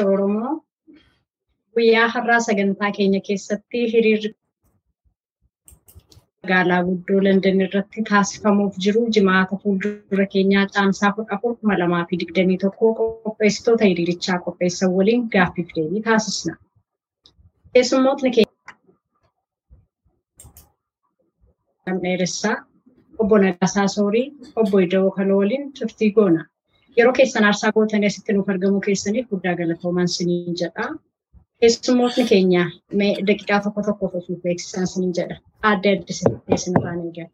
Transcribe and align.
Dhaddacha 0.00 0.12
Oromoo 0.14 0.52
guyyaa 1.76 2.08
har'aa 2.14 2.40
sagantaa 2.46 2.90
keenya 2.98 3.20
keessatti 3.28 3.80
hiriirri 3.94 4.30
magaalaa 6.42 6.78
guddoo 6.88 7.20
London 7.26 7.60
irratti 7.66 8.04
taasifamuuf 8.10 8.74
jiru 8.86 9.02
jimaata 9.16 9.58
fuuldura 9.64 10.26
keenyaa 10.34 10.64
caamsaa 10.76 11.12
kudha 11.16 11.32
afur 11.38 11.52
kuma 11.60 11.74
lamaa 11.82 12.04
fi 12.12 12.20
digdamii 12.22 12.58
tokkoo 12.64 12.92
qopheessitoota 13.26 13.84
hiriirichaa 13.90 14.38
qopheessan 14.46 14.94
waliin 14.98 15.22
gaaffiif 15.36 15.68
deebii 15.76 16.02
taasisna. 16.08 16.54
Keessummootni 17.72 18.30
keenya 18.36 18.54
dheeressaa 22.06 22.56
obbo 23.22 23.34
Nagaasaa 23.44 23.88
Soorii 23.96 24.26
obbo 24.64 24.76
Ida'oo 24.86 25.10
Kaloo 25.18 25.38
waliin 25.42 25.64
turtii 25.78 26.10
goona. 26.20 26.42
Yeroo 26.98 27.12
keessan 27.12 27.44
aarsaa 27.44 27.72
gootanii 27.72 28.06
asitti 28.12 28.32
nuuf 28.32 28.48
argamuu 28.48 28.80
keessaniif 28.86 29.28
guddaa 29.32 29.54
galatoomaan 29.56 30.08
siniin 30.08 30.56
jedha. 30.62 30.86
Keessummootni 31.60 32.24
keenya 32.28 32.64
daqiiqaa 33.28 33.60
tokko 33.66 33.82
tokko 33.88 34.10
osoo 34.18 34.36
beeksisan 34.44 34.86
siniin 34.86 35.12
jedha. 35.18 35.36
Adda 35.62 35.92
addisee 35.96 36.56
sinirraan 36.64 37.04
eegala. 37.06 37.30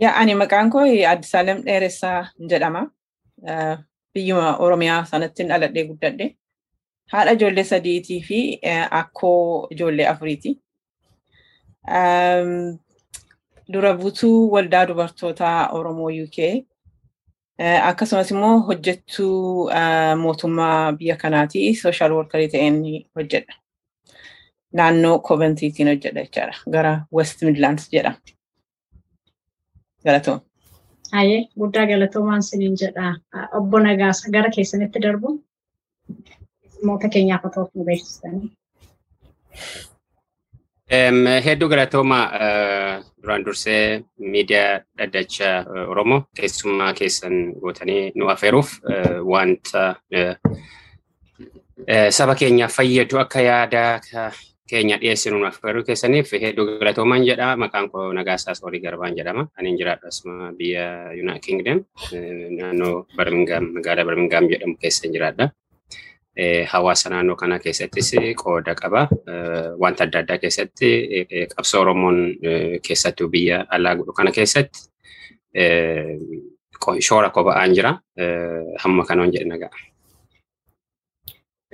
Yaa 0.00 0.14
ani 0.20 0.34
maqaan 0.34 0.70
koo 0.70 0.82
Addisaalem 1.12 1.62
Dheeressaa 1.66 2.26
jedhama. 2.50 2.82
Biyyuma 4.14 4.56
Oromiyaa 4.56 5.04
sanatti 5.04 5.48
dhaladhee 5.48 5.84
guddadhe. 5.92 6.30
Haadha 7.12 7.32
ijoollee 7.38 7.64
sadiitii 7.64 8.20
fi 8.22 8.58
eh, 8.62 8.88
akkoo 8.90 9.66
ijoollee 9.70 10.08
afuriiti. 10.08 10.56
Dura 13.72 13.94
buutuu 13.94 14.50
waldaa 14.52 14.86
dubartoota 14.88 15.68
Oromoo 15.72 16.10
UK. 16.24 16.38
Eh, 17.60 17.86
Akkasumas 17.88 18.30
immoo 18.34 18.56
hojjettuu 18.68 19.68
eh, 19.68 20.16
mootummaa 20.22 20.92
biyya 20.98 21.16
kanaati. 21.22 21.64
Sooshaal 21.82 22.12
workarii 22.18 22.48
ta'een 22.56 22.82
hojjedha. 23.16 23.54
Naannoo 24.72 25.18
Coventrytiin 25.28 25.88
hojjedha 25.92 26.26
jechaadha. 26.26 26.70
Gara 26.76 26.92
West 27.16 27.42
Midlands 27.42 27.88
jedhama. 27.92 28.36
Galatoom. 30.04 30.40
Hayyee 31.12 31.40
guddaa 31.58 31.86
galatoomaan 31.86 32.42
siniin 32.42 32.76
jedha. 32.80 33.14
Obbo 33.60 33.78
Nagaasa 33.78 34.30
gara 34.32 34.50
keessanitti 34.56 35.02
darbu. 35.02 35.32
Keessummoota 36.80 37.08
keenyaaf 37.08 37.44
otoo 37.44 37.70
nu 37.74 37.84
beeksistanii. 37.84 38.50
Hedduu 40.90 41.68
galatooma 41.70 42.18
eh, 42.34 42.94
duraan 43.22 43.44
dursee 43.46 44.02
miidiyaa 44.18 44.80
dhaddacha 44.98 45.50
eh, 45.62 45.88
Oromoo 45.88 46.24
keessummaa 46.36 46.92
keessan 46.98 47.52
gootanii 47.62 48.12
nu 48.18 48.28
affeeruuf 48.28 48.72
eh, 48.90 49.20
wanta 49.22 49.94
eh, 50.10 50.34
eh, 51.86 52.10
saba 52.10 52.34
keenyaaf 52.34 52.74
fayyadu 52.74 53.18
akka 53.22 53.40
yaada 53.40 54.00
ka- 54.10 54.32
keenya 54.70 54.98
dhiyeessinu 54.98 55.38
nu 55.38 55.46
affeeruu 55.46 55.84
keessaniif 55.86 56.32
hedduu 56.32 56.66
galatoomaan 56.80 57.24
jedha. 57.26 57.56
Maqaan 57.56 57.90
koo 57.90 58.12
Nagaasaa 58.12 58.54
Soorii 58.54 58.80
Garbaan 58.80 59.14
jedhama. 59.16 59.46
Ani 59.58 59.76
jiraadhu 59.78 60.06
asuma 60.08 60.52
biyya 60.58 61.10
United 61.14 61.42
Kingdom 61.46 61.84
eh, 62.12 62.50
naannoo 62.58 63.06
Birmingham 63.16 63.70
magaalaa 63.78 64.04
Birmingham 64.04 64.46
jedhamu 64.50 64.76
keessa 64.78 65.06
jiraadha. 65.08 65.50
Eh, 66.36 66.66
hawaasa 66.68 67.10
naannoo 67.10 67.36
kana 67.36 67.58
keessattis 67.58 68.12
qooda 68.42 68.74
qaba. 68.74 69.08
Eh, 69.26 69.74
Wanta 69.82 70.04
adda 70.04 70.18
addaa 70.22 70.38
keessatti 70.38 70.90
eh, 71.30 71.48
qabsoo 71.54 71.80
Oromoon 71.80 72.18
keessattuu 72.86 73.28
biyya 73.28 73.66
alaa 73.68 73.94
godhu 73.96 74.12
kana 74.12 74.30
keessatti 74.32 74.80
shoora 77.08 77.30
kophaa'aan 77.30 77.74
jira. 77.74 77.92
Hamma 78.84 79.04
kanoon 79.04 79.32
jedhe 79.32 79.48
nagaa. 79.48 79.70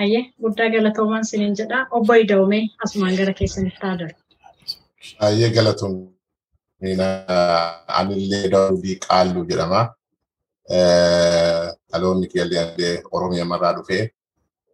Hayyee 0.01 0.25
guddaa 0.41 0.71
galatoomaan 0.71 1.25
siniin 1.25 1.55
jedha. 1.61 1.87
Obbo 1.91 2.15
Idaumee 2.15 2.63
asumaan 2.85 3.17
gara 3.17 3.33
keessanitti 3.35 3.81
haa 3.83 3.99
darbu. 3.99 4.21
Baay'ee 5.21 5.51
galatoom. 5.51 5.95
Anillee 7.89 8.51
Daawudii 8.51 8.99
Qaalluu 9.07 9.45
jedhama. 9.53 9.87
Dhaloonni 11.93 12.27
kiyyaa 12.29 12.93
Oromiyaa 13.13 13.45
marraa 13.55 13.73
dhufee 13.79 14.05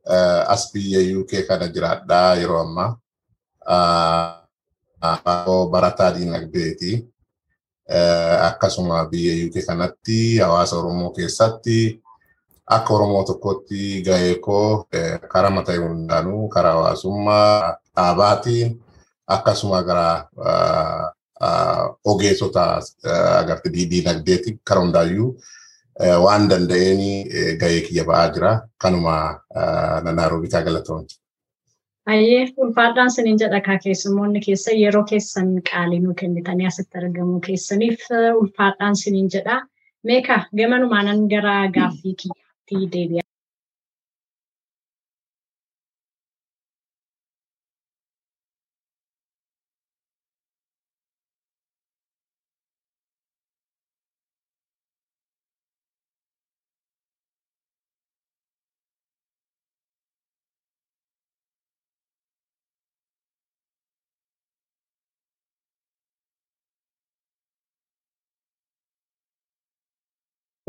as 0.07 0.73
biyya 0.73 1.01
UK 1.21 1.47
kana 1.49 1.69
jiraadhaa 1.69 2.35
yeroo 2.41 2.61
ammaa. 2.61 2.91
Barataa 5.71 6.13
diinagdeeti. 6.15 7.07
Akkasuma 8.49 9.05
biyya 9.11 9.47
UK 9.49 9.67
kanatti 9.67 10.39
hawaasa 10.39 10.77
Oromoo 10.79 11.11
keessatti 11.11 12.01
akka 12.67 12.95
Oromoo 12.95 13.25
tokkotti 13.25 14.03
gahee 14.07 14.35
koo 14.39 14.87
karaa 15.29 15.51
mataa 15.51 15.77
hundaanuu 15.77 16.49
karaa 16.49 16.73
hawaasummaa 16.73 17.77
dhaabaatiin 17.97 18.81
akkasuma 19.27 19.83
gara 19.83 20.29
ogeessota 22.05 22.81
agartee 23.39 23.73
diinagdeetiin 23.91 24.61
karaa 24.65 24.83
hundaayyuu 24.85 25.37
waan 26.01 26.49
danda'een 26.51 27.01
gahee 27.61 27.81
kiyya 27.89 28.05
ba'aa 28.05 28.29
jira. 28.35 28.53
Kanuma 28.79 29.17
nanaaroo 30.05 30.41
bitaa 30.41 30.63
galatoomti. 30.63 31.19
Hayyee 32.07 32.53
ulfaadhaan 32.57 33.11
siniin 33.11 33.39
jedha 33.39 33.61
kaa 33.61 33.79
keessummoonni 33.85 34.41
keessa 34.47 34.73
yeroo 34.75 35.05
keessan 35.11 35.51
qaalii 35.71 36.01
nu 36.01 36.15
kennitanii 36.15 36.67
asitti 36.67 36.99
argamuu 36.99 37.41
keessaniif 37.41 38.09
ulfaadhaan 38.41 38.97
siniin 38.97 39.29
jedha. 39.35 39.61
Meeqa 40.05 40.41
gamanumaanan 40.57 41.29
gara 41.29 41.69
gaaffii 41.77 42.15
kiyyaatti 42.23 42.89
deebi'a. 42.97 43.23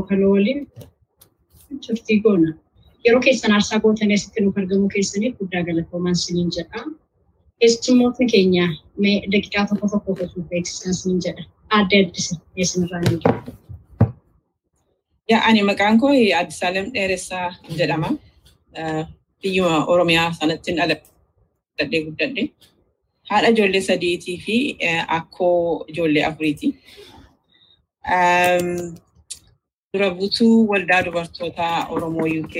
Kaloo 0.10 0.32
waliin 0.36 0.68
turtii 1.88 2.20
goona. 2.26 2.50
Yeroo 3.06 3.22
keessan 3.26 3.52
aarsaa 3.56 3.80
gootanii 3.84 4.16
asitti 4.20 4.42
nuuf 4.42 4.58
argamuu 4.58 4.90
keessaniif 4.96 5.38
guddaa 5.40 5.64
galatoomaan 5.70 6.16
siniin 6.16 6.52
jedha. 6.58 6.84
Keessummootni 7.60 8.26
keenya 8.34 8.66
daqiiqaa 9.32 9.66
tokko 9.70 9.88
tokko 9.94 10.12
osoo 10.26 10.44
beeksisan 10.52 10.94
siniin 11.00 11.22
jedha. 11.26 11.44
Adda 11.78 11.98
addisa 12.06 12.36
eessinirraa 12.58 13.02
ni 13.02 13.10
jiru. 13.24 13.40
Yaa 15.30 15.42
ani 15.48 15.64
maqaan 15.70 16.00
koo 16.00 16.12
Addisaalem 16.42 16.86
Dheeressaa 16.94 17.48
jedhama. 17.78 18.10
biyyuma 19.44 19.86
Oromiyaa 19.92 20.34
sanatti 20.40 20.72
dhaladhee 20.78 22.02
guddadhe. 22.06 22.44
Haadha 23.30 23.48
ijoollee 23.54 23.82
sadiitii 23.82 24.38
fi 24.46 24.56
akkoo 25.18 25.86
ijoollee 25.88 26.24
afuriiti. 26.26 26.68
Dura 29.94 30.10
buutuu 30.18 30.68
waldaa 30.72 31.02
dubartoota 31.06 31.66
Oromoo 31.96 32.28
UK 32.44 32.56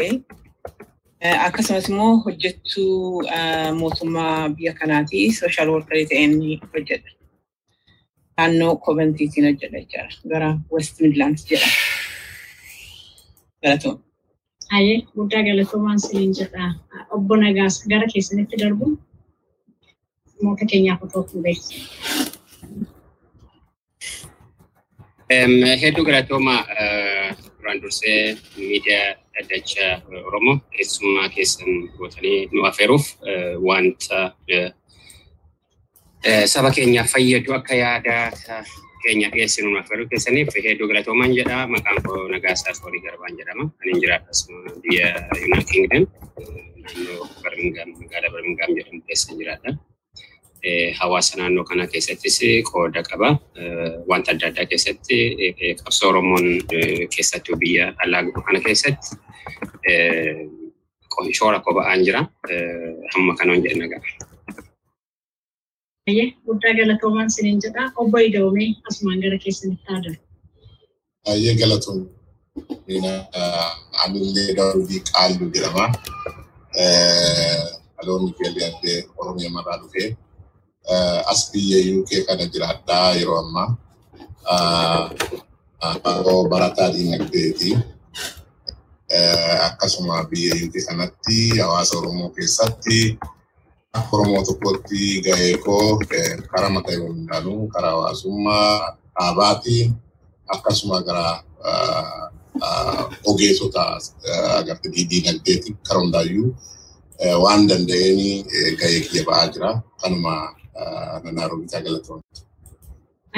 akkasumas 1.46 1.88
immoo 1.90 2.12
hojjettuu 2.26 3.24
mootummaa 3.80 4.50
biyya 4.58 4.74
kanaati 4.82 5.22
sooshaal 5.38 5.70
workarii 5.76 6.06
ta'een 6.12 6.34
hojjedha. 6.74 7.10
Naannoo 8.38 8.76
Kobantiitiin 8.86 9.46
hojjedha 9.50 9.80
jechuudha. 9.80 10.30
Gara 10.34 10.50
West 10.74 11.02
Midlands 11.02 11.48
jedha. 11.50 11.70
Galatooma. 13.64 14.00
Ayyee 14.78 15.02
guddaa 15.16 15.44
galatoomaan 15.50 16.00
siniin 16.06 16.34
jedha. 16.42 16.70
Obbo 17.18 17.36
Nagaas 17.46 17.82
gara 17.90 18.08
keessanitti 18.14 18.62
darbu 18.66 18.92
namoota 20.38 20.66
keenyaaf 20.76 21.04
otoo 21.10 21.26
hin 21.34 21.44
beeksisu. 21.50 22.33
Hedduu 25.34 26.06
galatooma 26.06 26.56
duraan 27.58 27.80
dursee 27.82 28.36
miidiyaa 28.58 29.16
dhaddacha 29.34 29.86
Oromoo 30.30 30.60
keessummaa 30.76 31.30
keessan 31.36 31.72
gootanii 31.98 32.50
nu 32.52 32.66
affeeruuf 32.70 33.06
wanta 33.68 34.20
saba 36.54 36.70
keenyaaf 36.76 37.10
fayyadu 37.16 37.54
akka 37.58 37.76
yaadaa 37.76 38.26
keenya 39.06 39.30
dhiyeessinu 39.34 39.72
nu 39.74 39.80
affeeruu 39.80 40.08
keessaniif 40.12 40.54
hedduu 40.66 40.88
galatoomaan 40.92 41.34
jedha. 41.40 41.66
Maqaan 41.68 42.04
koo 42.06 42.28
Nagaasaa 42.36 42.74
Soorii 42.74 43.02
Garbaan 43.06 43.38
jedhama. 43.40 43.66
Ani 43.82 44.00
jiraadhas 44.02 44.46
biyya 44.84 45.08
Yuunaayitid 45.40 45.74
Kingdom 45.74 46.06
naannoo 46.84 47.28
Birmingham 47.44 47.90
magaalaa 48.04 48.32
Birmingham 48.36 48.70
jedhamu 48.78 49.02
keessa 49.08 49.36
jiraadha. 49.42 49.74
Hawaasa 51.00 51.38
naannoo 51.40 51.64
kana 51.70 51.88
keessattis 51.88 52.38
qooda 52.72 53.02
qaba. 53.10 53.30
Wanta 54.10 54.32
adda 54.36 54.48
addaa 54.52 54.66
keessatti 54.72 55.18
qabsoo 55.84 56.10
Oromoon 56.10 56.46
keessattuu 57.16 57.56
biyya 57.64 57.86
alaa 58.06 58.22
kana 58.48 58.60
keessatti 58.66 59.10
shoora 61.40 61.60
qoba'aan 61.66 62.00
jira. 62.06 62.22
Hamma 63.14 63.34
kanaan 63.40 63.62
jedhna 63.66 63.88
ga'a. 63.92 64.02
Ayyee 66.10 66.28
guddaa 66.48 66.74
galatoomaan 66.80 67.30
siniin 67.32 67.60
jedha. 67.66 67.84
Obbo 68.02 68.18
Idoomee 68.28 68.70
asumaan 68.90 69.20
gara 69.24 69.38
keessanitti 69.44 69.88
aadamu. 69.94 70.18
Ayyee 71.32 71.54
galatoon 71.62 72.00
anillee 74.04 74.56
Daawudii 74.58 75.02
Qaallu 75.12 75.46
jedhama. 75.56 75.86
Dhaloonni 77.98 78.32
keellee 78.40 78.98
Oromiyaa 79.18 79.52
maraa 79.58 79.78
dhufee 79.84 80.10
as 81.32 81.52
biyya 81.52 81.80
UK 82.02 82.12
kana 82.28 82.46
jiraadhaa 82.52 83.16
yeroo 83.20 83.40
ammaa. 83.40 83.70
Yeroo 86.06 86.48
barataa 86.52 86.90
diinagdeeti. 86.94 87.72
Akkasuma 89.68 90.24
biyya 90.30 90.56
UK 90.66 90.76
kanatti 90.88 91.58
hawaasa 91.60 91.98
Oromoo 91.98 92.30
keessatti 92.36 93.18
akka 93.94 94.10
Oromoo 94.18 94.44
tokkotti 94.48 95.22
gahee 95.26 95.58
koo 95.66 96.00
karaa 96.52 96.70
mataa 96.76 96.98
hundaanuu 97.04 97.68
karaa 97.68 97.92
hawaasummaa 97.92 98.98
dhaabaatiin 99.16 99.94
akkasuma 100.54 101.02
gara 101.08 101.44
ogeessota 103.30 103.82
agartee 104.58 105.06
diinagdeetiin 105.10 105.78
karaa 105.88 106.02
hundaayyuu 106.02 106.50
waan 107.44 107.68
danda'een 107.70 108.46
gahee 108.80 109.00
kiyya 109.06 109.24
ba'aa 109.30 109.48
jira. 109.54 109.72
Kanuma 110.02 110.34
nanaaroo 111.24 111.58
bitaa 111.62 111.82
galatoomti. 111.88 112.42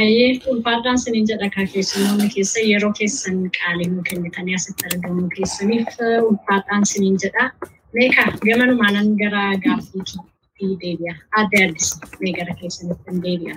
Ayyee 0.03 0.31
ulfaadhaan 0.51 0.99
siniin 0.99 1.27
jedha 1.31 1.49
kaa 1.55 1.65
keessumoonni 1.73 2.29
keessa 2.35 2.59
yeroo 2.71 2.93
keessan 2.99 3.37
qaalii 3.57 3.87
nu 3.91 4.03
kennitanii 4.09 4.55
asitti 4.55 4.87
argamu 4.91 5.29
keessaniif 5.35 5.99
ulfaadhaan 6.29 6.85
siniin 6.91 7.17
jedha. 7.23 7.45
Meeqa 7.93 8.23
gamanumaanan 8.47 9.07
gara 9.21 9.43
gaaffiitti 9.65 10.71
deebi'a. 10.81 11.15
Adda 11.41 11.63
addisa 11.67 12.09
mee 12.23 12.33
gara 12.39 12.55
keessanitti 12.61 13.11
hin 13.11 13.21
deebi'a. 13.27 13.55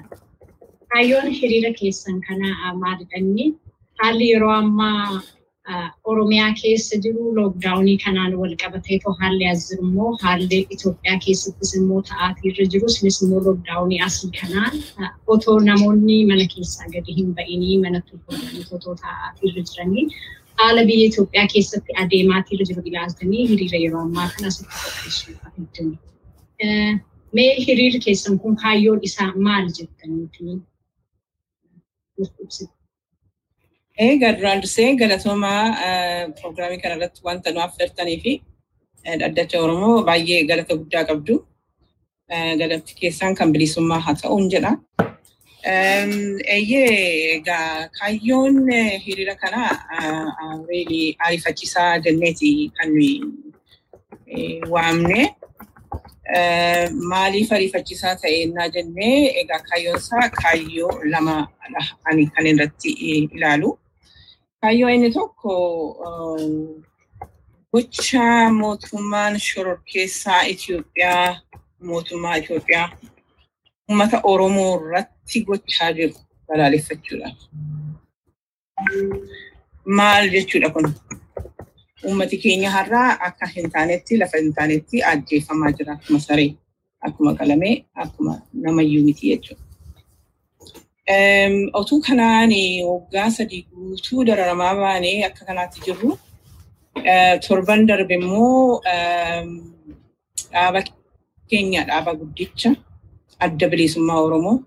Kaayyoon 0.92 1.26
hiriira 1.40 1.73
keessan 1.80 2.20
kana 2.28 2.75
maalidhanni 2.82 3.47
haalli 4.02 4.30
yeroo 4.32 4.52
ammaa 4.61 5.20
Oromiyaa 6.10 6.52
keessa 6.62 6.96
jiru 7.04 7.25
lookdaawunii 7.38 7.96
kanaan 8.04 8.34
wal 8.42 8.54
qabateetoo 8.62 9.12
haalli 9.20 9.46
as 9.52 9.64
jiru 9.70 9.82
immoo 9.88 10.12
haalli 10.22 10.58
Itoophiyaa 10.76 11.18
keessattis 11.25 11.72
immoo 11.80 11.98
ta'aatiirra 12.10 12.66
jiru 12.75 12.87
isinis 12.92 13.18
immoo 13.26 13.42
lookdaawunii 13.48 14.00
asii 14.06 14.30
kanaan 14.40 14.78
otoo 15.37 15.56
namoonni 15.68 16.16
mana 16.30 16.46
keessaa 16.54 16.88
gadi 16.94 17.16
hin 17.18 17.34
ba'inii 17.40 17.76
mana 17.84 18.00
tuulamanii 18.08 18.64
otoo 18.78 18.94
ta'aatiirra 19.02 19.66
jiranii 19.72 20.06
haala 20.62 20.87
biyya 20.92 21.10
Itoophiyaa 21.12 21.46
keessatti 21.56 21.98
adeemaatiirra 22.04 22.68
jiru 22.72 22.82
ilaaltanii 22.92 23.44
hiriira 23.52 23.78
yeroo 23.84 24.02
ammaa 24.06 24.28
kana 24.37 24.46
asitti 24.54 24.75
qopheessuudhaaf 24.87 25.54
hedduu. 25.60 25.92
Mee 27.37 27.52
hiriirri 27.66 28.00
keessan 28.08 28.38
kun 28.44 28.56
kaayyoon 28.64 29.00
isaa 29.10 29.30
maal 29.48 29.66
jettaniiti? 29.78 30.58
Egaa 32.18 32.32
duraan 32.38 32.77
dursee 33.98 34.94
galatoomaa 34.96 36.32
pirogiraamii 36.36 36.80
kana 36.82 36.94
irratti 36.96 37.20
wanta 37.24 37.50
nu 37.52 37.60
affeertanii 37.60 38.20
fi 38.22 38.42
dhaddacha 39.20 39.58
Oromoo 39.62 40.04
baay'ee 40.04 40.44
galata 40.46 40.74
guddaa 40.76 41.04
qabdu. 41.04 41.44
Galatti 42.30 42.94
keessaan 43.00 43.34
kan 43.34 43.52
bilisummaa 43.52 43.98
haa 44.00 44.14
ta'uun 44.22 44.48
jedha. 44.50 44.76
Eeyyee 45.64 47.34
egaa 47.36 47.88
kaayyoon 47.98 48.70
hiriira 49.06 49.34
kana 49.34 49.62
reelii 50.68 51.16
ariifachiisaa 51.18 51.98
jenneeti 52.04 52.70
kan 52.76 52.90
waamne. 54.70 55.34
Maaliif 57.10 57.52
ariifachiisaa 57.52 58.14
ta'e 58.22 58.42
ennaa 58.44 58.68
jennee 58.68 59.40
egaa 59.42 59.58
kaayyoon 59.68 59.98
isaa 59.98 60.28
kaayyoo 60.42 60.92
lama 61.12 61.36
ani 62.04 62.26
kan 62.34 62.46
irratti 62.46 62.90
ilaalu. 63.34 63.78
Inni 64.62 65.10
tokko 65.14 65.54
gocha 67.72 68.50
mootummaan 68.50 69.38
shororkeessaa 69.40 70.42
Itoophiyaa 70.42 71.36
mootummaa 71.84 72.34
Itoophiyaa 72.36 72.88
uummata 73.88 74.20
Oromoo 74.24 74.80
irratti 74.80 75.44
gochaa 75.44 75.92
jiru 75.92 76.14
balaaleffachuudhaaf. 76.48 77.38
Maal 79.86 80.28
jechuudha 80.34 80.70
kun? 80.70 80.90
Uummati 82.04 82.36
keenya 82.42 82.70
har'aa 82.70 83.16
akka 83.30 83.46
hin 83.54 83.70
taanetti 83.70 84.18
lafa 84.18 84.38
hin 84.42 84.52
taanetti 84.54 85.02
ajjeefamaa 85.12 85.72
jira 85.78 85.92
akkuma 85.92 86.20
saree, 86.20 86.50
akkuma 87.00 87.34
qalamee, 87.34 87.84
akkuma 87.94 88.40
namayyuu 88.52 89.04
miti 89.04 89.30
jechuudha. 89.30 89.62
Otuu 91.72 92.00
kanaan 92.04 92.50
waggaa 92.84 93.30
sadii 93.30 93.66
guutuu 93.72 94.24
dararamaa 94.26 94.74
baanee 94.76 95.24
akka 95.24 95.44
kanaatti 95.48 95.80
jirru 95.86 96.18
torban 97.46 97.86
darbe 97.88 98.14
immoo 98.14 98.80
dhaaba 100.52 100.80
keenya 101.48 101.84
dhaaba 101.88 102.12
guddicha 102.20 102.70
adda 103.40 103.68
bilisummaa 103.72 104.20
Oromoo 104.26 104.58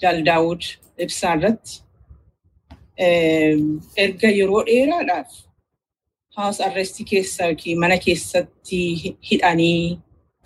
Jaal 0.00 0.20
Daawud 0.28 0.62
ibsaa 1.06 1.34
irratti 1.38 1.80
erga 4.04 4.28
yeroo 4.38 4.62
dheeraadhaaf 4.68 5.30
haawus 6.36 6.60
arrestii 6.68 7.06
keessa 7.14 7.46
yookiin 7.48 7.78
mana 7.80 7.96
keessatti 8.04 8.80
hidhanii 9.30 9.98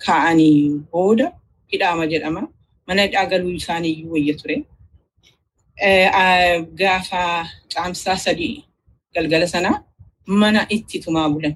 kaa'anii 0.05 0.79
booda 0.91 1.27
hidhaama 1.71 2.05
jedhama. 2.13 2.43
Mana 2.87 3.07
galuu 3.31 3.51
isaaniiyyuu 3.59 4.11
wayya 4.13 4.33
ture. 4.41 4.57
Gaafa 6.79 7.21
caamsaa 7.73 8.17
sadii 8.25 8.65
galgala 9.15 9.47
sanaa 9.47 9.83
mana 10.27 10.61
itti 10.75 10.99
tumaa 11.03 11.29
bulan. 11.33 11.55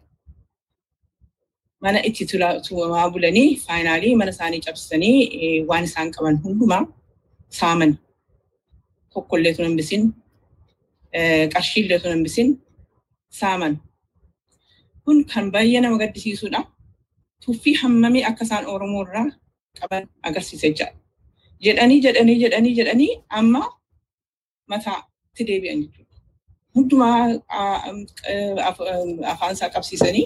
Mana 1.83 1.99
itti 2.07 2.23
tumaa 2.67 3.09
bulanii 3.13 3.49
faayinaalii 3.65 4.15
mana 4.19 4.31
isaanii 4.35 4.61
cabsanii 4.65 5.17
waan 5.69 5.83
isaan 5.83 6.11
qaban 6.15 6.35
hundumaa 6.43 6.83
saaman. 7.49 7.91
Tokkollee 9.13 9.53
tun 9.55 9.65
hambisin, 9.65 10.03
qarshiillee 11.53 11.99
tun 12.01 12.11
hambisin 12.15 12.47
saaman. 13.39 13.73
Kun 15.05 15.17
kan 15.31 15.45
baay'ee 15.53 15.81
nama 15.81 15.97
gaddisiisudha. 16.01 16.61
Tuffii 17.45 17.75
hammamii 17.81 18.23
akka 18.29 18.43
isaan 18.45 18.65
Oromoo 18.73 19.03
irraa 19.05 19.27
qaban 19.79 20.03
agarsiisa 20.27 20.67
jechaadha. 20.67 20.97
Jedhanii 21.65 21.99
jedhanii 22.05 22.37
jedhanii 22.43 22.73
jedhanii 22.79 23.11
amma 23.39 23.61
mataatti 24.71 25.43
deebi'an 25.49 25.79
jechuudha. 25.83 26.15
Hundumaa 26.75 27.19
afaan 29.31 29.53
isaa 29.55 29.69
qabsiisanii 29.75 30.25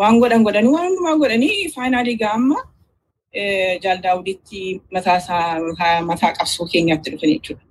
waan 0.00 0.20
godhan 0.22 0.42
godhanii 0.46 0.72
waan 0.74 0.86
hundumaa 0.88 1.16
godhanii 1.22 1.68
faayinaalii 1.74 2.16
gaamma 2.24 2.58
jaal 3.84 3.98
daawuditti 4.04 4.60
mataa 4.92 5.40
mataa 6.10 6.32
qabsoo 6.38 6.66
keenyaatti 6.72 7.10
dhufan 7.12 7.30
jechuudha. 7.34 7.64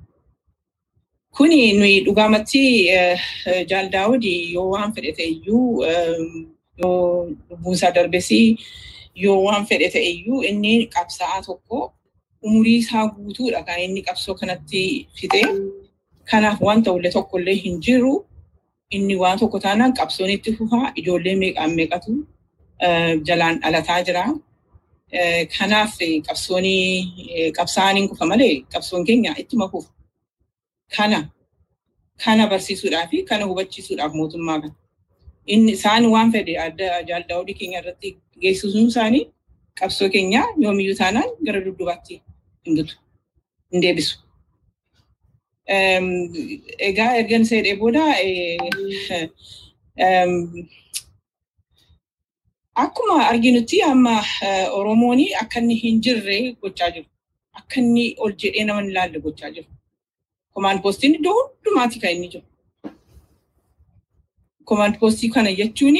Kuni 1.37 1.59
nuyi 1.79 1.97
dhugaamatti 2.05 2.63
jaal 3.69 3.87
daawudi 3.95 4.33
yoo 4.53 4.69
waan 4.73 4.93
fedhe 4.95 5.11
ta'eyyuu 5.17 5.83
yoo 6.81 7.27
lubbuunsaa 7.49 7.91
darbesi 7.97 8.39
yoo 9.23 9.39
waan 9.47 9.65
fedhe 9.69 9.89
ta'eyyuu 9.95 10.39
inni 10.49 10.73
qabsaa'aa 10.95 11.41
tokko 11.47 11.77
umurii 12.45 12.77
isaa 12.83 13.05
guutuudha 13.15 13.61
kan 13.67 13.79
inni 13.85 14.01
qabsoo 14.07 14.35
kanatti 14.39 14.81
fixee 15.17 15.45
kanaaf 16.31 16.57
wanta 16.67 16.89
ulle 16.97 17.09
tokkollee 17.15 17.55
hin 17.63 17.75
jiru 17.85 18.13
inni 18.95 19.15
waan 19.21 19.37
tokko 19.39 19.59
taanaan 19.65 19.93
qabsoon 19.99 20.29
itti 20.35 20.53
fufaa 20.57 20.91
ijoollee 20.99 21.35
meeqaan 21.43 21.71
meeqatu 21.79 22.11
jalaan 23.27 23.55
dhalataa 23.61 24.01
jira. 24.07 24.23
Kanaaf 25.57 25.91
qabsoonii 26.27 27.51
qabsaa'aan 27.57 27.95
hin 27.97 28.07
kufa 28.09 28.25
malee 28.31 28.53
qabsoon 28.73 29.05
keenya 29.07 29.31
ittuma 29.41 29.67
fufa. 29.71 29.89
Kana 30.95 31.19
kana 32.23 32.43
barsiisuudhaaf 32.51 33.11
kana 33.29 33.43
hubachiisuudhaaf 33.49 34.13
mootummaa 34.19 34.59
kana. 34.61 34.75
Inni 35.53 35.71
isaan 35.77 36.05
waan 36.13 36.31
fedhe 36.31 36.53
adda 36.65 36.87
jaaldaawudii 37.09 37.55
keenya 37.59 37.79
irratti 37.81 38.09
geessisuun 38.41 38.87
isaanii 38.91 39.23
qabsoo 39.79 40.09
keenya 40.15 40.41
yoomiyyuu 40.63 40.97
taanaan 41.01 41.29
gara 41.45 41.59
duddubaatti 41.65 42.15
hin 42.67 42.75
butu 42.79 42.95
hin 43.71 43.81
deebisu. 43.87 44.15
Egaa 46.89 47.11
ergan 47.21 47.43
seedhee 47.51 47.75
booda 47.81 48.03
akkuma 52.83 53.15
arginutti 53.31 53.77
amma 53.91 54.15
Oromoon 54.79 55.19
akka 55.41 55.59
inni 55.61 55.75
hin 55.83 56.01
jirre 56.07 56.37
gochaa 56.61 56.91
jiru. 56.95 57.07
Akka 57.59 57.81
inni 57.81 58.05
ol 58.17 58.31
jedhee 58.43 58.65
nama 58.69 58.81
hin 58.81 58.93
laalle 58.97 59.19
gochaa 59.25 59.51
jiru. 59.55 59.69
Komaand 60.53 60.79
poostiin 60.83 61.15
iddoo 61.19 61.37
hundumaatti 61.39 61.99
kan 62.03 62.11
inni 62.15 62.29
jiru. 62.33 62.45
Komaand 64.69 64.95
poostii 64.99 65.29
kana 65.35 65.51
jechuun 65.61 65.97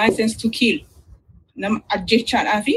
license 0.00 0.34
to 0.42 0.48
kill. 0.58 0.78
Nama 1.56 1.80
ajjechaadhaa 1.96 2.62
fi 2.66 2.74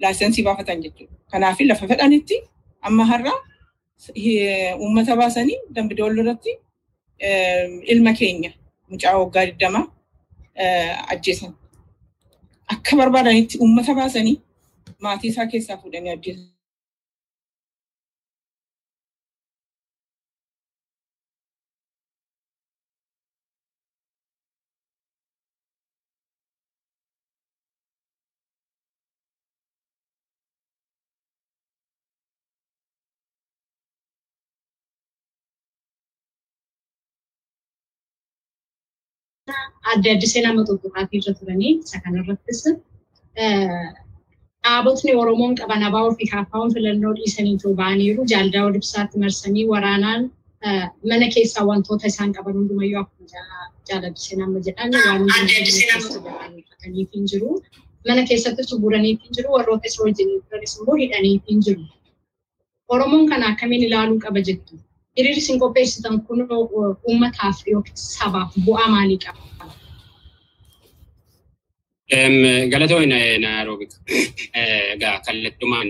laayisensii 0.00 0.44
baafatan 0.44 0.82
jechuudha. 0.82 1.14
Kanaaf 1.30 1.60
lafa 1.60 1.88
fedhanitti 1.88 2.36
amma 2.82 3.04
har'a 3.10 3.32
uummata 4.78 5.16
baasanii 5.16 5.58
dambidoollo 5.74 6.22
irratti 6.22 6.52
ilma 7.92 8.12
keenya 8.18 8.50
mucaa 8.90 9.18
waggaa 9.18 9.46
digdama 9.46 9.80
ajjeesan. 11.12 11.52
Akka 12.74 12.96
barbaadanitti 12.96 13.58
uummata 13.58 13.94
baasanii 13.94 14.36
maatii 15.00 15.28
isaa 15.30 15.46
keessaa 15.46 15.76
fuudhanii 15.82 16.10
ajjeesan. 16.16 16.48
Adda 39.92 40.08
addisee 40.16 40.42
nama 40.46 40.64
tokkoffaatii 40.70 41.18
irra 41.22 41.32
turanii 41.40 41.72
isa 41.84 41.96
kanarrattis 42.04 42.60
dhaabotni 44.64 45.12
Oromoon 45.22 45.54
qaban 45.60 45.82
abaa 45.88 46.04
ofii 46.10 46.28
kaaffaawwan 46.32 46.72
filannoo 46.76 47.12
dhiisanii 47.18 47.56
ba'aniiru 47.80 48.22
jaaldaa 48.32 48.66
ibsaatti 48.80 49.16
marsanii 49.24 49.64
waraanaan 49.72 50.22
mana 51.10 51.26
keessaa 51.34 51.64
wantoota 51.70 52.06
isaan 52.12 52.32
qaban 52.38 52.54
hundumayyuu 52.60 53.00
akkuma 53.02 53.28
jaaladisee 53.90 54.36
nama 54.42 54.58
jedhan 54.68 54.90
waan 55.06 55.20
hundumaa 56.06 56.40
hin 57.14 57.26
jiru. 57.32 57.50
Mana 58.08 58.22
keessatti 58.30 58.62
suburaniif 58.70 59.18
hin 59.26 59.32
jiru 59.36 59.48
warroota 59.56 59.86
isa 59.92 60.02
wajjin 60.06 60.28
turanis 60.48 60.74
immoo 60.80 60.96
hidhaniif 61.02 61.42
hin 61.52 61.60
jiru. 61.68 61.84
Oromoon 62.96 63.24
kana 63.32 63.46
akkamiin 63.52 63.82
ilaaluu 63.88 64.18
qaba 64.26 64.40
jettu? 64.48 64.74
Hiriirri 65.16 65.40
isin 65.40 65.60
qopheessitan 65.60 66.20
kun 66.26 66.46
uummataaf 67.08 67.62
yookiin 67.72 67.96
sabaaf 67.96 68.56
bu'aa 68.66 68.88
maalii 68.94 69.18
qaba? 69.24 69.40
Galatoon 72.70 73.08
Naayiroobi. 73.08 73.88
Egaa 74.94 75.20
kallattumaan 75.26 75.88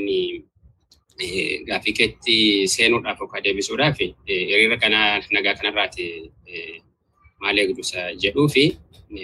gaaffii 1.68 1.92
keetti 1.92 2.36
seenuudhaaf 2.68 3.20
yookaan 3.20 3.44
deebisuudhaaf 3.44 3.98
hiriira 4.00 4.76
kana 4.76 5.22
nagaa 5.32 5.54
kanarraati 5.54 6.32
maal 7.40 7.58
eegdusa 7.58 8.10
jedhuu 8.22 8.48
fi 8.48 8.64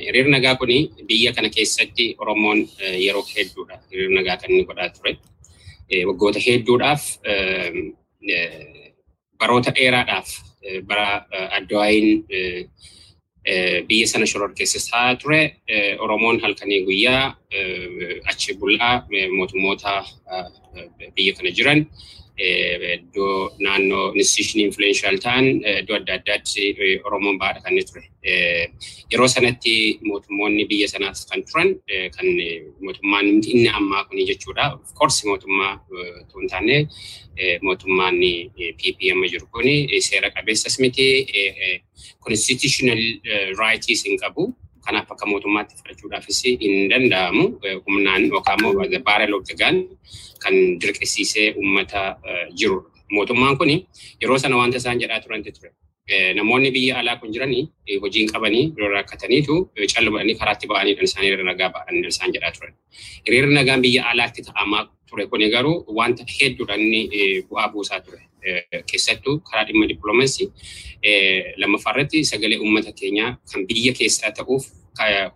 hiriirri 0.07 0.31
nagaa 0.31 0.55
kun 0.57 0.73
biyya 1.07 1.33
kana 1.33 1.51
keessatti 1.51 2.15
Oromoon 2.19 2.69
yeroo 3.07 3.27
hedduudha 3.37 3.81
hiriirri 3.91 4.15
nagaa 4.15 4.37
kan 4.37 4.51
inni 4.51 4.65
godhaa 4.65 4.89
ture. 4.89 5.17
Waggoota 6.09 6.41
hedduudhaaf 6.47 7.03
baroota 9.43 9.71
dheeraadhaaf 9.79 10.29
bara 10.89 11.07
addawaayin 11.59 12.09
biyya 13.89 14.07
sana 14.13 14.27
shororkeessisaa 14.33 15.07
ture 15.23 15.41
Oromoon 16.05 16.37
halkanii 16.45 16.81
guyyaa 16.89 17.25
achi 18.31 18.55
bulaa 18.61 18.95
mootummoota 19.37 19.93
biyya 21.17 21.33
kana 21.37 21.51
jiran 21.59 21.81
iddoo 22.43 23.35
naannoo 23.65 24.13
institution 24.21 24.61
influential 24.67 25.17
ta'an 25.25 25.47
iddoo 25.81 25.97
adda 26.01 26.15
addaatti 26.19 26.65
Oromoon 27.07 27.39
baadha 27.43 27.61
kan 27.65 27.77
ture. 27.91 28.03
Yeroo 29.13 29.29
sanatti 29.35 29.75
mootummoonni 30.09 30.65
biyya 30.71 30.89
sanaas 30.95 31.27
kan 31.31 31.43
turan 31.49 31.69
kan 32.17 32.27
mootummaan 32.85 33.27
inni 33.53 33.69
ammaa 33.81 34.05
kuni 34.09 34.27
jechuudha. 34.31 34.65
Of 34.75 34.95
course 34.99 35.19
mootummaa 35.29 35.73
otoo 36.23 36.41
hin 36.41 36.51
taane 36.55 36.77
mootummaan 37.69 38.19
PPM 38.81 39.21
jiru 39.33 39.47
kuni 39.55 39.77
seera 40.09 40.31
qabeessas 40.37 40.79
miti 40.85 41.09
constitutional 42.25 43.01
rights 43.63 44.05
hin 44.05 44.19
qabu. 44.25 44.53
Kanaaf 44.87 45.11
akka 45.15 45.27
mootummaatti 45.33 45.75
fudhachuudhaafis 45.81 46.41
hin 46.63 46.89
danda'amu. 46.91 47.45
Humnaan 47.87 48.23
yookaan 48.33 48.59
immoo 48.61 49.03
baara 49.11 49.27
loltagaan 49.31 49.77
kan 50.43 50.55
dirqisiisee 50.81 51.47
uummata 51.61 52.01
jiru. 52.59 52.79
Mootummaan 53.17 53.57
kun 53.59 53.71
yeroo 54.23 54.39
sana 54.39 54.57
wanta 54.57 54.77
isaan 54.83 54.99
jedhaa 55.01 55.21
turantu 55.21 55.51
ture. 55.59 55.71
Namoonni 56.35 56.71
biyya 56.75 56.99
alaa 57.01 57.17
kun 57.21 57.31
jiranii 57.35 57.63
hojiin 58.03 58.29
qabanii 58.33 58.65
yeroo 58.77 58.91
rakkataniitu 58.97 59.55
callumadhanii 59.95 60.35
karaatti 60.41 60.67
ba'anii 60.73 60.95
kan 60.97 61.05
isaan 61.11 61.25
hiriira 61.25 61.45
nagaa 61.51 61.71
ba'an 61.77 62.05
isaan 62.11 62.33
jedhaa 62.35 62.51
turan. 62.57 62.75
Hiriirri 63.27 63.55
nagaan 63.55 63.81
biyya 63.87 64.03
alaatti 64.11 64.43
ta'amaa 64.49 64.83
ture 65.11 65.27
kun 65.31 65.45
garuu 65.55 65.77
wanta 65.99 66.25
hedduudhaan 66.35 66.83
bu'aa 67.49 67.69
buusaa 67.73 68.01
ture. 68.01 68.21
Keessattuu 68.91 69.35
karaa 69.51 69.65
dhimma 69.69 69.87
dippiloomaasii 69.91 70.49
lammaffaa 71.61 71.93
irratti 71.95 72.25
sagalee 72.33 72.59
uummata 72.65 72.93
keenyaa 73.01 73.31
kan 73.53 73.67
biyya 73.69 73.93
keessaa 73.99 74.31
ta'uuf 74.41 74.65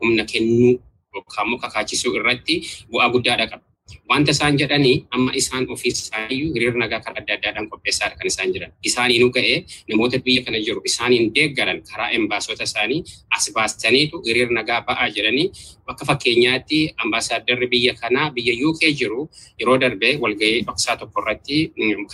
humna 0.00 0.24
kennuu 0.32 0.72
yookaan 1.14 1.46
immoo 1.46 1.58
kakaachisuu 1.64 2.12
irratti 2.18 2.54
bu'aa 2.90 3.08
guddaadha 3.14 3.46
qaba. 3.52 3.62
Wanta 4.10 4.30
isaan 4.34 4.56
jedhanii 4.60 4.94
amma 5.14 5.30
isaan 5.40 5.64
ofii 5.74 5.90
isaaniiyyuu 5.96 6.54
hiriira 6.54 6.78
nagaa 6.82 6.98
karaa 7.04 7.20
adda 7.22 7.34
addaadhaan 7.36 7.68
qopheessaadha 7.72 8.16
kan 8.18 8.26
isaan 8.30 8.52
jiran. 8.54 8.72
Isaaniinuu 8.88 9.30
ga'ee 9.36 9.58
namoota 9.90 10.18
biyya 10.26 10.42
kana 10.46 10.58
jiru 10.66 10.80
isaaniin 10.90 11.24
deeggaran 11.36 11.78
karaa 11.90 12.08
embaasota 12.18 12.64
isaanii 12.70 13.00
as 13.36 13.44
baasaniitu 13.58 14.16
hiriira 14.26 14.52
nagaa 14.58 14.80
ba'aa 14.88 15.06
jedhanii 15.16 15.46
bakka 15.86 16.04
fakkeenyaatti 16.10 16.78
ambaasaaddarri 17.04 17.66
biyya 17.76 17.92
kanaa 18.02 18.26
biyya 18.36 18.54
UK 18.68 18.80
jiru 19.00 19.20
yeroo 19.60 19.78
darbee 19.86 20.12
walgahii 20.26 20.60
dhoksaa 20.68 20.96
tokko 21.00 21.18
irratti 21.22 21.56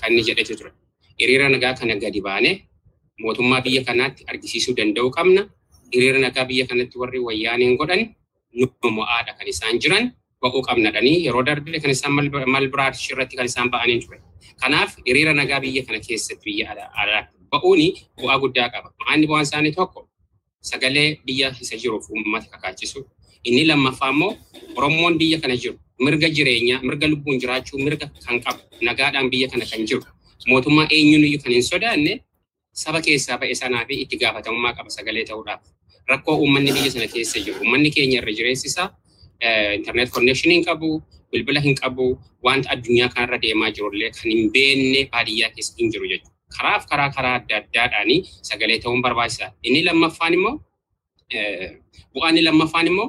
kan 0.00 0.10
inni 0.12 0.22
jedhetu 0.28 0.54
ture. 0.60 0.72
Hiriira 1.22 1.46
nagaa 1.54 1.74
kana 1.78 1.94
gadi 2.04 2.20
baanee 2.28 2.54
mootummaa 3.22 3.60
biyya 3.66 3.82
kanaatti 3.88 4.22
argisiisuu 4.30 4.74
danda'uu 4.78 5.10
qabna. 5.18 5.42
Hiriira 5.94 6.18
nagaa 6.26 6.44
biyya 6.50 6.64
kanatti 6.70 6.96
warri 7.02 7.20
wayyaaniin 7.28 7.76
godhan 7.80 8.02
nu 8.58 8.66
mo'aadha 8.98 9.32
kan 9.38 9.46
isaan 9.54 9.78
jiran. 9.84 10.04
ba'uu 10.42 10.62
qabnadhanii 10.68 11.18
yeroo 11.26 11.42
darbe 11.46 11.78
kan 11.82 11.90
isaan 11.94 12.12
malbiraash 12.54 13.02
irratti 13.12 13.34
kan 13.38 13.46
isaan 13.50 13.68
ba'anii 13.74 13.98
ture. 14.04 14.18
Kanaaf 14.62 14.90
hiriira 15.06 15.32
nagaa 15.40 15.60
biyya 15.64 15.82
kana 15.86 15.98
keessatti 16.06 16.44
biyya 16.46 16.64
alaatti 17.02 17.36
ba'uuni 17.52 17.86
bu'aa 18.20 18.38
guddaa 18.42 18.66
qaba. 18.74 18.88
Maanni 19.02 19.26
bu'aan 19.30 19.46
isaanii 19.48 19.72
tokko 19.78 20.00
sagalee 20.70 21.08
biyya 21.26 21.48
isa 21.64 21.76
jiruuf 21.82 22.04
uummata 22.10 22.46
kakaachisu. 22.54 23.00
Inni 23.48 23.62
lammaffaa 23.70 24.10
immoo 24.14 24.32
Oromoon 24.78 25.14
biyya 25.20 25.38
kana 25.42 25.54
jiru 25.62 25.76
mirga 26.04 26.28
jireenyaa, 26.36 26.80
mirga 26.88 27.06
lubbuun 27.12 27.38
jiraachuu, 27.42 27.78
mirga 27.86 28.06
kan 28.26 28.36
qabu, 28.44 28.60
nagaadhaan 28.88 29.28
biyya 29.32 29.46
kana 29.52 29.64
kan 29.70 29.82
jiru. 29.88 30.02
Mootummaa 30.50 30.86
eenyuun 30.90 31.38
kan 31.42 31.52
hin 31.52 31.62
sodaanne 31.62 32.12
saba 32.82 33.00
keessaa 33.06 33.38
ba'e 33.38 33.54
sanaa 33.54 33.84
fi 33.88 33.94
itti 34.02 34.16
gaafatamummaa 34.22 34.74
qaba 34.78 34.90
sagalee 34.96 35.24
ta'uudhaaf. 35.30 35.60
Rakkoo 36.10 36.36
uummanni 36.42 36.72
biyya 36.72 36.90
sana 36.90 37.06
keessa 37.14 37.38
jiru. 37.44 37.58
Uummanni 37.62 37.90
keenya 37.90 38.18
irra 38.22 38.32
jireessisaa 38.38 38.88
internet 39.76 40.10
connection 40.10 40.50
hin 40.54 40.64
qabu, 40.64 41.02
bilbila 41.32 41.60
hin 41.60 41.74
qabu, 41.82 42.06
wanta 42.46 42.70
addunyaa 42.74 43.08
kanarra 43.14 43.38
deemaa 43.42 43.70
jirullee 43.76 44.10
kan 44.10 44.30
hin 44.30 44.50
beekne 44.54 45.00
baadiyyaa 45.12 45.50
keessa 45.54 45.74
hin 45.78 45.90
jiru 45.92 46.06
jechuudha. 46.12 46.30
Karaaf 46.56 46.82
karaa 46.90 47.10
karaa 47.16 47.34
adda 47.40 47.56
addaadhaanii 47.62 48.18
sagalee 48.48 48.78
ta'uun 48.84 49.02
barbaachisaadha. 49.02 49.54
Inni 49.62 49.80
lammaffaan 49.84 50.34
immoo 50.38 50.54
bu'aan 52.14 52.36
lammaffaan 52.44 52.86
immoo 52.90 53.08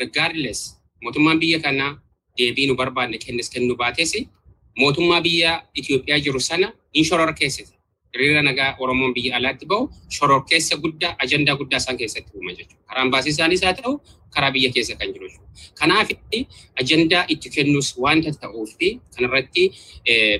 regardless 0.00 0.60
mootummaan 1.04 1.38
biyya 1.40 1.58
kanaa 1.66 1.90
deebii 2.38 2.66
nu 2.66 2.74
barbaanne 2.80 3.18
kennis 3.24 3.48
kennu 3.54 3.74
baates 3.76 4.12
mootummaa 4.80 5.20
biyya 5.26 5.52
Itoophiyaa 5.74 6.20
jiru 6.24 6.40
sana 6.40 6.72
in 6.92 7.04
shoror 7.04 7.32
keessatti. 7.34 7.76
hiriira 8.14 8.42
nagaa 8.42 8.70
Oromoon 8.78 9.12
biyya 9.16 9.36
alaatti 9.36 9.66
bahu 9.70 9.84
shororkeessa 10.16 10.76
guddaa 10.82 11.12
ajandaa 11.24 11.54
guddaa 11.60 11.78
isaan 11.82 11.96
keessatti 12.00 12.30
uuma 12.36 12.52
jechuudha. 12.58 12.84
Karaan 12.88 13.10
baasii 13.12 13.30
isaanis 13.34 13.62
haa 13.64 13.72
ta'u 13.78 13.92
karaa 14.34 14.50
biyya 14.54 14.70
keessa 14.74 14.94
kan 15.00 15.08
jiru 15.14 15.26
jechuudha. 15.28 15.48
Kanaaf 15.80 16.08
ajandaa 16.80 17.24
itti 17.32 17.48
kennus 17.54 17.88
wanta 18.04 18.30
ta'uu 18.42 18.66
fi 18.78 18.88
kanarratti 19.14 19.64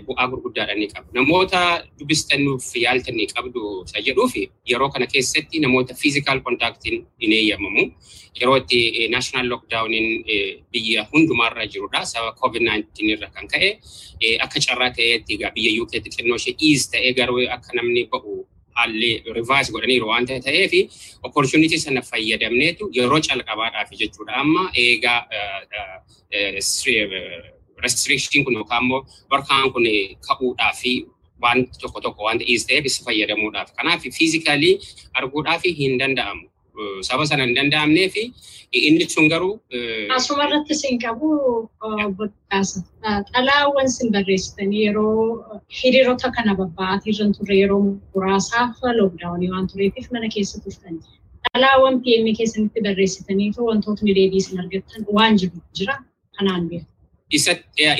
bu'aa 0.07 0.26
gurguddaadha 0.31 0.74
ni 0.81 0.87
qaba. 0.92 1.07
Namoota 1.18 1.61
dubbistanuuf 1.98 2.64
yaaltan 2.85 3.16
ni 3.16 3.26
qabdu 3.35 3.61
isa 3.87 3.98
jedhuu 4.07 4.28
fi 4.35 4.42
yeroo 4.70 4.88
kana 4.94 5.07
keessatti 5.12 5.61
namoota 5.64 5.94
fiizikaal 5.94 6.40
kontaaktiin 6.46 6.96
hin 7.22 7.33
eeyyamamu. 7.38 7.85
Yeroo 8.40 8.57
itti 8.62 9.09
naashinaal 9.12 9.48
lookdaawuniin 9.52 10.09
biyya 10.72 11.07
hundumaarra 11.12 11.66
jirudha. 11.72 12.05
Sababa 12.12 12.33
COVID-19 12.40 13.12
irra 13.14 13.28
kan 13.35 13.46
ka'e 13.52 13.68
akka 14.44 14.59
carraa 14.66 14.90
ta'eetti 14.96 15.31
egaa 15.37 15.52
biyya 15.57 15.83
UK 15.83 15.92
xixinnoo 16.05 16.38
ishee 16.40 16.55
iis 16.68 16.88
ta'ee 16.92 17.12
garuu 17.18 17.44
akka 17.57 17.70
namni 17.76 18.09
ba'u 18.12 18.33
haalli 18.77 19.11
rivaayis 19.39 19.71
godhaniiru 19.75 20.07
waan 20.13 20.27
ta'eef 20.27 20.73
opportunity 21.29 21.79
sana 21.85 22.03
fayyadamneetu 22.11 22.91
yeroo 22.99 23.21
calqabaadhaaf 23.29 23.91
jechuudha. 24.01 24.33
Amma 24.43 24.63
eegaa 24.85 25.21
restriction 27.85 28.45
kun 28.45 28.55
yookaan 28.55 28.83
immoo 28.85 29.01
dhorkaan 29.31 29.73
kun 29.73 29.85
ka'uudhaa 30.29 30.73
fi 30.81 30.93
waan 31.43 31.67
tokko 31.81 32.01
tokko 32.01 32.23
wanta 32.29 32.45
iis 32.49 32.67
ta'eef 32.67 32.85
isa 32.87 33.05
fayyadamuudhaaf. 33.07 33.69
Kanaaf 33.77 34.03
fiizikalii 34.19 34.75
arguudhaaf 35.15 35.63
hin 35.81 35.99
danda'amu. 35.99 36.52
Saba 37.09 37.25
sana 37.31 37.45
hin 37.47 37.55
danda'amnee 37.57 38.09
fi 38.15 38.23
inni 38.91 39.07
sun 39.15 39.29
garuu. 39.33 39.55
Asuma 40.17 40.45
irratti 40.49 40.75
sin 40.83 40.99
qabu 41.05 41.29
boddaasa. 42.19 42.79
Xalaawwan 43.33 43.89
sin 43.97 44.13
barreessitanii 44.13 44.85
yeroo 44.87 45.25
hiriirota 45.81 46.31
kana 46.37 46.55
babba'aatii 46.61 47.13
jiran 47.19 47.33
turre 47.39 47.57
yeroo 47.63 47.81
muraasaaf 48.15 48.77
lookdaawunii 49.01 49.51
waan 49.57 49.67
tureetiif 49.73 50.09
mana 50.17 50.29
keessa 50.37 50.61
turtanii. 50.65 51.03
Xalaawwan 51.53 52.01
PM 52.07 52.27
keessanitti 52.39 52.81
barreessitanii 52.89 53.51
fi 53.59 53.61
wantootni 53.69 54.15
deebii 54.21 54.41
sin 54.47 54.61
argattan 54.65 55.05
waan 55.19 55.37
jiru 55.45 55.61
jira 55.81 55.99
kanaan 56.39 56.69
beeku. 56.71 56.87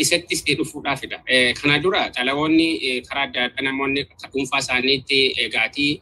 Isattis 0.03 0.45
dhufuudhaafidha. 0.59 1.19
Kana 1.61 1.79
dura 1.85 2.01
xalaawwanni 2.17 2.69
karaa 3.09 3.25
adda 3.29 3.45
addaa 3.49 3.65
namoonni 3.69 4.03
dhuunfaa 4.33 4.59
isaaniitti 4.65 5.21
eegaatii 5.45 5.93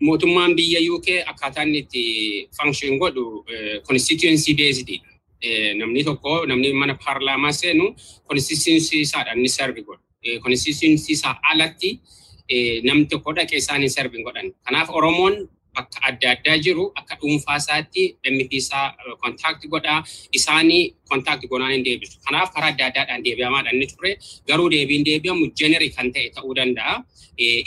mootummaan 0.00 0.54
biyya 0.56 0.80
UK 0.92 1.08
akkaataan 1.30 1.74
itti 1.74 2.48
function 2.56 2.98
godhu 2.98 3.44
constituency 3.86 4.54
based 4.54 4.90
namni 5.80 6.04
tokko 6.04 6.46
namni 6.46 6.72
mana 6.72 6.94
paarlaamaa 7.04 7.52
seenu 7.52 7.94
constituency 8.28 9.00
isaadhaan 9.00 9.38
ni 9.42 9.48
servi 9.48 9.82
godhu. 9.82 10.02
Constituency 10.42 11.12
isaa 11.12 11.36
alatti 11.50 12.00
namni 12.84 13.06
tokko 13.06 13.32
dhaqee 13.36 13.56
isaan 13.62 13.80
hin 13.80 13.90
servi 13.90 14.22
godhan. 14.24 14.52
Kanaaf 14.66 14.88
Oromoon 14.90 15.48
bakka 15.76 15.98
adda 16.08 16.28
addaa 16.34 16.56
jiru 16.66 16.84
akka 17.00 17.14
dhuunfaa 17.20 17.56
isaatti 17.62 18.02
MP 18.34 18.50
isaa 18.62 18.86
kontaakti 19.22 19.66
godhaa 19.74 20.00
isaanii 20.38 20.82
kontaakti 21.10 21.46
godhaan 21.52 21.72
hin 21.76 21.84
deebisu. 21.88 22.16
Kanaaf 22.26 22.48
karaa 22.54 22.70
adda 22.74 22.84
addaadhaan 22.90 23.24
deebi'amaadhaan 23.26 23.74
inni 23.76 23.86
ture 23.94 24.12
garuu 24.50 24.68
deebiin 24.74 25.04
deebi'amu 25.10 25.44
jeneri 25.62 25.88
kan 25.96 26.12
ta'e 26.14 26.28
ta'uu 26.36 26.54
danda'a. 26.60 26.94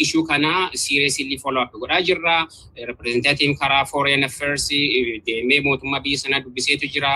Ishuu 0.03 0.23
kana 0.29 0.51
seriously 0.83 1.37
follow 1.43 1.61
up 1.65 1.71
godhaa 1.81 2.01
jirra. 2.09 2.35
Representative 2.91 3.53
karaa 3.61 3.83
foreign 3.93 4.23
affairs 4.29 4.67
deemee 5.27 5.59
mootummaa 5.67 5.99
biyya 6.05 6.19
sanaa 6.23 6.39
dubbiseetu 6.45 6.87
jira. 6.95 7.13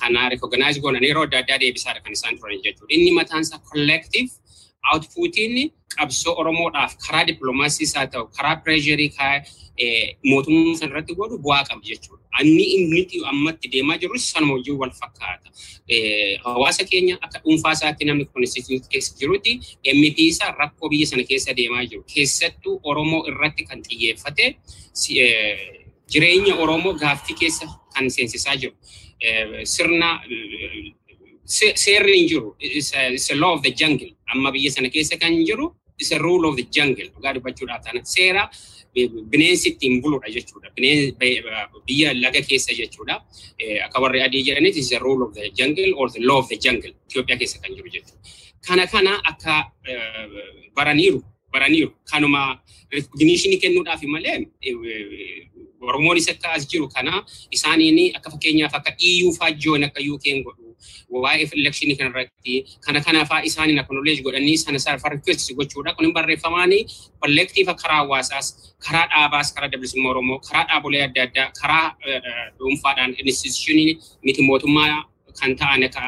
Kana 0.00 0.28
recognize 0.34 0.80
godhan 0.86 1.04
yeroo 1.10 1.24
adda 1.28 1.38
addaa 1.42 1.58
deebisaadha 1.64 2.00
kan 2.04 2.12
isaan 2.18 2.34
turan 2.40 2.60
jechuudha. 2.66 2.92
Inni 2.96 3.10
mataan 3.20 3.42
isaa 3.46 3.60
collective 3.72 4.28
outputiin 4.92 5.72
qabsoo 5.96 6.34
Oromoodhaaf 6.40 6.92
karaa 7.06 7.26
dippiloomaasiis 7.26 7.94
haa 7.94 8.06
ta'u 8.06 8.26
karaa 8.36 8.56
pireesharii 8.56 9.10
mootummaa 10.30 10.76
sanarratti 10.80 11.14
godhu 11.14 11.38
bu'aa 11.38 11.64
qaba 11.68 11.82
jechuudha. 11.90 12.24
Inni 12.42 12.64
inni 12.74 13.02
ammatti 13.30 13.68
deemaa 13.72 13.96
jirus 13.98 14.30
sanuma 14.32 14.54
wajjin 14.54 14.76
wal 14.78 14.90
fakkaata. 15.00 15.48
Hawaasa 16.44 16.84
keenya 16.90 17.18
akka 17.20 17.38
dhuunfaa 17.44 17.72
isaatti 17.72 18.04
namni 18.04 18.24
konstituut 18.24 18.84
keessa 18.92 19.16
jirutti 19.20 19.52
MP 19.94 20.18
isaa 20.18 20.50
rakkoo 20.58 20.88
biyya 20.88 21.06
sana 21.06 21.24
keessa 21.30 21.56
deemaa 21.56 21.84
jiru. 21.86 22.04
Keessattuu 22.14 22.80
Oromoo 22.84 23.24
irratti 23.28 23.64
kan 23.64 23.82
xiyyeeffate 23.88 24.56
jireenya 26.12 26.54
Oromoo 26.56 26.94
gaaffii 26.94 27.36
keessa 27.40 27.66
kan 27.94 28.10
seensisaa 28.10 28.56
jiru. 28.56 28.74
Sirna 29.64 30.20
seerri 31.74 32.18
hin 32.18 32.28
jiru. 32.28 32.56
It's 32.60 33.30
a 33.30 33.34
law 33.34 33.52
of 33.54 33.62
the 33.62 33.70
jungle. 33.70 34.10
Amma 34.32 34.50
biyya 34.52 34.70
sana 34.70 34.88
keessa 34.88 35.16
kan 35.20 35.32
jiru 35.48 35.74
is 35.98 36.12
a 36.12 36.18
rule 36.18 36.48
of 36.48 36.56
the 36.56 36.64
jungle. 36.76 37.08
Dhugaa 37.14 37.34
dubbachuudhaaf 37.36 37.82
taana 37.84 38.04
seera 38.04 38.42
bineensi 39.32 39.68
ittiin 39.72 40.00
buludha 40.02 40.28
jechuudha. 40.36 40.68
Biyya 41.86 42.14
laga 42.14 42.40
keessa 42.50 42.72
jechuudha. 42.80 43.16
Akka 43.86 44.00
warri 44.00 44.20
adii 44.26 44.42
jedhanis 44.48 44.76
is 44.76 44.92
a 44.92 44.98
rule 44.98 45.22
of 45.26 45.34
the 45.34 45.50
jungle 45.50 45.90
or 45.98 46.08
the 46.10 46.20
law 46.20 46.38
of 46.38 46.48
the 46.48 46.56
jungle. 46.66 46.92
Itoophiyaa 47.08 47.38
keessa 47.42 47.58
kan 47.62 47.74
jiru 47.76 47.88
jechuudha. 47.96 48.20
Kana 48.66 48.86
kana 48.86 49.12
akka 49.30 49.54
baraniiru 50.76 51.22
baraniiru 51.52 51.90
kanuma 52.10 52.60
recognition 52.92 53.52
kennuudhaaf 53.62 54.02
malee 54.14 54.46
Oromoonis 55.80 56.28
akka 56.28 56.48
as 56.56 56.66
jiru 56.70 56.88
kana 56.94 57.24
isaaniin 57.56 58.16
akka 58.16 58.30
fakkeenyaaf 58.30 58.74
akka 58.78 58.92
EU 59.10 59.28
faajjoon 59.38 59.84
akka 59.88 60.00
UK 60.14 60.26
godhu 60.46 60.67
waa'ee 61.24 61.46
elekshinii 61.60 61.96
kanarratti 62.00 62.54
kana 62.86 63.00
kanaafaa 63.06 63.40
isaaniin 63.48 63.78
acknowledge 63.82 64.22
godhanii 64.26 64.56
sana 64.64 64.78
sarfa 64.78 65.08
request 65.14 65.52
gochuudha. 65.58 65.94
Kun 65.96 66.12
barreeffamaanii 66.16 66.82
kollektiiva 67.20 67.74
karaa 67.82 68.00
hawaasaas 68.02 68.46
karaa 68.86 69.06
dhaabaas 69.12 69.52
karaa 69.54 69.70
dabalisummaa 69.72 70.10
Oromoo 70.14 70.38
karaa 70.48 70.64
dhaabolee 70.70 71.02
adda 71.08 71.22
addaa 71.28 71.48
karaa 71.60 71.86
dhuunfaadhaan 72.58 73.14
institutionii 73.24 73.98
miti 74.24 74.42
mootummaa 74.42 75.04
kan 75.40 75.56
ta'an 75.56 75.82
akka 75.86 76.02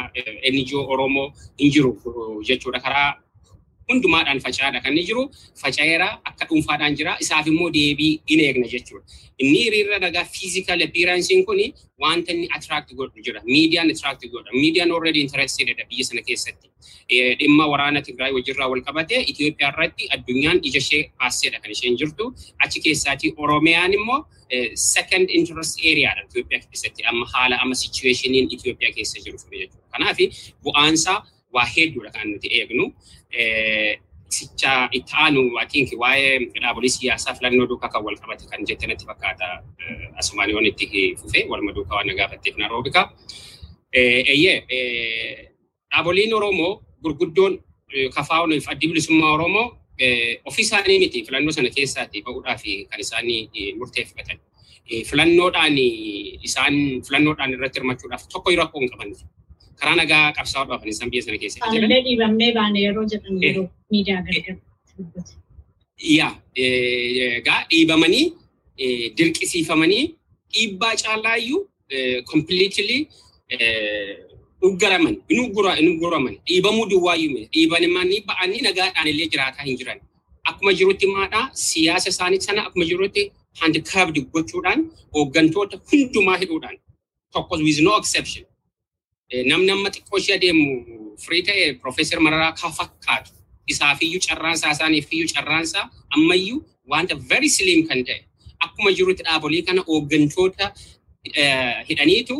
NGO 0.54 0.80
Oromoo 0.92 1.26
hin 1.60 1.70
jiru 1.74 1.90
jechuudha. 2.48 2.80
Karaa 2.86 3.08
hundumaadhaan 3.90 4.40
faca'aadha 4.46 4.78
kan 4.84 4.92
inni 4.94 5.04
jiru 5.10 5.22
faca'eera 5.62 6.08
akka 6.30 6.44
dhuunfaadhaan 6.50 6.96
jira 7.00 7.12
isaaf 7.24 7.46
immoo 7.52 7.70
deebii 7.78 8.12
in 8.32 8.40
eegna 8.46 8.66
jechuudha. 8.74 9.04
Inni 9.42 9.58
hiriira 9.64 9.98
nagaa 10.06 10.24
fiizikaal 10.34 10.80
appeeransiin 10.86 11.44
kun 11.48 11.60
wanta 12.04 12.30
inni 12.34 12.48
attract 12.56 12.90
godhu 12.98 13.18
jira. 13.26 13.40
Miidiyaan 13.54 13.90
attract 13.94 14.22
godha. 14.34 14.50
Miidiyaan 14.62 14.90
already 14.96 15.20
interested 15.26 15.68
biyya 15.90 16.04
sana 16.08 16.22
keessatti. 16.28 16.66
Dhimma 17.40 17.64
waraana 17.72 18.00
Tigraay 18.06 18.32
wajjirraa 18.36 18.68
wal 18.72 18.82
qabatee 18.88 19.20
Itoophiyaa 19.30 19.70
irratti 19.72 20.04
addunyaan 20.16 20.58
ija 20.68 20.78
ishee 20.84 21.02
baaseedha 21.20 21.58
kan 21.62 21.70
isheen 21.76 21.96
jirtu. 22.00 22.24
Achi 22.64 22.78
keessaati 22.84 23.26
Oromiyaan 23.42 23.92
immoo 23.98 24.18
second 24.74 25.26
interest 25.38 25.74
areaadha 25.90 26.22
Itoophiyaa 26.28 26.62
keessatti 26.70 27.00
amma 27.10 27.26
haala 27.34 27.56
amma 27.62 27.74
situationin 27.84 28.46
Itoophiyaa 28.56 28.92
keessa 28.96 29.16
jiru 29.24 29.36
jechuudha. 29.38 29.84
Kanaaf 29.94 30.18
bu'aansaa 30.64 31.18
waa 31.54 31.66
hedduudha 31.74 32.10
kan 32.14 32.26
nuti 32.32 32.48
eegnu. 32.58 32.84
Sicha 34.36 34.72
itti 34.96 35.12
aanu 35.22 35.40
atiinki 35.62 35.96
waa'ee 36.02 36.34
dhaabolee 36.62 36.90
siyaasaa 36.96 37.34
filannoo 37.38 37.66
duukaa 37.70 37.88
kan 37.94 38.02
wal 38.06 38.16
qabate 38.22 38.44
kan 38.50 38.60
jette 38.68 38.86
natti 38.86 39.04
fakkaata 39.08 39.46
asumaan 40.20 40.50
yoon 40.52 40.66
itti 40.70 40.86
fufee 41.20 41.44
waluma 41.50 41.72
duukaa 41.74 41.96
waan 41.98 42.14
gaafatteef 42.20 42.56
na 42.60 42.68
roobika. 42.68 43.02
Eeyyee 44.02 44.56
dhaaboliin 45.90 46.34
Oromoo 46.34 46.72
gurguddoon 47.02 47.58
kafaa'uun 48.14 48.52
addi 48.72 48.86
bilisummaa 48.92 49.32
Oromoo 49.38 49.66
ofii 50.48 50.64
isaanii 50.68 50.98
miti 51.02 51.24
filannoo 51.26 51.52
sana 51.56 51.70
keessaati 51.76 52.22
ba'uudhaaf 52.26 52.62
kan 52.90 53.00
isaanii 53.00 53.74
murteeffatan. 53.78 54.38
Filannoodhaan 55.10 55.74
isaan 56.48 56.74
filannoodhaan 57.06 57.52
irratti 57.58 57.78
hirmachuudhaaf 57.80 58.22
tokko 58.32 58.50
rakkoo 58.62 58.80
hin 58.80 58.90
qaban. 58.94 59.10
Karaa 59.80 59.96
nagaa 60.02 60.24
qabsaa'uudhaaf 60.38 60.80
kan 60.82 60.90
isaan 60.94 61.10
biyya 61.12 61.22
sana 61.26 61.38
keessa 61.42 61.58
jiran. 61.60 61.72
Haallee 61.82 62.02
dhiibamnee 62.06 62.50
baane 62.58 62.78
yeroo 62.86 63.04
jedhan 63.12 63.36
yeroo 63.46 63.66
miidiyaa 63.92 64.22
gargar. 64.28 64.56
Yaa 66.18 66.32
egaa 66.66 67.60
dhiibamanii 67.70 68.24
dirqisiifamanii 69.18 70.04
dhiibbaa 70.54 70.94
caalaayyuu 71.02 71.60
completely 72.32 72.98
uggaraman 74.68 75.14
in 75.32 75.38
ugguraman 75.44 76.34
dhiibamuu 76.48 76.86
duwwaayyuu 76.92 77.32
miti 77.34 77.48
dhiibamanii 77.54 78.20
ba'anii 78.30 78.60
nagaadhaan 78.68 79.08
illee 79.12 79.28
jiraataa 79.34 79.64
hin 79.68 79.76
jiran. 79.80 79.98
Akkuma 80.48 80.72
jirutti 80.78 81.06
maadhaa 81.16 81.44
siyaasa 81.66 82.08
isaanii 82.14 82.40
sana 82.46 82.60
akkuma 82.66 82.84
jirutti 82.90 83.22
handikaabdi 83.60 84.20
gochuudhaan 84.34 84.80
hooggantoota 85.14 85.76
hundumaa 85.92 86.36
hidhuudhaan 86.42 86.76
tokkos 87.34 87.60
with 87.66 87.80
no 87.86 87.92
exception 88.02 88.44
namni 89.50 89.70
amma 89.76 89.88
xiqqoo 89.94 90.18
ishee 90.22 90.36
adeemu 90.38 90.64
firii 91.24 91.42
ta'e 91.48 91.64
Profeesar 91.82 92.18
Mararaa 92.26 92.52
kaa 92.60 92.70
fakkaatu 92.78 93.30
isaafiyyuu 93.72 94.22
carraansaa 94.28 94.70
isaaniifiyyuu 94.76 95.30
carraansaa 95.34 95.84
ammayyuu 96.16 96.58
wanta 96.92 97.14
very 97.32 97.48
slim 97.56 97.80
kan 97.88 98.00
ta'e 98.08 98.20
akkuma 98.66 98.90
jirutti 98.98 99.22
dhaabolee 99.28 99.62
kana 99.68 99.82
hooggantoota 99.88 100.66
hidhaniitu 101.88 102.36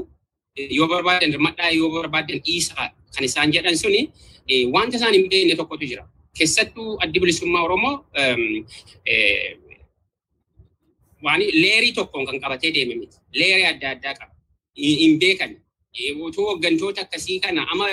yoo 0.79 0.89
barbaadan 0.93 1.33
madhaa 1.49 1.71
yoo 1.79 1.91
barbaadan 1.97 2.39
dhiisaa 2.47 2.87
kan 3.15 3.25
isaan 3.29 3.49
jedhan 3.57 3.77
suni 3.83 4.03
wanta 4.75 4.97
isaan 4.99 5.15
hin 5.17 5.27
beekne 5.33 5.55
tokkotu 5.61 5.85
jira. 5.91 6.05
Keessattuu 6.39 6.89
addi 7.05 7.19
bilisummaa 7.23 7.63
Oromoo 7.67 7.95
waan 11.25 11.41
leerii 11.63 11.93
tokkoon 11.99 12.27
kan 12.27 12.41
qabatee 12.41 12.71
deeme 12.75 12.95
miti. 13.01 13.17
Leerii 13.39 13.67
adda 13.73 13.89
addaa 13.95 14.15
qaba. 14.19 14.35
Hin 14.77 15.19
beekan. 15.23 15.51
Utuu 16.27 16.47
hooggantoota 16.47 17.01
akkasii 17.03 17.41
kana 17.41 17.67
amma 17.73 17.87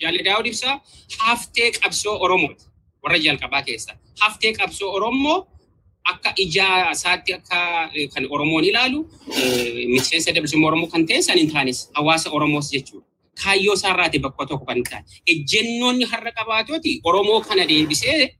Jaalli 0.00 0.22
Daawud 0.24 0.46
ibsaa 0.46 0.80
haftee 1.18 1.70
qabsoo 1.72 2.18
Oromooti. 2.20 2.64
Warra 3.02 3.18
jalqabaa 3.18 3.62
keessa. 3.62 3.92
Haftee 4.20 4.52
qabsoo 4.52 4.90
Oromoo 4.92 5.46
akka 6.04 6.32
ijaa 6.36 6.90
isaatti 6.90 7.32
akka 7.34 7.90
kan 8.14 8.26
Oromoon 8.30 8.64
ilaalu 8.64 9.08
miseensa 9.94 10.32
bilisummaa 10.32 10.68
Oromoo 10.68 10.88
kan 10.90 11.06
ta'e 11.06 11.22
san 11.22 11.38
hin 11.38 11.52
taanes 11.52 11.90
hawaasa 11.94 12.30
Oromoos 12.30 12.70
jechuudha. 12.72 13.06
Kaayyoo 13.44 13.74
isaarraati 13.74 14.18
bakka 14.18 14.46
tokko 14.46 14.66
kan 14.66 14.82
ta'an. 14.90 15.04
Ejjennoonni 15.26 16.04
har'a 16.04 16.32
qabaatooti 16.32 17.00
Oromoo 17.04 17.40
kana 17.40 17.68
deebisee 17.68 18.36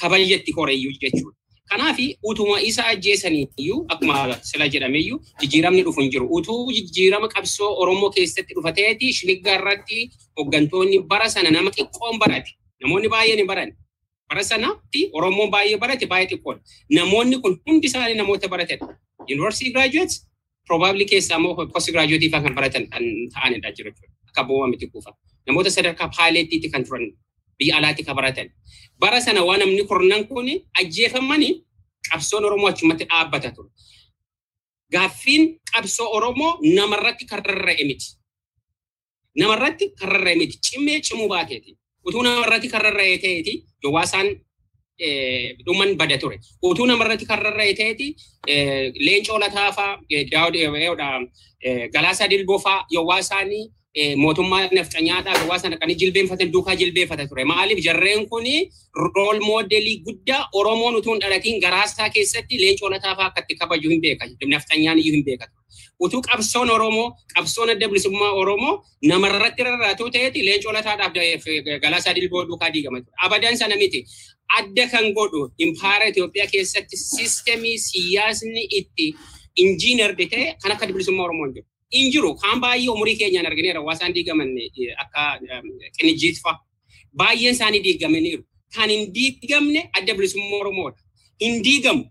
kabayyatti 0.00 0.52
horeeyyuu 0.56 0.92
jechuudha. 1.02 1.35
Kanaaf 1.70 1.98
utuma 2.30 2.60
isa 2.70 2.82
ajjeesaniiyyuu 2.92 3.78
akkuma 3.92 4.36
sila 4.50 4.68
jedhameyyuu 4.74 5.18
jijjiiramni 5.40 5.82
dhufu 5.86 6.00
hin 6.00 6.10
jiru. 6.10 6.26
Utuu 6.38 6.72
jijjiirama 6.76 7.28
qabsoo 7.34 7.70
Oromoo 7.82 8.10
keessatti 8.18 8.54
dhufateeti 8.58 9.12
shiliggaa 9.12 9.54
irratti 9.58 9.98
hooggantoonni 10.36 10.98
bara 11.10 11.28
sana 11.34 11.50
nama 11.50 11.70
xiqqoon 11.70 12.18
barate. 12.22 12.50
Namoonni 12.82 13.08
baay'een 13.16 13.38
hin 13.42 13.46
baranne. 13.52 13.74
bara 14.30 14.42
sanatti 14.46 15.00
Oromoon 15.18 15.50
baay'ee 15.54 15.76
barate 15.82 16.06
baay'ee 16.12 16.28
xiqqoodha. 16.30 16.60
Namoonni 16.98 17.36
kun 17.42 17.52
hundi 17.66 17.86
isaanii 17.90 18.16
namoota 18.20 18.48
baratedha. 18.54 18.86
University 19.34 19.70
graduates 19.76 20.14
probably 20.68 21.04
keessaa 21.12 21.36
immoo 21.38 21.66
post 21.74 21.88
graduate 21.96 22.28
kan 22.30 22.54
baratan 22.58 22.84
kan 22.94 23.04
ta'anidha 23.34 23.70
jiru 23.76 23.90
akka 24.28 24.42
bu'uura 24.48 24.68
miti 24.72 24.86
kuufa. 24.92 25.10
Namoota 25.46 25.70
sadarkaa 25.76 26.08
paayileettiitti 26.16 26.68
kan 26.74 26.82
turan 26.88 27.04
biyya 27.58 27.76
alaatti 27.78 28.02
kan 28.04 28.14
baratan. 28.16 28.48
Bara 28.98 29.20
sana 29.20 29.44
waan 29.44 29.60
namni 29.60 29.84
kurnan 29.90 30.26
kun 30.28 30.46
ajjeefamanii 30.80 31.52
qabsoon 32.10 32.44
Oromoo 32.44 32.68
achumatti 32.68 33.04
dhaabbata 33.04 33.50
ture. 33.56 33.68
Gaaffiin 34.92 35.42
qabsoo 35.72 36.08
Oromoo 36.16 36.58
namarratti 36.76 37.24
kan 37.26 37.42
rarra'e 37.44 37.84
miti. 37.84 38.06
Namarratti 39.40 39.84
kan 39.98 40.08
rarra'e 40.08 40.36
miti. 40.36 40.58
Cimee 40.66 41.00
cimuu 41.00 41.28
baateeti. 41.28 41.72
utuu 42.06 42.22
namarratti 42.22 42.68
kan 42.72 42.80
rarra'e 42.86 43.16
ta'eeti 43.22 43.52
hawaasaan 43.84 44.28
dhuman 45.66 45.96
bada 45.98 46.18
ture. 46.22 46.36
Utuu 46.62 46.86
namarratti 46.86 47.26
kan 47.26 47.38
rarra'e 47.42 47.72
ta'eeti 47.78 48.06
leencoo 49.06 49.38
lataafaa 49.42 49.98
galaasaa 51.94 52.28
dilboofaa 52.30 52.78
hawaasaanii 52.94 53.64
mootummaa 54.22 54.62
nafxanyaadhaaf 54.78 55.38
hawaasa 55.42 55.68
dhaqanii 55.72 55.96
jilbeenfatan 56.02 56.52
duukaa 56.52 56.74
jilbeenfata 56.80 57.26
ture. 57.28 57.44
Maaliif 57.44 57.78
jarreen 57.88 58.28
kuni 58.28 58.70
rool 58.94 59.40
moodelii 59.48 59.98
guddaa 60.06 60.42
Oromoon 60.52 60.94
utuu 60.96 61.12
hin 61.12 61.20
dhalatiin 61.22 61.60
garaasaa 61.60 62.10
keessatti 62.10 62.60
leencoo 62.60 62.90
lataafaa 62.90 63.26
akka 63.30 63.40
itti 63.44 63.54
kabaju 63.60 63.88
hin 63.90 64.00
beeka. 64.00 64.24
Nafxanyaan 64.54 64.98
iyyuu 64.98 65.16
hin 65.18 65.24
beeka. 65.30 65.46
utuu 66.04 66.20
qabsoon 66.28 66.70
Oromoo 66.70 67.06
qabsoon 67.34 67.70
adda 67.72 67.86
bilisummaa 67.90 68.32
Oromoo 68.40 68.72
namarratti 69.10 69.62
rarraatu 69.66 70.10
ta'eeti 70.16 70.40
leencoo 70.48 70.72
lataadhaaf 70.76 71.12
galaasaa 71.84 72.14
dilboo 72.18 72.42
duukaa 72.48 72.70
diigama 72.74 72.98
ture. 73.00 73.14
Abadan 73.26 73.56
sana 73.60 73.76
miti. 73.82 74.00
Adda 74.58 74.84
kan 74.92 75.06
godhu 75.18 75.40
impaara 75.66 76.04
Itoophiyaa 76.12 76.46
keessatti 76.52 76.96
siistemii 77.04 77.78
siyaasni 77.86 78.62
itti 78.80 79.06
injiinardi 79.64 80.26
ta'e 80.34 80.46
kan 80.62 80.72
akka 80.76 80.86
bilisummaa 80.92 81.24
Oromoo 81.28 81.46
hin 81.46 81.54
jiru. 81.56 81.66
Hin 81.94 82.10
jiru 82.12 82.34
kaan 82.42 82.60
baay'ee 82.60 82.88
umurii 82.90 83.16
keenyaan 83.20 83.46
argineera 83.46 83.80
hawaasaan 83.80 84.14
diigaman 84.14 84.48
akka 85.04 85.22
qinijjiitfa. 85.98 86.52
Baay'een 87.16 87.54
isaanii 87.54 87.82
diigamaniiru. 87.84 88.42
Kan 88.74 88.90
hin 88.90 89.14
diigamne 89.14 89.80
adda 89.98 90.14
bilisummaa 90.14 90.58
Oromoodha. 90.60 91.00
Hin 91.40 91.62
diigamu. 91.64 92.04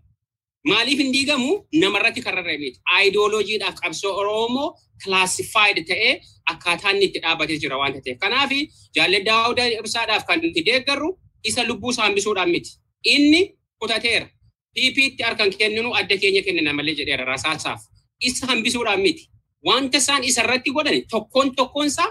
Maaliif 0.70 0.98
hin 0.98 1.12
diigamu 1.12 1.50
namarratti 1.82 2.20
kan 2.22 2.34
rarra'e 2.34 2.58
miti. 2.58 2.78
Aayidooloojiidhaaf 2.94 3.74
qabsoo 3.82 4.12
Oromoo 4.20 4.68
kilaasifaayid 5.04 5.78
ta'ee 5.90 6.12
akkaataa 6.52 6.90
inni 6.94 7.04
itti 7.10 7.20
dhaabbatee 7.24 7.58
jira 7.62 7.76
waan 7.78 7.92
ta'eef. 7.92 8.18
Kanaaf 8.24 8.50
jaallee 8.96 9.22
daawuda 9.28 9.64
ibsaadhaaf 9.80 10.24
kan 10.26 10.44
itti 10.44 10.62
deeggarru 10.70 11.10
isa 11.44 11.64
lubbuu 11.68 11.90
isaa 11.90 12.04
hambisuudhaan 12.08 12.50
miti. 12.50 12.70
Inni 13.04 13.42
kutateera. 13.78 14.26
PP'tti 14.74 15.22
harkan 15.22 15.50
kenninu 15.58 15.94
adda 15.94 16.16
keenya 16.22 16.42
kennina 16.42 16.72
malee 16.72 16.94
jedheera 16.98 17.24
rasaasaaf. 17.24 17.80
Isa 18.20 18.46
hambisuudhaan 18.46 19.00
miti. 19.00 19.24
Wanta 19.66 19.98
isaan 20.02 20.22
isarratti 20.30 20.70
godhan 20.76 20.98
tokkoon 21.12 21.48
tokkoon 21.58 21.86
isaa 21.92 22.10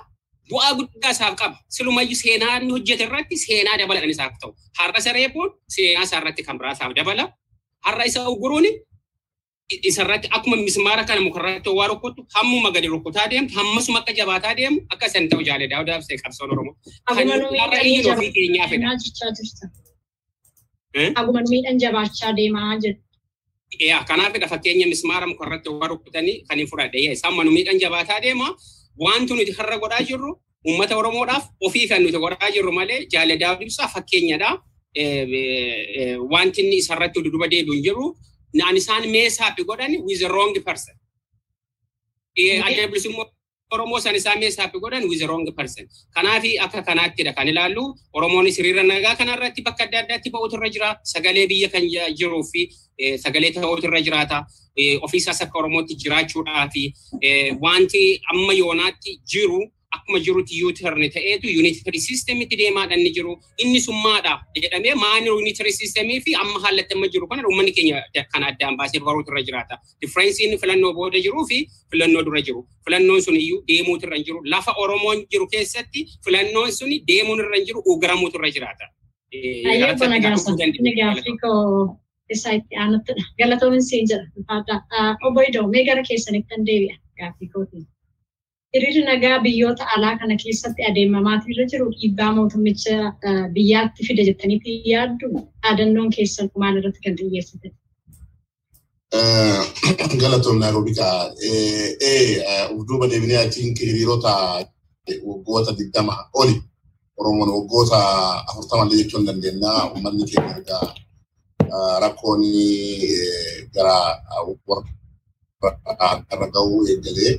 bu'aa 0.49 0.71
guddaa 0.79 1.11
isaaf 1.15 1.35
qaba. 1.41 1.55
Silumayyuu 1.75 2.17
seenaa 2.23 2.57
inni 2.59 2.71
hojjete 2.75 3.03
irratti 3.07 3.35
seenaa 3.45 3.77
dabalan 3.81 4.09
isaaf 4.15 4.33
ta'u. 4.41 4.51
Har'a 4.79 4.99
sareepuun 5.07 5.49
seenaa 5.75 6.03
isaa 6.07 6.19
irratti 6.21 6.41
kan 6.47 6.57
biraa 6.59 6.73
isaaf 6.77 6.93
dabala. 6.99 7.25
har'a 7.85 8.03
isa 8.09 8.19
uguruuni 8.33 8.69
isarratti 9.89 10.27
akkuma 10.35 10.55
mismaara 10.67 11.03
kana 11.09 11.21
mukarratti 11.27 11.69
waa 11.79 11.87
rukuttu 11.91 12.21
hammuma 12.35 12.69
gadi 12.75 12.87
rukutaa 12.93 13.25
deemtu 13.31 13.51
hammasuma 13.59 13.99
akka 14.01 14.13
jabaataa 14.19 14.53
deemu 14.59 14.77
akka 14.93 15.07
san 15.13 15.25
ta'u 15.31 15.41
jaalee 15.47 15.67
daawudaaf 15.71 16.03
ta'e 16.09 16.17
qabsoon 16.23 16.49
oromoo. 16.53 16.73
Har'a 17.07 17.79
iyyin 17.87 18.05
ofii 18.13 18.31
keenyaa 18.37 18.67
fedha. 18.71 18.87
Aguma 21.19 21.41
miidhan 21.51 21.77
jabaachaa 21.83 22.31
deemaa 22.39 22.73
jiru. 22.83 22.97
Yaa 23.79 24.03
kanaafidha 24.03 24.47
fakkeenya 24.47 24.87
mismaara 24.87 25.27
mukarratti 25.27 25.69
waa 25.69 25.87
rukutanii 25.87 26.37
kan 26.47 26.57
hin 26.59 26.67
fudhadhe 26.67 26.99
isaan 27.11 27.35
manu 27.35 27.51
miidhan 27.51 27.79
jabaataa 27.79 28.19
deema 28.21 28.47
wanti 29.05 29.33
nuti 29.33 29.51
har'a 29.57 29.77
godhaa 29.83 30.03
jirru 30.09 30.31
uummata 30.67 30.97
oromoodhaaf 30.97 31.43
ofii 31.67 31.87
kan 31.87 32.03
nuti 32.03 32.17
godhaa 32.25 32.51
jirru 32.55 32.71
malee 32.71 32.99
jaalee 33.13 33.37
daawud 33.43 33.61
ibsaa 33.67 33.87
fakkeenyadha. 33.95 34.51
wanti 36.33 36.61
inni 36.61 36.77
isarratti 36.81 37.19
duduba 37.25 37.47
deebi'u 37.53 37.73
hin 37.77 37.83
jiru. 37.87 38.05
Naan 38.59 38.77
isaan 38.81 39.03
meesaafi 39.15 39.63
godhan 39.69 39.91
with 40.07 40.19
the 40.19 40.27
wrong 40.33 40.53
person. 40.67 40.95
Adda 42.67 42.87
bilisummaa 42.91 43.25
Oromoo 43.73 43.99
san 43.99 44.15
isaan 44.15 44.39
meesaafi 44.39 44.79
godhan 44.79 45.07
with 45.09 45.19
the 45.19 45.27
wrong 45.27 45.45
person. 45.57 45.87
Kanaafi 46.15 46.59
akka 46.59 46.81
kanaattidha 46.83 47.33
kan 47.35 47.47
ilaallu 47.47 47.83
Oromoon 48.13 48.45
hiriira 48.45 48.83
nagaa 48.83 49.15
kanarratti 49.15 49.63
bakka 49.63 49.83
adda 49.85 49.99
addaatti 50.03 50.29
ba'uutu 50.29 50.57
irra 50.57 50.69
jira. 50.69 50.89
Sagalee 51.03 51.47
biyya 51.47 51.69
kan 51.69 51.81
jiruu 52.19 52.43
fi 52.51 52.69
sagalee 53.17 53.51
ta'uutu 53.55 53.87
irra 53.89 54.01
jiraata. 54.07 54.45
Ofiisaas 55.01 55.41
akka 55.41 55.57
Oromootti 55.59 55.95
jiraachuudhaa 56.03 56.67
fi 56.73 56.83
wanti 57.65 58.21
amma 58.33 58.53
yoonaatti 58.53 59.19
jiru 59.33 59.59
akkuma 59.95 60.19
jirutti 60.25 60.59
yuutarni 60.61 61.09
ta'eetu 61.15 61.47
yuunitari 61.55 61.99
siistemitti 62.05 62.55
deemaadhaan 62.61 63.01
ni 63.05 63.11
jiru. 63.17 63.33
Inni 63.63 63.79
summaadha 63.87 64.33
jedhamee 64.63 64.95
maani 65.03 65.27
yuunitari 65.31 65.71
siistemii 65.79 66.19
fi 66.25 66.35
amma 66.41 66.59
haalatti 66.65 66.93
amma 66.97 67.07
jiru 67.13 67.27
kana 67.31 67.47
uummanni 67.49 67.71
keenya 67.77 68.01
kan 68.33 68.43
addaan 68.49 68.77
baasee 68.81 69.01
baruutu 69.07 69.31
irra 69.33 69.43
jiraata. 69.49 69.75
Differeensiin 70.01 70.57
filannoo 70.63 70.93
booda 70.99 71.19
jiruu 71.27 71.45
fi 71.51 71.57
filannoo 71.91 72.23
dura 72.27 72.41
jiru. 72.47 72.61
Filannoon 72.85 73.21
sun 73.27 73.35
iyyuu 73.43 73.59
deemuutu 73.67 74.07
irra 74.07 74.19
jiru. 74.27 74.39
Lafa 74.53 74.71
Oromoon 74.83 75.25
jiru 75.31 75.47
keessatti 75.53 76.05
filannoon 76.25 76.71
sun 76.79 76.89
deemuun 77.11 77.39
irra 77.45 77.59
jiru 77.67 77.81
ugaramuutu 77.93 78.37
irra 78.41 78.51
jiraata. 78.57 78.85
Ayyee 79.71 79.93
bona 80.01 80.19
gaasa. 80.25 80.51
Inni 80.65 80.91
gaaffii 80.99 81.37
koo 81.43 81.97
isaa 82.33 82.53
itti 82.59 82.75
aanuttidha. 82.83 83.23
Galatoomin 83.39 83.83
siin 83.89 84.07
jedha. 84.11 84.77
Obbo 85.27 85.41
Idoo 85.49 85.67
mee 85.73 85.83
gara 85.89 86.03
keessanitti 86.09 86.49
kan 86.55 86.65
deebi'a 86.69 86.95
gaaffii 87.19 87.49
kootiin. 87.53 87.83
Hiriirri 88.75 89.03
nagaa 89.07 89.39
biyyoota 89.39 89.87
alaa 89.95 90.17
kana 90.19 90.35
keessatti 90.43 90.85
adeemamaatii 90.89 91.51
irra 91.53 91.65
jiru 91.73 91.85
dhiibbaa 91.99 92.31
mootummicha 92.37 92.95
biyyaatti 93.57 94.07
fida 94.07 94.23
jettaniifi 94.29 94.73
yaaddu 94.93 95.29
dhaadannoon 95.35 96.09
keessan 96.15 96.49
maal 96.63 96.79
irratti 96.79 97.03
kan 97.05 97.15
xiyyeessite. 97.19 97.71
Galatoom 100.23 100.57
Naayiroobiidha. 100.59 101.07
Ufduuba 102.75 103.09
deebinee 103.11 103.39
achiin 103.45 103.75
hiriirota 103.79 104.33
waggoota 105.29 105.77
digdama 105.77 106.15
oli 106.33 106.55
Oromoon 107.17 107.51
waggoota 107.57 107.99
afurtama 108.49 108.83
illee 108.85 109.03
jechuu 109.03 109.19
hin 109.19 109.27
dandeenya. 109.27 109.71
Uummanni 109.93 110.25
keenya 110.31 110.57
egaa 110.61 110.85
rakkoon 112.03 112.41
gara 113.75 113.97
warra 115.61 116.47
gahuu 116.53 116.81
eegalee 116.87 117.33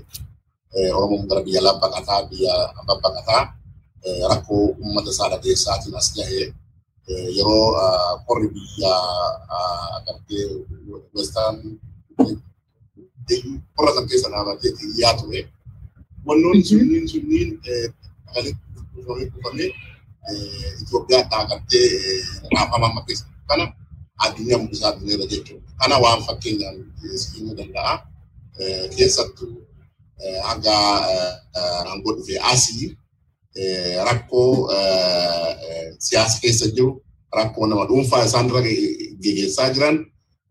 Oromoon 0.77 1.25
gara 1.29 1.41
biyya 1.47 1.61
alaa 1.63 1.81
baqataa 1.83 2.21
biyya 2.31 2.53
babbaqataa 2.89 3.43
rakkoo 4.31 4.65
uummata 4.81 5.11
isaa 5.15 5.29
dhageessaatiin 5.33 5.97
as 6.01 6.09
gahee 6.17 6.47
yeroo 7.37 7.67
qorri 8.27 8.49
biyya 8.55 8.93
agartee 9.99 10.45
westaan 11.17 11.57
qorra 13.77 13.91
san 13.97 14.05
keessa 14.11 14.29
dhaabatee 14.33 14.71
xiyyaa 14.79 15.15
ture 15.21 15.41
wannoonni 16.27 16.63
sunniin 16.71 17.05
sunniin 17.13 17.51
dhufamee 19.33 19.71
Itoophiyaa 20.83 21.25
taaqattee 21.33 21.87
raafama 22.55 22.87
amma 22.91 23.01
keessa 23.07 23.25
kana 23.49 23.65
addunyaa 24.25 24.59
mul'isaa 24.63 24.93
dhufeera 24.97 25.25
jechuudha. 25.33 25.69
Kana 25.81 25.97
waan 26.05 26.21
fakkeenyaan 26.27 26.77
himuu 27.35 27.55
danda'a. 27.59 27.93
Keessattuu 30.21 30.43
hanga 30.49 30.75
aangoo 31.57 32.13
dhufee 32.17 32.39
asii 32.53 32.97
rakkoo 34.09 34.69
siyaasa 35.99 36.39
keessa 36.41 36.67
jiru 36.75 37.03
rakkoo 37.33 37.67
nama 37.67 37.85
dhuunfaa 37.89 38.25
isaan 38.25 38.49
dura 38.49 38.63
geggeessaa 39.23 39.71
jiran 39.75 39.97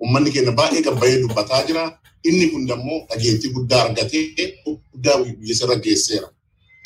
uummanni 0.01 0.31
keenya 0.31 0.51
baay'ee 0.51 0.81
gabbayee 0.81 1.21
dubbataa 1.21 1.63
jira. 1.67 1.99
Inni 2.23 2.47
kun 2.49 2.67
immoo 2.69 2.99
dhageettii 3.09 3.51
guddaa 3.53 3.81
argatee 3.85 4.23
guddaa 4.91 5.17
biyya 5.23 5.55
irra 5.65 5.75
geesseera. 5.85 6.27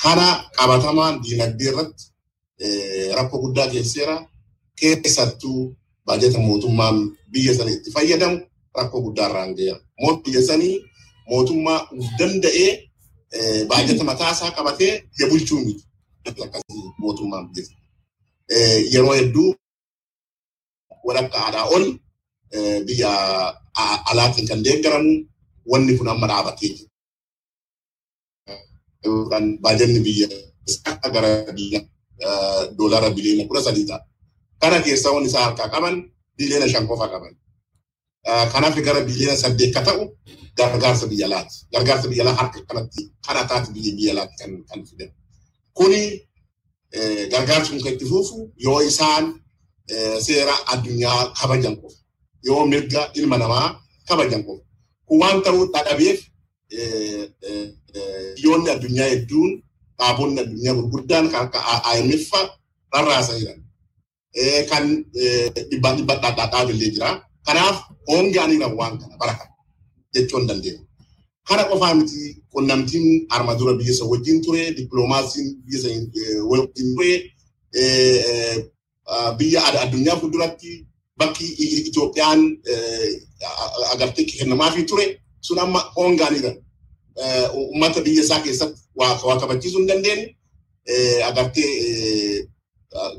Kana 0.02 0.26
qabatamaan 0.56 1.22
diinagdee 1.22 1.68
irratti 1.72 2.04
rakkoo 3.16 3.40
guddaa 3.44 3.66
geesseera. 3.72 4.16
Keessattuu 4.80 5.74
baajata 6.06 6.38
mootummaan 6.38 6.96
biyya 7.32 7.54
sana 7.54 7.70
itti 7.70 7.90
fayyadamu 7.90 8.38
rakkoo 8.78 9.00
guddaa 9.06 9.28
irraan 9.30 9.54
ga'eera. 9.56 9.78
Biyya 10.24 10.42
sanii 10.48 10.74
mootummaa 11.28 11.80
uf 11.98 12.08
danda'ee 12.18 12.70
baajata 13.70 14.04
mataa 14.10 14.32
isaa 14.34 14.50
qabatee 14.56 14.92
biyya 15.14 15.26
bulchuu 15.30 15.60
miti. 15.66 15.84
Mootummaan 17.02 17.44
biyya 17.54 17.66
Yeroo 18.92 19.14
hedduu 19.18 19.48
walakka 21.06 21.38
aadaa 21.46 21.64
ol 21.76 21.84
biyya 22.86 23.10
alaatiin 24.10 24.46
kan 24.50 24.60
deeggaramu 24.64 25.12
wanni 25.70 25.92
kun 25.98 26.08
amma 26.12 26.26
dhaabatee 26.30 26.70
jira. 26.76 26.88
Baajanni 29.64 30.00
biyya 30.06 30.28
gara 31.14 31.30
biyya 31.56 31.80
doolara 32.78 33.08
biliyoona 33.16 33.44
kudha 33.48 33.62
sadii 33.66 33.86
ta'a. 33.90 34.00
Kana 34.60 34.76
keessaa 34.84 35.12
wanni 35.14 35.28
isaa 35.30 35.44
harkaa 35.46 35.68
qaban 35.74 35.96
biliyoona 36.36 36.68
shan 36.72 36.86
qofa 36.90 37.06
qaban. 37.12 37.34
Kanaaf 38.52 38.76
gara 38.86 39.00
biliyoona 39.08 39.36
saddeet 39.42 39.72
ka 39.74 39.80
ta'u 39.86 40.02
gargaarsa 40.60 41.06
biyya 41.10 41.26
alaati. 41.28 41.56
Gargaarsa 41.72 42.06
biyya 42.10 42.22
alaa 42.24 42.36
harka 42.40 42.58
kanatti 42.68 43.02
kana 43.26 43.40
taati 43.50 43.70
biyya 43.74 43.92
biyya 43.98 44.10
alaatti 44.14 44.36
kan 44.40 44.50
kan 44.68 44.80
fidan. 44.88 45.10
Kuni 45.76 46.02
gargaarsi 47.32 47.68
kun 47.72 47.80
kan 47.84 47.92
itti 47.94 48.06
fufu 48.12 48.36
yoo 48.64 48.80
isaan 48.90 49.24
seera 50.26 50.54
addunyaa 50.72 51.20
kabajan 51.38 51.74
qofa. 51.80 51.98
Yoo 52.46 52.62
mirga 52.72 53.02
ilma 53.18 53.36
namaa 53.42 53.68
kabajan 54.08 54.42
qofa. 54.46 54.62
Kun 55.06 55.16
waan 55.22 55.38
ta'uu 55.44 55.64
dhadhabeef 55.74 56.18
biyyoonni 58.36 58.68
addunyaa 58.74 59.08
hedduun 59.12 59.50
dhaabonni 59.98 60.40
addunyaa 60.44 60.74
gurguddaan 60.78 61.26
kan 61.32 61.42
akka 61.46 61.58
IMF 61.96 62.30
rarraasaa 62.94 63.38
jiran. 63.40 63.60
Kan 64.70 64.84
dhibbaa 65.70 65.92
dhibba 65.96 66.14
dhaabillee 66.52 66.90
jira. 66.94 67.10
Kanaaf 67.46 67.76
hoongaaniidha 68.08 68.68
waan 68.78 68.94
kana 69.00 69.14
bara 69.20 69.34
kana 69.38 69.50
jechuun 70.14 70.46
dandeenya. 70.46 70.82
Kana 71.48 71.64
qofaa 71.64 71.94
miti 71.94 72.36
qunnamtiin 72.52 73.26
arma 73.30 73.54
dura 73.58 73.72
biyya 73.78 73.92
isa 73.92 74.04
wajjin 74.04 74.42
ture, 74.44 74.70
dippiloomaasiin 74.76 75.48
biyya 75.64 75.78
isa 75.78 75.88
wajjin 76.50 76.88
ture, 76.96 77.12
biyya 79.38 79.60
addunyaa 79.82 80.16
fuulduratti 80.20 80.86
bakki 81.18 81.44
Itoophiyaan 81.88 82.40
agartee 83.92 84.24
kennamaafii 84.24 84.86
ture 84.86 85.20
sun 85.40 85.58
amma 85.58 85.80
hoongaaniidha. 85.96 86.52
Uummata 87.54 88.00
biyya 88.00 88.22
isaa 88.22 88.40
keessatti 88.40 88.80
waa 88.94 89.40
kabachiisuu 89.40 89.78
hin 89.78 89.88
dandeenye 89.88 90.36
agartee 91.24 92.46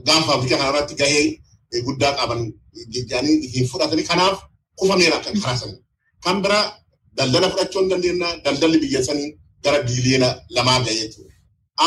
gaafa 0.05 0.33
Afrikaa 0.35 0.57
kanarratti 0.57 0.95
gahee 0.95 1.41
guddaa 1.85 2.13
qaban 2.19 2.53
jejjaanii 2.93 3.47
hin 3.47 3.67
fudhatanii 3.67 4.03
kanaaf 4.03 4.37
kufameera 4.75 5.19
kan 5.19 5.41
karaa 5.41 5.57
sanii. 5.57 5.79
Kan 6.23 6.41
biraa 6.41 6.80
daldala 7.17 7.47
fudhachuu 7.51 7.79
hin 7.81 7.89
dandeenya 7.91 8.27
daldalli 8.45 8.77
biyya 8.83 9.01
sanii 9.07 9.29
gara 9.63 9.79
biiliyoona 9.87 10.29
lamaa 10.55 10.79
gahee 10.85 11.07
ture. 11.13 11.31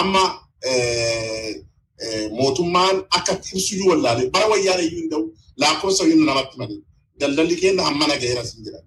Amma 0.00 0.22
mootummaan 2.38 2.96
akka 3.16 3.32
ibsuu 3.52 3.86
wallaalee 3.90 4.30
bara 4.34 4.46
wayyaana 4.52 4.82
iyyuu 4.86 5.00
hin 5.00 5.10
ta'u 5.12 5.22
lakkoofsa 5.62 6.02
iyyuu 6.06 6.24
namatti 6.30 6.56
malee 6.60 6.78
daldalli 7.20 7.56
keenya 7.60 7.82
hammana 7.88 8.14
gaheera 8.22 8.44
sin 8.50 8.60
jedhan. 8.64 8.84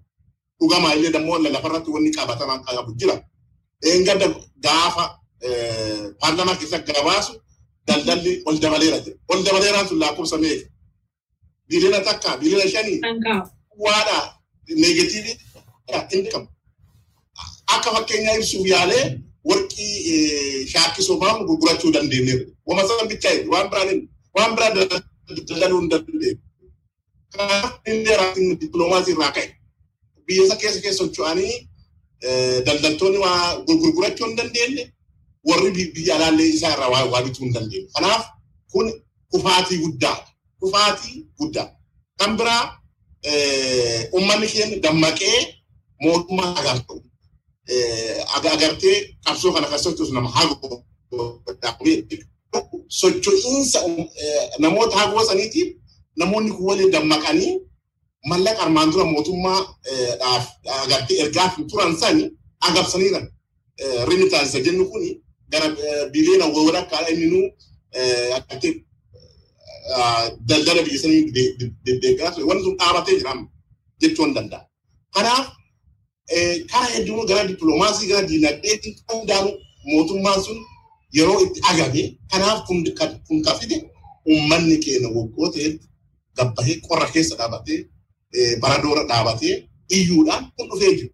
Dhugamaa 0.60 0.92
illee 0.96 1.12
dammoo 1.16 1.38
lafarratti 1.56 1.90
wanni 1.94 2.10
qabatamaan 2.16 2.60
qabu 2.64 2.90
jira. 3.00 3.16
Eengada 3.88 4.26
gaafa 4.64 5.04
paarlamaa 6.20 6.56
keessa 6.60 6.78
gabaasu 6.88 7.32
daldalli 7.88 8.32
ol 8.48 8.56
dabaleera 8.62 8.98
jira. 9.04 9.16
Ol 9.32 9.40
dabaleeraan 9.46 9.86
sun 9.88 9.98
lakkoofsa 10.02 10.36
meeqa? 10.44 10.66
Biiliyoona 11.68 12.00
takka 12.08 12.30
biiliyoona 12.40 12.70
shanii 12.74 12.96
waadha 13.84 14.18
neegatiivii 14.82 15.34
dandeenyeera. 21.92 22.44
Wama 22.66 22.82
sana 22.88 23.04
bichaa 23.10 23.32
jedhu 23.36 23.50
waan 23.54 23.68
biraan 23.70 23.88
hin 23.88 24.00
waan 24.34 24.54
biraa 24.56 24.70
daldaluu 25.48 25.80
hin 25.80 25.88
dandeenye. 25.92 26.30
Kanaaf 27.32 27.72
inni 27.90 28.12
raatiin 28.20 28.58
dippiloomaasii 28.60 29.12
irraa 29.16 29.32
ka'e. 29.36 29.48
Biyya 30.26 30.44
isa 30.44 30.56
keessa 30.60 30.80
keessa 30.84 31.04
socho'anii 31.04 31.54
daldaltoonni 32.66 33.18
waa 33.24 33.56
gurgurachuu 33.66 34.26
hin 34.26 34.36
dandeenye 34.36 34.84
warri 35.48 35.70
biyya 35.94 36.14
alaallee 36.16 36.48
isaa 36.56 36.72
irraa 36.76 37.04
waa 37.12 37.22
bituu 37.22 37.44
hin 37.44 37.52
dandeenye. 37.54 37.88
Kanaaf 37.94 38.24
kun 38.72 38.86
kufaatii 39.30 39.78
guddaadha. 39.84 40.26
Kufaatii 40.60 41.16
guddaa. 41.38 41.68
Kan 42.18 42.36
biraa 42.36 42.62
uummanni 44.14 44.46
keenya 44.48 44.76
dammaqee 44.84 45.38
mootummaa 46.02 46.54
agartu. 46.60 46.94
Agartee 48.36 48.96
qabsoo 49.24 49.52
kana 49.54 49.66
kan 49.70 49.78
sochoosu 49.84 50.12
nama 50.14 50.30
hagoo 50.36 50.84
socho'iinsa 53.00 53.78
namoota 54.58 54.96
hagoo 55.00 55.24
saniitiif 55.28 55.68
namoonni 56.18 56.50
kun 56.56 56.66
waliin 56.68 56.92
dammaqanii 56.92 57.52
mallaqa 58.30 58.62
armaan 58.62 58.90
dura 58.92 59.04
mootummaa 59.04 59.60
agartee 60.84 61.16
ergaa 61.22 61.48
fi 61.54 61.60
turan 61.70 61.92
sani 62.00 62.24
agabsaniiran 62.68 63.26
rimitaansa 64.08 64.58
jennu 64.66 64.84
kun 64.90 65.02
gara 65.52 65.66
biliyoona 66.12 66.46
walakkaadha 66.66 67.08
inni 67.14 67.26
nu 67.32 67.40
agartee 68.36 68.72
daldala 70.48 70.82
biyya 70.86 70.98
sanii 71.02 71.22
deeggaraa 72.02 72.32
ture 72.34 72.44
wanti 72.48 72.64
sun 72.64 72.76
dhaabatee 72.80 73.14
jira 73.20 73.32
jechuun 74.00 74.34
danda'a. 74.36 74.60
Kanaaf 75.14 75.46
karaa 76.70 76.90
hedduun 76.94 77.26
gara 77.26 77.48
dippiloomaasii 77.48 78.08
gara 78.08 78.28
diinagdeetiin 78.28 78.96
hundaanu 79.12 79.50
mootummaan 79.90 80.42
sun 80.44 80.58
yeroo 81.16 81.40
itti 81.44 81.60
agabe 81.70 82.02
kanaaf 82.30 82.66
kun 83.28 83.42
ka 83.44 83.54
fide 83.60 83.76
uummanni 84.30 84.76
keenya 84.84 85.08
waggoota 85.08 85.58
hedduu 85.64 85.88
gabbahee 86.36 86.76
qorra 86.88 87.06
keessa 87.12 87.36
dhaabatee 87.36 87.78
bara 88.60 88.82
doora 88.82 89.02
dhaabatee 89.10 89.54
iyyuudhaan 89.96 90.44
kun 90.56 90.68
dhufee 90.70 90.92
jiru. 90.96 91.10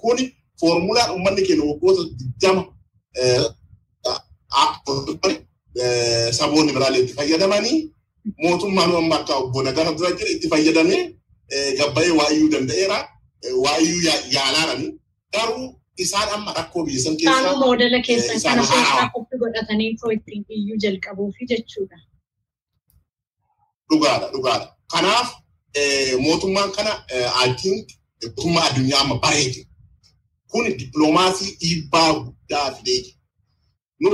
Kun 0.00 0.18
foormulaan 0.60 1.10
uummanni 1.10 1.42
keenya 1.46 1.64
waggoota 1.70 2.02
digdama 2.18 2.62
saboonni 6.38 6.72
biraalee 6.72 7.00
itti 7.02 7.14
fayyadamanii 7.14 7.78
mootummaan 8.42 8.96
amma 8.96 9.14
akka 9.20 9.34
obbo 9.36 9.62
Nagara 9.62 9.92
dura 9.98 10.10
jira 10.18 10.30
itti 10.30 10.48
fayyadamee 10.48 11.02
gabbahee 11.78 12.10
waa 12.18 12.30
iyyuu 12.32 12.50
danda'eera. 12.52 12.98
Waa 13.64 13.78
iyyuu 13.78 14.02
yaalaarani. 14.36 14.88
Garuu 15.32 15.80
isaan 15.96 16.28
amma 16.34 16.52
rakkoo 16.58 16.82
biyya 16.86 17.00
san 17.04 17.16
keessaa. 17.16 17.40
Isaanuu 17.40 17.58
moodela 17.66 17.98
keessan 18.06 18.40
kana 18.42 18.62
keessaa 18.72 19.08
qophii 19.14 19.38
godhatanii 19.42 19.90
too 20.00 20.10
ittiin 20.16 20.44
iyyuu 20.56 20.78
jalqabuufi 20.84 21.42
jechuudha. 21.50 21.98
Dhugaadha 23.90 24.26
dhugaadha. 24.32 24.66
Kanaaf 24.92 25.28
mootummaan 26.26 26.70
kana 26.76 26.92
I 27.44 27.48
think 27.62 27.84
mootummaa 28.36 28.64
addunyaa 28.70 29.00
amma 29.00 29.16
bareede. 29.24 29.60
Kun 30.50 30.64
dippiloomaasii 30.78 31.50
dhiibbaa 31.60 32.10
guddaa 32.14 32.68
fidee. 32.76 33.02
Nu 34.00 34.10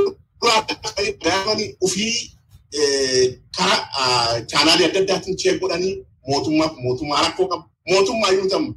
gaafani 1.22 1.76
ofii 1.80 2.14
karaa 3.56 4.40
chaanaalii 4.50 4.84
adda 4.88 5.00
addaatiin 5.00 5.36
chee 5.40 5.58
godhanii 5.58 5.94
mootummaa 6.28 6.70
mootummaa 6.84 7.22
rakkoo 7.24 7.46
qabu. 7.50 7.64
Mootummaa 7.90 8.30
yoo 8.36 8.48
ta'u 8.52 8.74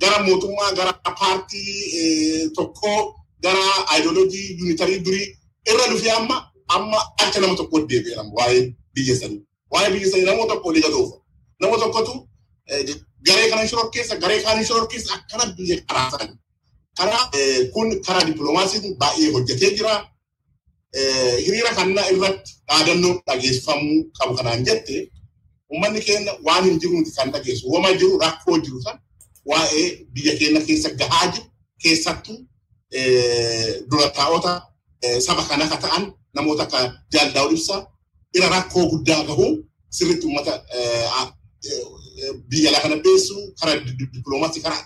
gara 0.00 0.18
mootummaa 0.26 0.72
gara 0.78 0.92
paartii 1.20 2.50
tokkoo 2.56 3.14
gara 3.42 3.64
aayidooloojii 3.90 4.56
yuunitarii 4.58 4.98
durii 5.04 5.26
irra 5.70 5.86
dhufee 5.90 6.10
amma 6.12 6.36
amma 6.68 6.98
akka 7.22 7.40
nama 7.40 7.54
tokko 7.56 7.80
deebi'eera 7.88 8.22
waa'ee 8.36 8.62
biyya 8.94 9.16
sanii. 9.20 9.42
Waa'ee 9.70 9.90
biyya 9.92 10.10
sanii 10.10 10.24
nama 10.24 10.46
tokko 10.46 10.68
olii 10.68 10.82
gadoofa. 10.82 11.16
Nama 11.60 11.76
tokkotu 11.78 12.28
garee 13.26 13.48
kana 13.50 13.68
shoror 13.68 13.90
keessa 13.90 14.16
garee 14.16 14.42
kaan 14.42 14.64
shoror 14.64 14.88
keessa 14.88 15.14
akkana 15.14 15.44
biyya 15.56 15.76
karaasan. 15.88 16.38
Karaa 16.98 17.30
kun 17.72 17.88
karaa 18.06 18.24
dippiloomaasiitiin 18.26 18.96
baay'ee 18.98 19.32
hojjetee 19.32 19.70
jira. 19.76 19.94
Hiriira 21.44 21.74
kana 21.74 22.02
irratti 22.12 22.52
dhaadannoo 22.68 23.14
dhageeffamuu 23.26 23.98
qabu 24.18 24.34
kanaan 24.36 24.64
jette 24.66 24.94
uummanni 25.72 26.00
keenya 26.06 26.32
waan 26.46 26.64
hin 26.64 26.78
jiru 26.80 26.96
miti 26.98 27.10
kan 27.16 27.30
dhageessu. 27.32 27.64
Wama 27.72 27.92
jiru 28.00 28.18
rakkoo 28.18 28.58
jiru 28.64 28.82
san 28.82 28.98
waa'ee 29.50 29.86
biyya 30.14 30.36
keenya 30.38 30.60
keessa 30.66 30.90
gahaa 31.00 31.26
jiru 31.32 31.46
keessattuu 31.82 32.38
dura 33.90 34.08
taa'ota 34.18 34.52
saba 35.26 35.42
kana 35.48 35.68
ka 35.72 35.76
ta'an 35.84 36.04
namoota 36.34 36.62
akka 36.62 36.78
jaaldaa'u 37.12 37.50
ibsaa 37.56 37.80
ira 38.36 38.48
rakkoo 38.56 38.84
guddaa 38.92 39.22
gahu 39.28 39.46
sirriitti 39.96 40.26
uummata 40.26 40.52
biyya 42.50 42.70
lafa 42.72 42.88
beessu 43.04 43.34
karaa 43.60 43.76
dippiloomaasii 43.98 44.62
karaa 44.66 44.82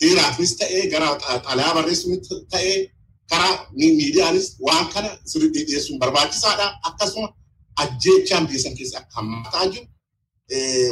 hiriiraafis 0.00 0.52
ta'ee 0.60 0.82
gara 0.92 1.08
xalayaa 1.46 1.74
barreessuunis 1.76 2.28
ta'ee 2.52 2.76
karaa 3.30 3.52
miidiyaanis 3.78 4.46
waan 4.66 4.86
kana 4.94 5.10
sirriitti 5.30 5.60
dhiyeessuun 5.66 5.98
barbaachisaadha. 6.02 6.66
Akkasuma 6.88 7.28
ajjeechaan 7.82 8.46
biyya 8.48 8.62
san 8.64 8.74
keessa 8.78 8.98
akka 8.98 9.14
hammataa 9.16 9.66
jiru 9.72 9.86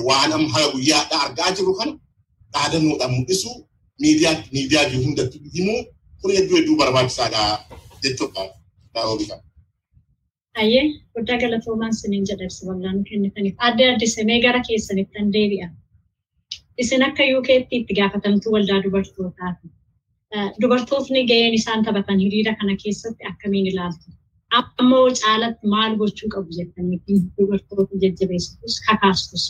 waan 0.08 0.30
amma 0.36 0.48
hala 0.54 0.68
guyyaadhaa 0.74 1.20
argaa 1.26 1.50
jiru 1.58 1.72
kana 1.78 1.92
dhaadannoodhaan 2.54 3.12
mul'isu 3.16 3.50
miidiyaa 4.02 4.84
hundatti 5.04 5.36
himuu 5.56 5.80
kun 6.20 6.30
hedduu 6.36 6.56
hedduu 6.58 6.76
barbaachisaadha 6.82 7.42
jechuudha. 8.02 8.42
Daawwatii 8.94 9.28
kana. 9.30 9.42
Ayyee 10.62 10.84
guddaa 11.14 11.38
galatoomaan 11.42 11.94
siniin 12.00 12.24
jedha 12.30 12.44
ibsa 12.48 12.62
bal'aan 12.68 12.98
kennitaniif. 13.08 13.54
Adda 13.68 13.84
addisanii 13.94 14.38
gara 14.46 14.60
keessanittan 14.68 15.32
deebi'a. 15.34 15.68
Isin 16.82 17.02
akka 17.08 17.22
UK'tti 17.38 17.74
itti 17.80 17.94
gaafatamtuu 17.98 18.52
waldaa 18.56 18.78
dubartootaati. 18.84 19.66
Dubartootni 20.62 21.20
gaheen 21.30 21.54
isaan 21.58 21.84
taphatan 21.84 22.18
hiriira 22.24 22.52
kana 22.60 22.74
keessatti 22.84 23.22
akkamiin 23.30 23.66
ilaaltu? 23.72 24.06
Ammoo 24.58 25.06
caalatti 25.22 25.66
maal 25.74 25.96
gochuu 26.00 26.28
qabu 26.34 26.50
jettanii 26.58 27.00
dubartoota 27.38 27.94
jajjabeessitus 28.02 28.74
kakaastus. 28.86 29.44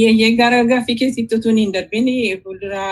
Yeeyyee 0.00 0.30
gara 0.36 0.62
gaaffii 0.70 0.96
keessatti 1.00 1.36
utuu 1.36 1.52
hin 1.56 1.72
darbin 1.74 2.06
fuuldura 2.42 2.84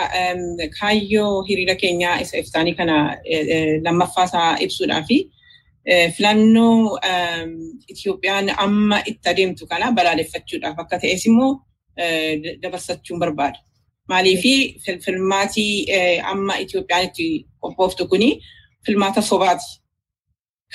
kaayyoo 0.79 1.41
hiriira 1.47 1.75
keenyaa 1.75 2.19
isa 2.25 2.37
iftaanii 2.43 2.75
kana 2.81 2.97
lammaffaa 3.85 4.25
isaa 4.29 4.51
ibsuudhaa 4.65 5.01
fi 5.09 5.17
filannoo 6.17 6.99
Itoophiyaan 7.93 8.49
amma 8.65 8.99
itti 9.13 9.29
adeemtu 9.33 9.67
kana 9.67 9.91
balaaleffachuudhaaf 9.97 10.79
akka 10.85 10.99
ta'es 10.99 11.25
immoo 11.25 11.51
dabarsachuun 12.61 13.19
barbaada. 13.19 13.59
Maaliifi 14.09 14.53
filmaatii 15.05 15.73
amma 16.33 16.53
Itoophiyaan 16.65 17.05
itti 17.09 17.27
qophooftu 17.61 18.07
kuni 18.13 18.29
filmaata 18.85 19.21
sobaati. 19.21 19.80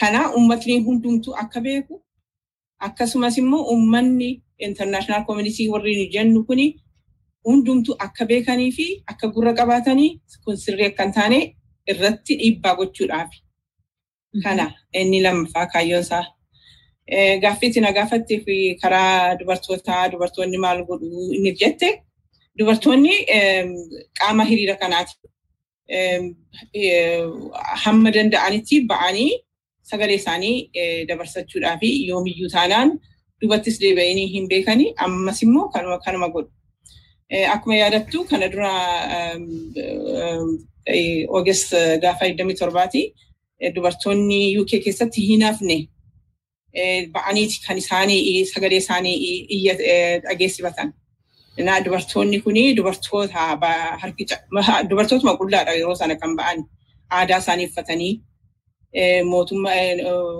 Kana 0.00 0.20
uummatni 0.36 0.74
hundumtuu 0.86 1.34
akka 1.42 1.60
beeku 1.60 1.94
akkasumas 2.86 3.38
immoo 3.38 3.62
uummanni 3.72 4.42
international 4.58 5.24
community 5.26 5.68
warri 5.72 5.94
nu 5.98 6.04
jennu 6.14 6.44
kuni 6.48 6.66
hundumtuu 7.46 7.94
akka 8.06 8.24
beekanii 8.30 8.72
fi 8.76 8.86
akka 9.10 9.26
gurra 9.34 9.52
qabaatanii 9.58 10.10
kun 10.44 10.56
sirrii 10.64 10.86
akka 10.90 11.02
hin 11.04 11.12
taane 11.18 11.38
irratti 11.90 12.34
dhiibbaa 12.40 12.74
gochuudhaaf. 12.78 13.30
Kana 14.44 14.66
inni 15.00 15.20
lammaffaa 15.24 15.66
kaayyoon 15.72 16.02
isaa. 16.06 16.24
Gaaffii 17.42 17.68
itti 17.70 17.80
na 17.80 17.92
gaafattee 17.92 18.38
fi 18.44 18.56
karaa 18.82 19.34
dubartootaa 19.38 20.08
dubartoonni 20.12 20.58
maal 20.64 20.84
godhu 20.88 21.32
inni 21.36 21.52
jette 21.60 21.88
dubartoonni 22.58 23.14
qaama 24.20 24.44
hiriira 24.50 24.74
kanaati. 24.82 25.14
Hamma 27.84 28.10
danda'anitti 28.16 28.76
ba'anii 28.90 29.32
sagalee 29.90 30.18
isaanii 30.20 30.56
dabarsachuudhaa 31.08 31.76
fi 31.82 31.90
yoomiyyuu 32.08 32.50
taanaan 32.56 32.90
dubattis 33.42 33.80
deebi'anii 33.82 34.26
hin 34.34 34.48
beekanii 34.52 34.92
ammas 35.06 35.42
immoo 35.46 35.68
kanuma 35.74 35.98
kanuma 36.06 36.28
godhu. 36.34 36.50
Akkuma 37.54 37.76
yaadattu 37.82 38.24
kana 38.30 38.48
dura 38.52 38.72
Oogest 41.38 41.72
gaafa 42.02 42.26
27 42.28 43.72
dubartoonni 43.74 44.40
UK 44.60 44.72
keessatti 44.84 45.20
hin 45.28 45.42
hafne 45.48 45.78
ba'aniiti 47.14 47.60
kan 47.66 47.78
isaanii 47.82 48.44
sagalee 48.52 48.78
isaanii 48.84 49.16
dhageessifatan. 50.26 50.92
Naa 51.66 51.80
dubartoonni 51.84 52.40
kuni 52.44 52.64
dubartoota 52.76 53.44
harki 54.02 54.26
dubartootuma 54.90 55.36
qullaadha 55.40 55.72
yeroo 55.78 55.94
sana 56.02 56.16
kan 56.22 56.36
ba'an 56.36 56.58
aadaa 57.10 57.38
isaanii 57.44 57.66
uffatanii 57.70 58.12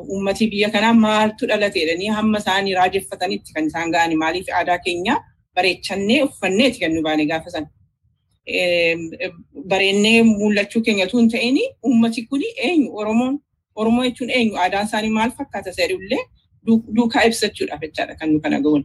uummatii 0.08 0.48
biyya 0.50 0.70
kanaa 0.70 0.92
maaltu 0.94 1.46
dhalate 1.46 1.80
jedhanii 1.80 2.08
hamma 2.18 2.38
isaanii 2.38 2.74
raajeffatanitti 2.74 3.52
kan 3.54 3.66
isaan 3.66 3.90
ga'ani 3.92 4.16
maaliif 4.16 4.48
aadaa 4.58 4.78
keenya 4.78 5.16
bareechannee 5.54 6.22
uffanneeti 6.28 6.80
kan 6.80 6.92
nu 6.94 7.02
baane 7.02 7.26
gaafa 7.26 7.50
sana. 7.50 7.66
Bareennee 9.70 10.22
mul'achuu 10.22 10.82
keenyatu 10.82 11.18
hin 11.18 11.28
ta'in 11.30 11.58
uummati 11.84 12.26
kun 12.26 12.42
eenyu 12.56 12.96
Oromoon 12.96 13.38
Oromoo 13.76 14.04
jechuun 14.04 14.30
eenyu 14.30 14.56
aadaan 14.56 14.86
isaanii 14.86 15.10
maal 15.18 15.30
fakkaata 15.38 15.70
isa 15.70 15.82
jedhullee 15.82 16.22
duukaa 16.96 17.24
ibsachuudhaaf 17.30 17.80
jechaadha 17.86 18.14
kan 18.20 18.32
nu 18.32 18.40
kana 18.40 18.60
ga'uun. 18.60 18.84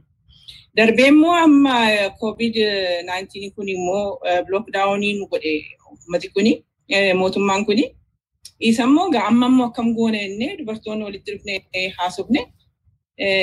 Darbee 0.77 1.07
immoo 1.13 1.35
amma 1.45 1.75
COVID-19 2.21 3.51
kun 3.55 3.69
immoo 3.69 4.19
lookdaawunii 4.49 5.13
nu 5.19 5.27
godhe 5.31 5.53
uummati 5.91 6.29
kun 6.35 6.47
mootummaan 7.21 7.65
kuni. 7.65 7.85
Isa 8.69 8.83
immoo 8.87 9.07
amma 9.29 9.45
immoo 9.51 9.67
akkam 9.69 9.87
goone 9.95 10.19
jennee 10.25 10.57
dubartoonni 10.57 11.03
walitti 11.07 11.31
dhufnee 11.33 11.87
haasofne 11.97 12.41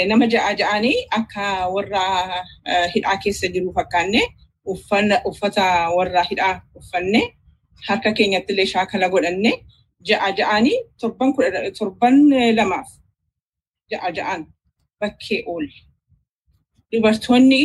nama 0.09 0.25
ja'a 0.33 0.51
ja'anii 0.61 0.99
akka 1.19 1.45
warra 1.75 2.03
hidhaa 2.95 3.17
keessa 3.23 3.47
jiru 3.55 3.73
fakkaannee 3.79 4.27
uffata 5.31 5.65
warra 5.97 6.23
hidhaa 6.31 6.55
uffanne 6.81 7.21
harka 7.89 8.11
keenyatti 8.19 8.53
illee 8.53 8.67
shaakala 8.75 9.07
godhanne 9.15 9.53
ja'a 10.09 10.29
ja'anii 10.39 10.79
torban 11.01 11.31
torban 11.79 12.17
lamaaf 12.59 12.89
ja'a 13.91 14.09
ja'an 14.17 14.41
bakkee 15.01 15.41
oolle. 15.53 15.77
Dubartoonni 16.93 17.61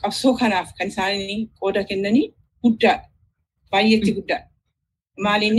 qabsoo 0.00 0.34
kanaaf 0.40 0.68
kan 0.78 0.88
isaanii 0.92 1.40
qooda 1.60 1.82
kennanii 1.88 2.26
guddaadha. 2.62 3.04
Baay'eetti 3.70 4.12
guddaadha. 4.18 4.46
Maaliin 5.26 5.58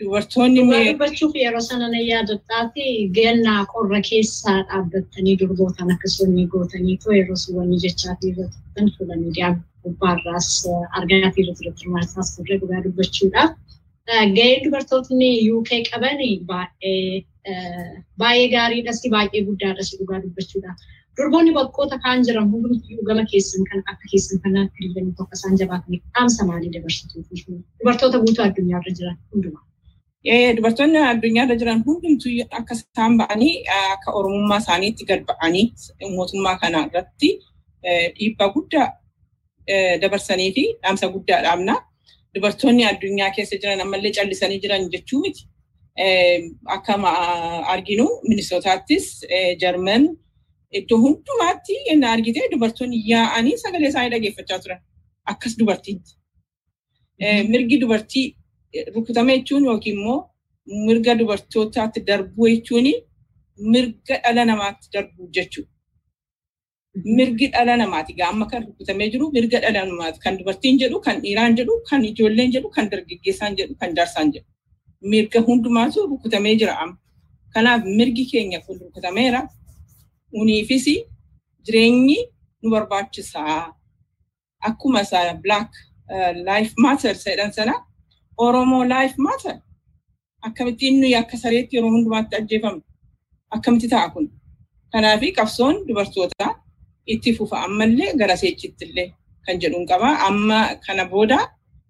dubartoonni 0.00 0.62
dubbachuuf 0.86 1.34
yeroo 1.42 1.60
sana 1.68 1.86
na 1.92 2.00
yaadattaati 2.10 2.84
gannaa 3.18 3.60
qorra 3.74 4.00
keessaa 4.08 4.56
dhaabbattanii 4.70 5.36
durbootaan 5.42 5.90
akkasuma 5.94 6.44
gootanii 6.54 6.96
too 7.04 7.12
yeroo 7.18 7.36
suwwanni 7.44 7.76
jechaatii 7.84 8.30
irratti 8.32 8.58
kan 8.76 8.90
fuula 8.96 9.16
miidiyaa 9.22 9.52
gubbaarraas 9.84 10.48
argaatii 10.98 11.42
irratti 11.44 11.62
irratti 11.64 11.82
hirmaataa 11.84 12.24
turre 12.36 12.56
dhugaa 12.62 12.80
dubbachuudhaaf. 12.86 13.50
Gaheen 14.36 14.64
dubartootni 14.64 15.28
UK 15.58 15.70
qaban 15.90 16.18
baay'ee 18.20 18.48
gaariidhas 18.56 19.00
baay'ee 19.14 19.42
guddaadhas 19.48 19.90
dhugaa 19.98 20.20
dubbachuudhaaf. 20.26 20.78
Durboonni 21.18 21.52
bakkoota 21.54 21.98
kaan 22.04 22.24
jiran 22.26 22.48
hundumtuu 22.52 23.04
gama 23.08 23.22
keessan 23.32 23.62
kan 23.70 23.80
akka 23.90 24.06
keessan 24.12 24.40
kanaatti 24.44 24.76
hiriiranii 24.80 25.14
tokko 25.18 25.34
isaan 25.38 25.58
jabaataniif 25.60 26.02
dhaamsa 26.14 26.46
maalii 26.48 26.72
dabarsituu 26.76 27.22
dubartoota 27.78 28.18
guutuu 28.24 28.44
addunyaarra 28.46 28.92
jiran 28.98 29.16
hundumaa. 29.32 29.62
Dubartoonni 30.56 30.98
addunyaarra 31.12 31.56
jiran 31.60 31.80
hundumtuu 31.86 32.32
akka 32.60 32.74
isaan 32.78 33.12
ba'anii 33.20 33.54
akka 33.94 34.10
oromummaa 34.20 34.58
isaaniitti 34.64 35.04
gad 35.10 35.22
ba'anii 35.30 35.64
mootummaa 36.16 36.56
kana 36.62 36.78
irratti 36.88 37.30
dhiibbaa 38.18 38.48
guddaa 38.56 38.88
dabarsanii 40.02 40.50
fi 40.58 40.64
dhaamsa 40.82 41.06
guddaa 41.14 41.40
dhaamna. 41.46 41.74
Dubartoonni 42.34 42.84
addunyaa 42.90 43.30
keessa 43.36 43.56
jiran 43.62 43.80
ammallee 43.86 44.12
callisanii 44.18 44.60
jiran 44.66 44.90
jechuu 44.96 45.20
miti. 45.28 45.42
Akkama 46.76 47.10
arginu 47.72 48.06
Minisootaattis 48.28 49.06
Jarman 49.60 50.08
iddoo 50.78 50.98
hundumaatti 51.04 51.74
inni 51.92 52.06
argite 52.14 52.42
dubartoonni 52.52 52.98
yaa'anii 53.12 53.56
sagalee 53.64 53.88
isaanii 53.92 54.10
dhageeffachaa 54.14 54.58
turan. 54.62 54.80
Akkas 55.32 55.52
dubartiitti. 55.58 56.10
Mirgi 57.50 57.76
dubartii 57.82 58.26
rukutame 58.94 59.32
jechuun 59.38 59.64
yookiin 59.70 59.96
immoo 59.98 60.18
mirga 60.86 61.12
dubartootaatti 61.20 62.00
darbuu 62.08 62.48
jechuun 62.52 62.88
mirga 63.72 64.14
dhala 64.24 64.42
namaatti 64.50 64.86
darbuu 64.94 65.26
jechuudha. 65.36 65.70
Mirgi 67.16 67.46
dhala 67.52 67.76
namaati. 67.76 68.12
Amma 68.30 68.46
kan 68.50 68.62
rukutamee 68.66 69.08
jiru 69.12 69.30
mirga 69.36 69.58
dhala 69.64 69.80
namaati. 69.90 70.18
Kan 70.24 70.38
dubartiin 70.38 70.78
jedhu, 70.82 71.00
kan 71.06 71.16
dhiiraan 71.22 71.56
jedhu, 71.58 71.74
kan 71.88 72.04
ijoolleen 72.10 72.50
jedhu, 72.54 72.68
kan 72.76 72.90
dargaggeessaan 72.90 73.56
jedhu, 73.58 73.74
kan 73.80 73.94
jaarsaan 73.96 74.32
jedhu. 74.34 74.46
Mirga 75.12 75.40
hundumaatu 75.48 76.06
rukutamee 76.10 76.54
jira 76.60 76.74
amma. 76.82 76.96
Kanaaf 77.54 77.82
mirgi 77.98 78.24
keenya 78.30 78.60
kun 78.66 78.78
rukutameera. 78.80 79.40
Uniifis 80.40 80.86
jireenyi 81.64 82.18
nu 82.62 82.70
barbaachisaa. 82.70 83.74
Akkuma 84.68 85.00
isaa 85.02 85.34
black 85.44 85.70
life 86.48 86.72
matter 86.84 87.14
jedhan 87.24 87.52
sana 87.52 87.74
Oromoo 88.38 88.84
life 88.84 89.14
matter 89.18 89.56
akkamittiin 90.46 91.00
nuyi 91.00 91.14
akka 91.16 91.36
sareetti 91.42 91.76
yeroo 91.76 91.90
hundumaatti 91.94 92.36
ajjeefamnu 92.36 92.82
akkamitti 93.54 93.88
ta'a 93.88 94.08
kun. 94.14 94.26
Kanaafi 94.92 95.28
qabsoon 95.38 95.76
dubartootaa 95.88 96.52
itti 97.12 97.30
fufa 97.36 97.56
ammallee 97.66 98.10
gara 98.20 98.36
seechitti 98.36 98.84
illee 98.84 99.08
kan 99.46 99.60
jedhuun 99.62 99.86
qaba. 99.90 100.08
Amma 100.26 100.58
kana 100.86 101.04
booda 101.12 101.38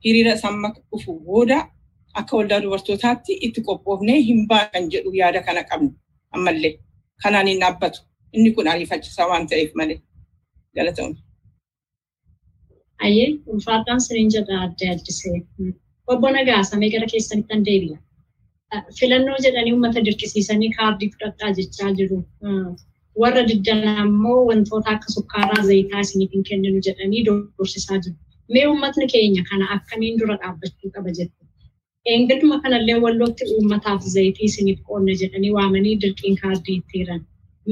hiriira 0.04 0.36
samma 0.42 0.68
dhufu 0.90 1.12
booda 1.26 1.58
akka 2.14 2.36
waldaa 2.36 2.60
dubartootaatti 2.62 3.32
itti 3.46 3.60
qophoofnee 3.66 4.18
hin 4.28 4.46
baa 4.48 4.64
kan 4.72 4.90
jedhu 4.92 5.10
yaada 5.20 5.40
kana 5.46 5.62
qabnu 5.70 5.90
ammallee 6.34 6.74
kanaan 7.22 7.46
hin 7.48 7.60
dhaabbatu. 7.62 8.00
Inni 8.36 8.50
kun 8.56 8.68
ariifachiisaa 8.72 9.26
waan 9.32 9.46
ta'eef 9.50 9.70
malee 9.80 9.98
galatoomne. 10.76 11.18
Ayyee 13.06 13.28
ulfaadhaan 13.52 14.00
siniin 14.06 14.30
jedha 14.36 14.56
adda 14.66 14.86
addisee. 14.94 15.38
Obbo 16.12 16.30
Nagaasamee 16.36 16.90
gara 16.94 17.06
keessanitti 17.12 17.54
an 17.56 17.64
deebi'a. 17.68 17.98
Filannoo 18.98 19.36
jedhanii 19.46 19.72
uummata 19.76 20.02
dirqisiisanii 20.08 20.70
kaardii 20.78 21.10
fudhadhaa 21.14 21.52
jechaa 21.60 21.92
jiru. 22.00 22.18
Warra 23.22 23.42
diddan 23.48 23.82
ammoo 24.04 24.38
wantoota 24.50 24.90
akka 24.96 25.08
sukkaaraa 25.16 25.62
zayitaa 25.70 26.00
isiniif 26.06 26.32
hin 26.36 26.44
kenninu 26.50 26.80
jedhanii 26.88 27.22
doorsisaa 27.28 27.98
jiru. 28.06 28.16
Mee 28.54 28.64
uummatni 28.70 29.06
keenya 29.12 29.42
kana 29.50 29.66
akkamiin 29.76 30.18
dura 30.22 30.36
dhaabbachuu 30.42 30.90
qaba 30.96 31.10
jettu? 31.18 31.40
Eeggatuma 32.14 32.56
kanallee 32.64 32.96
wallootti 33.04 33.44
uummataaf 33.54 34.02
zayitii 34.16 34.48
isiniif 34.50 34.80
qoonna 34.88 35.14
jedhanii 35.22 35.52
waamanii 35.58 35.94
dirqiin 36.02 36.36
kaardii 36.42 36.76
itti 36.80 36.98
hiran. 37.02 37.22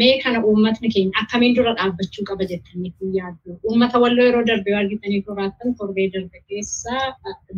Mee 0.01 0.13
kana 0.23 0.39
uummatni 0.49 0.89
keenya 0.95 1.13
akkamiin 1.23 1.55
dura 1.57 1.73
dhaabbachuu 1.79 2.25
qaba 2.29 2.45
jettanii 2.53 2.93
kun 2.99 3.11
yaaddu? 3.19 3.51
Uummata 3.69 3.97
walloo 4.05 4.25
yeroo 4.29 4.45
darbe 4.51 4.71
argitanii 4.81 5.21
qoraattan 5.27 5.75
torbee 5.81 6.07
darbe 6.15 6.39
keessa 6.49 6.95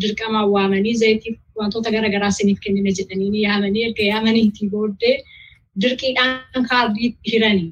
dirqamaan 0.05 0.49
waamanii 0.55 0.95
zayitii 1.03 1.33
wantoota 1.61 1.91
garaagaraa 1.97 2.33
isiniif 2.35 2.59
kennina 2.65 2.91
jedhanii 2.99 3.31
ni 3.35 3.41
yaamanii 3.47 3.85
erga 3.89 4.05
yaamaniitii 4.13 4.69
booddee 4.75 5.15
dirqiidhaan 5.85 6.65
kaardii 6.73 7.11
hiranii. 7.33 7.71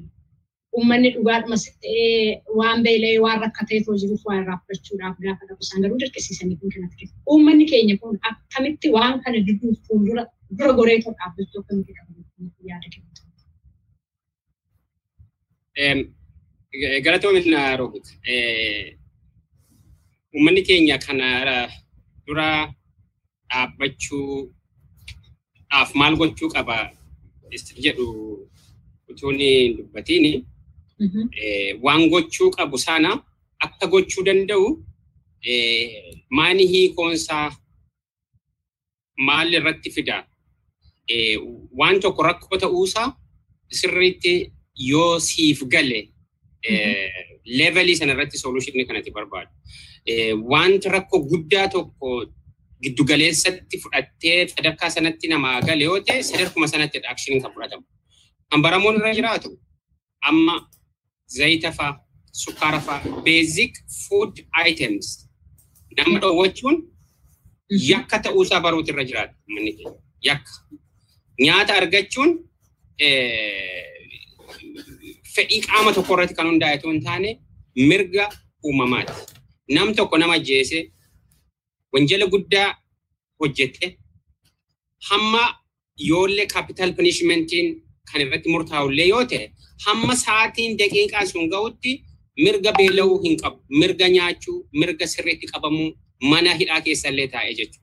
Uummanni 0.77 1.09
dhugaadhuma 1.15 1.57
ta'ee 1.85 2.41
waan 2.59 2.79
beela'ee 2.87 3.19
waan 3.25 3.39
rakkateetoo 3.45 3.95
jiruuf 4.03 4.23
waan 4.29 4.45
raabbachuudhaaf 4.51 5.17
gaafa 5.25 5.43
qabu 5.49 5.61
isaan 5.67 5.83
garuu 5.85 5.99
dirqisiisanii 6.03 6.57
kun 6.61 6.71
kanatti 6.75 6.95
kennu. 7.01 7.13
Uummanni 7.33 7.65
keenya 7.73 7.95
kun 8.05 8.15
akkamitti 8.31 8.87
waan 8.97 9.19
kana 9.25 9.43
dudduuf 9.49 9.77
fuuldura 9.89 10.23
dura 10.57 10.71
goreetoo 10.79 11.13
dhaabbachuu 11.19 11.59
akkamitti 11.63 11.91
qaba 11.97 12.11
yaada 12.71 12.87
kennu. 12.93 13.12
Galatoomin 17.03 17.53
Roobit. 17.77 18.05
Uummanni 20.33 20.61
keenya 20.65 20.97
kana 20.97 21.69
dura 22.25 22.73
dhaabbachuudhaaf 23.49 25.89
maal 25.95 26.15
gochuu 26.17 26.49
qaba 26.53 26.91
jedhu 27.83 28.05
utuu 29.09 29.31
ni 29.31 29.73
dubbatiin 29.77 30.45
waan 31.83 32.09
gochuu 32.09 32.51
qabu 32.51 32.77
sana 32.77 33.23
akka 33.65 33.87
gochuu 33.87 34.23
danda'u. 34.25 34.83
Maani 36.29 36.65
hiikoonsaa 36.71 37.51
maal 39.17 39.53
irratti 39.53 39.89
fida. 39.91 40.27
Waan 41.79 41.99
tokko 42.01 42.23
rakkoo 42.23 42.57
ta'uusaa 42.57 43.15
sirriitti 43.69 44.51
yoo 44.75 45.19
siif 45.19 45.63
gale 45.73 46.09
levelii 47.45 47.95
sana 47.95 48.13
irratti 48.13 48.37
soluushinii 48.37 48.85
kanatti 48.87 49.11
barbaadu. 49.11 49.51
Wanti 50.51 50.89
rakkoo 50.89 51.19
guddaa 51.31 51.67
tokko 51.67 52.25
giddugaleessatti 52.83 53.77
fudhattee 53.83 54.47
sadarkaa 54.47 54.89
sanatti 54.89 55.27
namaa 55.27 55.61
gale 55.61 55.83
yoo 55.83 55.99
ta'e 55.99 56.23
sadarkuma 56.23 56.67
sanatti 56.67 57.01
akshiniin 57.11 57.41
kan 57.43 57.51
fudhatamu. 57.53 57.85
Kan 58.49 58.61
baramuun 58.61 58.95
irra 58.99 59.13
jiraatu 59.19 59.49
amma 60.21 60.55
zayita 61.27 61.71
faa, 61.71 61.99
sukkaara 62.31 62.79
faa, 62.79 62.99
basic 63.25 63.73
food 64.07 64.33
items 64.67 65.29
nama 65.97 66.19
dhoowwachuun 66.19 66.75
yakka 67.69 68.19
ta'uusaa 68.19 68.61
baruutu 68.65 68.91
irra 68.93 69.03
jiraata 69.09 69.33
manni 69.47 69.71
keenya. 69.77 69.99
Yakka. 70.27 70.51
Nyaata 71.39 71.73
argachuun 71.81 72.31
fedhii 75.35 75.61
qaama 75.67 75.89
tokko 75.97 76.13
irratti 76.15 76.35
kan 76.39 76.47
hundaa'e 76.51 76.77
hin 76.83 77.01
taane 77.07 77.29
mirga 77.89 78.25
uumamaati. 78.67 79.13
Nam 79.75 79.93
tokko 79.97 80.17
nama 80.17 80.33
ajjeese 80.39 80.79
wanjala 81.93 82.25
guddaa 82.33 82.69
hojjete 83.39 83.87
hamma 85.09 85.43
yoollee 86.09 86.47
capital 86.55 86.89
punishmentiin 86.97 87.67
kan 88.11 88.21
irratti 88.25 88.49
murtaa'ullee 88.55 89.07
yoo 89.13 89.25
ta'e 89.33 89.45
hamma 89.85 90.13
sa'aatiin 90.25 90.77
daqiiqaa 90.79 91.25
sun 91.31 91.49
ga'utti 91.53 91.91
mirga 92.45 92.71
beela'uu 92.79 93.17
hin 93.25 93.35
qabu. 93.41 93.57
Mirga 93.81 94.07
nyaachuu, 94.15 94.57
mirga 94.79 95.05
sirriitti 95.13 95.45
qabamuu 95.53 95.89
mana 96.31 96.51
hidhaa 96.59 96.81
keessallee 96.85 97.27
taa'ee 97.33 97.53
jechuudha. 97.59 97.79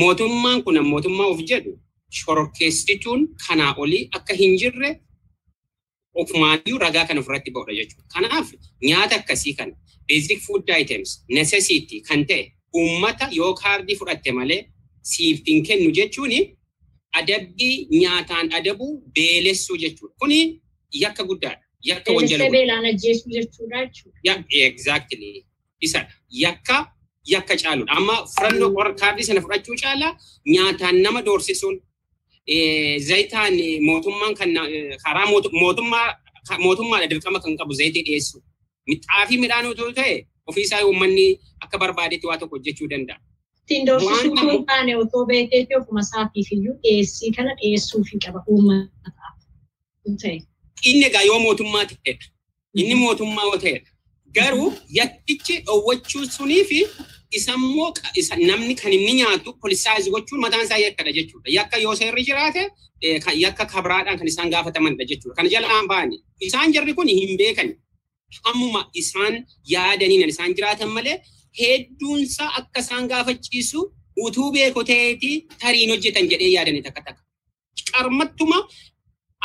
Mootummaan 0.00 0.62
kun 0.64 0.76
mootummaa 0.92 1.26
of 1.34 1.40
jedhu 1.50 1.72
shororkeessituun 2.18 3.20
kanaa 3.46 3.74
olii 3.82 4.08
akka 4.18 4.34
hin 4.40 4.52
jirre 4.60 4.90
ofumaayyuu 6.22 6.78
ragaa 6.84 7.04
kan 7.08 7.18
ofirratti 7.22 7.50
ba'udha 7.56 7.74
jechuudha. 7.80 8.04
Kanaaf 8.14 8.48
nyaata 8.88 9.14
akkasii 9.20 9.54
kana 9.58 9.74
basic 10.08 10.38
food 10.46 10.64
items 10.80 11.08
necessity 11.38 12.00
kan 12.08 12.20
ta'e 12.30 12.42
uummata 12.80 13.26
yoo 13.38 13.52
kaardii 13.62 13.96
fudhatte 14.00 14.30
malee 14.38 14.60
siif 15.12 15.36
hin 15.48 15.60
kennu 15.68 15.90
jechuun 15.98 16.32
adabbii 17.20 17.76
nyaataan 18.00 18.46
adabuu 18.58 18.92
beelessuu 19.14 19.76
jechuudha. 19.82 20.14
Kuni 20.20 20.38
yakka 21.02 21.24
guddaadha. 21.24 21.62
Yakka 21.90 22.12
wanjala 22.16 22.50
beelaan 22.56 22.84
ajjeesuu 22.92 23.30
jechuudha 23.36 23.78
jechuudha. 23.86 24.44
Exactly. 24.68 25.46
Isadha. 25.80 26.12
Yakka 26.44 26.76
yakka 27.32 27.54
caaludha. 27.62 27.92
Amma 27.98 28.16
filannoo 28.34 28.70
kaardii 29.00 29.24
sana 29.28 29.40
fudhachuu 29.44 29.76
caalaa 29.82 30.12
nyaataan 30.54 30.96
nama 31.02 31.22
doorsisuun 31.28 31.76
zayitaan 33.08 33.54
mootummaan 33.88 34.34
kan 34.34 34.50
karaa 35.04 35.26
mootummaa 35.62 36.08
mootummaadha 36.64 37.06
dirqama 37.10 37.38
kan 37.44 37.56
qabu 37.58 37.72
zayitii 37.80 38.02
dhiyeessu. 38.06 38.36
Xaafii 39.06 39.38
midhaan 39.42 39.66
otoo 39.72 39.92
ta'e 39.98 40.14
ofiisaa 40.46 40.80
uummanni 40.86 41.26
akka 41.64 41.78
barbaadetti 41.82 42.26
waa 42.30 42.38
tokko 42.38 42.56
hojjechuu 42.56 42.88
danda'a. 42.92 43.18
Ittiin 43.62 43.86
doorsisuu 43.86 44.50
hin 44.50 44.64
taane 44.66 44.96
otoo 45.02 45.22
beekeetii 45.26 45.76
ofuma 45.80 46.00
isaatiif 46.06 46.48
iyyuu 46.56 46.74
dhiyeessii 46.82 47.30
kana 47.36 47.52
dhiyeessuu 47.60 48.02
fi 48.10 48.18
qaba 48.24 48.40
uummataaf. 48.54 49.36
Inni 50.88 51.04
egaa 51.10 51.22
yoo 51.30 51.38
mootummaa 51.46 51.84
ta'edha. 51.92 52.26
Inni 52.74 52.94
mootummaa 53.04 53.44
yoo 53.50 53.58
ta'edha. 53.64 53.90
Garuu 54.34 54.72
yakkichi 54.98 55.54
dhoowwachuu 55.66 56.24
sunii 56.36 56.64
fi 56.70 56.78
isammoo 57.38 57.88
namni 58.50 58.74
kan 58.80 58.92
inni 58.98 59.12
nyaatu 59.20 59.50
polisaayiz 59.62 60.06
gochuun 60.14 60.40
mataan 60.44 60.64
isaa 60.66 60.78
yakkadha 60.86 61.12
jechuudha. 61.18 61.48
Yakka 61.58 61.76
yoo 61.84 61.94
seerri 62.00 62.22
jiraate 62.28 62.62
yakka 63.44 63.64
kabiraadhaan 63.72 64.18
kan 64.18 64.26
isaan 64.32 64.48
gaafatamanidha 64.54 65.04
jechuudha. 65.10 65.34
Kana 65.38 65.48
jalaan 65.54 65.86
ba'ani. 65.90 66.16
Isaan 66.48 66.68
jarri 66.74 66.94
kun 66.98 67.08
hin 67.08 67.32
beekani. 67.40 67.72
Hammuma 68.44 68.80
isaan 69.02 69.34
yaadaniin 69.74 70.28
isaan 70.34 70.52
jiraatan 70.56 70.90
malee 70.96 71.16
hedduunsa 71.60 72.44
akka 72.58 72.80
isaan 72.84 73.04
gaafachiisu 73.12 73.80
utuu 74.24 74.48
beeku 74.54 74.82
ta'eeti 74.90 75.30
tariin 75.60 75.90
hojjetan 75.92 76.24
jedhee 76.30 76.50
yaadani 76.56 76.80
takka 76.86 77.00
takka. 77.06 77.22
Qarmattuma 77.92 78.58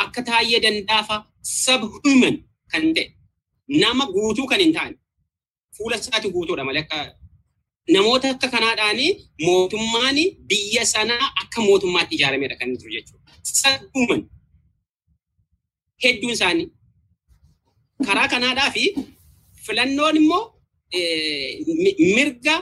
akka 0.04 0.22
taayee 0.30 0.60
dandaafa 0.66 1.16
subhuman 1.64 2.36
kan 2.72 2.84
ta'e 2.96 3.06
nama 3.84 4.06
guutuu 4.16 4.48
kan 4.52 4.60
hin 4.64 4.74
taane 4.78 4.96
fuula 5.78 5.96
isaati 6.02 6.28
guutuudha 6.36 6.64
malee 6.70 6.84
akka 6.86 6.98
namoota 7.94 8.30
akka 8.30 8.48
kanaadhaani 8.56 9.08
mootummaan 9.46 10.16
biyya 10.50 10.86
sanaa 10.86 11.26
akka 11.44 11.62
mootummaatti 11.68 12.16
ijaaramedha 12.16 12.56
kan 12.60 12.78
jiru 12.78 12.92
jechuudha. 12.96 13.32
Subhuman 13.44 14.22
hedduun 16.04 16.34
isaanii 16.38 16.68
karaa 18.08 18.28
kanaadhaa 18.34 18.72
fi 18.72 18.84
filannoon 19.66 20.16
immoo 20.22 20.44
mirga 22.16 22.56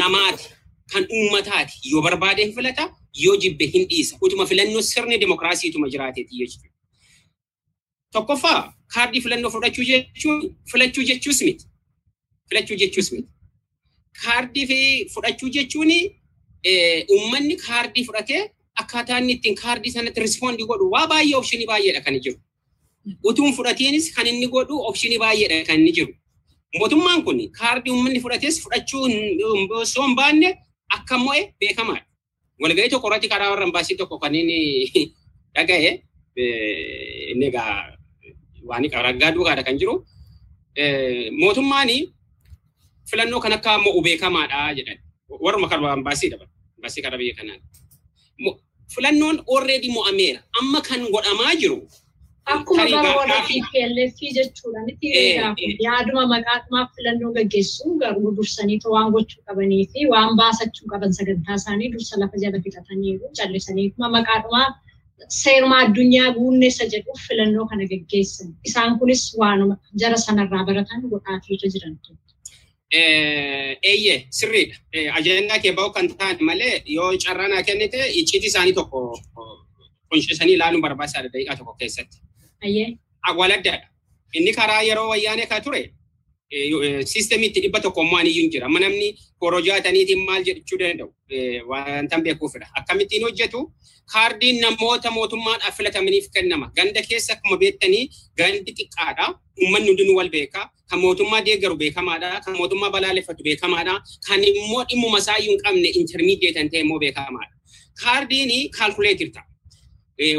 namaati 0.00 0.44
kan 0.92 1.04
uummataati 1.16 1.74
yoo 1.92 2.02
barbaade 2.02 2.42
hin 2.44 2.54
filata 2.54 2.84
yoo 3.24 3.36
jibbe 3.42 3.66
hin 3.74 3.84
dhiisa 3.90 4.18
utuma 4.20 4.46
filannoo 4.46 4.82
sirni 4.82 5.18
dimokiraasiituma 5.20 5.88
jiraateeti 5.94 6.34
jechuudha. 6.40 6.68
Tokkoffaa 8.12 8.60
kaardii 8.94 9.20
filannoo 9.26 9.50
fudhachuu 9.50 9.84
jechuun 9.90 10.56
filachuu 10.72 11.04
jechuus 11.10 11.42
miti. 11.42 11.64
Filachuu 12.48 12.76
jechuus 12.76 13.12
miti. 13.12 13.30
Kaardii 14.12 14.66
fi 14.66 14.78
fudhachuu 15.14 15.48
jechuun 15.48 15.92
uummanni 17.14 17.56
kaardii 17.56 18.04
fudhatee 18.04 18.50
akkaataa 18.82 19.18
inni 19.18 19.32
ittiin 19.32 19.54
kaardii 19.54 19.92
sanatti 19.92 20.20
rispoondii 20.20 20.66
godhu 20.66 20.90
waa 20.90 21.06
baay'ee 21.06 21.36
opshinii 21.36 21.66
baay'eedha 21.66 22.00
kan 22.00 22.20
jiru. 22.20 22.38
Utuun 23.24 23.52
fudhatiinis 23.52 24.14
kan 24.14 24.26
inni 24.26 24.46
godhu 24.46 24.82
opshinii 24.88 25.18
baay'eedha 25.18 25.64
kan 25.66 25.78
inni 25.80 25.92
jiru. 25.92 26.12
Mootummaan 26.78 27.24
kun 27.24 27.40
kaardii 27.60 27.92
uummanni 27.92 28.20
fudhates 28.20 28.60
fudhachuu 28.64 29.08
osoo 29.80 30.06
hin 30.06 30.16
baanne 30.16 30.58
akka 30.96 31.18
mo'e 31.18 31.54
beekamaadha. 31.60 32.06
Walgahii 32.62 32.90
tokko 32.90 33.08
irratti 33.08 33.28
karaa 33.28 33.50
warra 33.50 33.64
ambaasii 33.64 33.96
tokko 33.96 34.18
kan 34.18 34.34
inni 34.34 35.08
dhaga'e 35.54 35.90
inni 36.36 37.46
egaa 37.46 37.96
waan 38.68 38.84
raggaa 39.08 39.34
duugaadha 39.34 39.62
kan 39.62 39.78
jiru. 39.78 40.04
Mootummaan 41.42 41.88
filannoo 43.10 43.40
kan 43.44 43.52
akka 43.58 43.78
mo'u 43.84 44.00
beekamaadha 44.06 44.74
jedhan. 44.78 44.98
Warruma 45.44 45.68
kan 45.70 45.84
ambaasii 45.84 46.30
dabala. 46.32 46.50
Ambaasii 46.76 47.02
karaa 47.04 47.18
biyya 47.22 47.34
kanaa. 47.38 47.58
Filannoon 48.94 49.36
already 49.54 49.88
mo'ameera. 49.96 50.40
Amma 50.60 50.80
kan 50.88 51.00
godhamaa 51.14 51.54
jiru 51.60 51.78
Akkuma 52.46 52.84
warra 53.18 53.38
TPLF 53.48 54.16
jechuudha. 54.36 54.80
Miti 54.86 55.08
yaaduma 55.86 56.22
maqaadhumaaf 56.34 56.88
filannoo 56.96 57.32
gaggeessu 57.36 57.98
garuu 58.02 58.30
dursanii 58.38 58.78
waan 58.94 59.12
gochuu 59.14 59.42
qabanii 59.48 59.84
fi 59.92 60.00
waan 60.12 60.32
baasachuu 60.40 60.86
qaban 60.92 61.12
sagantaa 61.18 61.56
isaanii 61.60 61.90
dursa 61.92 62.14
lafa 62.22 62.36
jala 62.42 62.58
fixataniiru 62.64 63.26
callisanii 63.38 63.86
maqaadhumaa 64.16 64.68
seeruma 65.40 65.76
addunyaa 65.84 66.28
guunneessa 66.38 66.84
jedhuuf 66.94 67.20
filannoo 67.28 67.66
kana 67.70 67.84
gaggeessan. 67.92 68.48
Isaan 68.68 68.98
kunis 68.98 69.22
waanuma 69.40 69.74
jara 70.02 70.18
sanarraa 70.26 70.64
baratan 70.68 71.00
godhaafiitu 71.12 71.66
jiran. 71.74 71.94
Eeyyee 72.92 74.26
sirriidha. 74.38 74.76
Ajandaa 75.18 75.58
kee 75.62 75.72
ba'uu 75.78 75.92
kan 75.94 76.08
ta'an 76.18 76.38
malee 76.48 76.82
yoo 76.96 77.12
carraa 77.24 77.62
kennite 77.62 77.98
icciitii 78.20 78.48
isaanii 78.52 78.72
tokko 78.78 78.98
kunshisanii 80.10 80.54
ilaaluun 80.58 80.82
barbaachisaadha 80.82 81.28
daqiiqaa 81.34 81.56
tokko 81.60 81.74
keessatti. 81.80 82.16
Waladdaadha. 83.40 83.86
Inni 84.34 84.52
karaa 84.58 84.82
yeroo 84.88 85.08
wayyaanee 85.12 85.46
ka 85.46 85.60
ture 85.60 85.82
siistemiitti 87.12 87.60
dhibba 87.62 87.80
tokko 87.80 88.02
immoo 88.02 88.18
aniyyuu 88.22 88.50
jira. 88.52 88.66
Amma 88.66 88.80
namni 88.80 89.08
korojaataniitiin 89.38 90.20
maal 90.26 90.42
jechuu 90.48 90.78
danda'u 90.82 91.08
wantan 91.70 92.22
beekuufidha. 92.26 92.66
Akkamittiin 92.80 93.22
hojjetu 93.26 93.60
kaardiin 94.12 94.60
namoota 94.60 95.10
mootummaadhaaf 95.10 95.76
filatamaniif 95.76 96.26
kennama. 96.34 96.66
Ganda 96.76 97.02
keessa 97.08 97.32
akkuma 97.34 97.56
beektanii 97.62 98.04
gandi 98.36 98.72
xiqqaadha. 98.78 99.26
Uummanni 99.62 99.88
hundinuu 99.88 100.16
wal 100.20 100.28
beeka. 100.36 100.70
Kan 100.90 100.98
mootummaa 101.04 101.40
deeggaru 101.48 101.76
beekamaadha. 101.82 102.30
Kan 102.44 102.54
mootummaa 102.60 102.90
balaaleffatu 102.96 103.42
beekamaadha. 103.48 103.94
Kan 104.28 104.40
immoo 104.50 104.82
dhimmuma 104.88 105.18
isaayyuu 105.22 105.52
hin 105.54 105.62
qabne 105.66 105.88
intermiidiyeetan 106.00 106.66
ta'e 106.72 106.80
immoo 106.86 106.98
beekamaadha. 107.04 107.54
Kaardiin 108.02 108.52
kaalkuleetir 108.78 109.30
ta'a. 109.36 109.46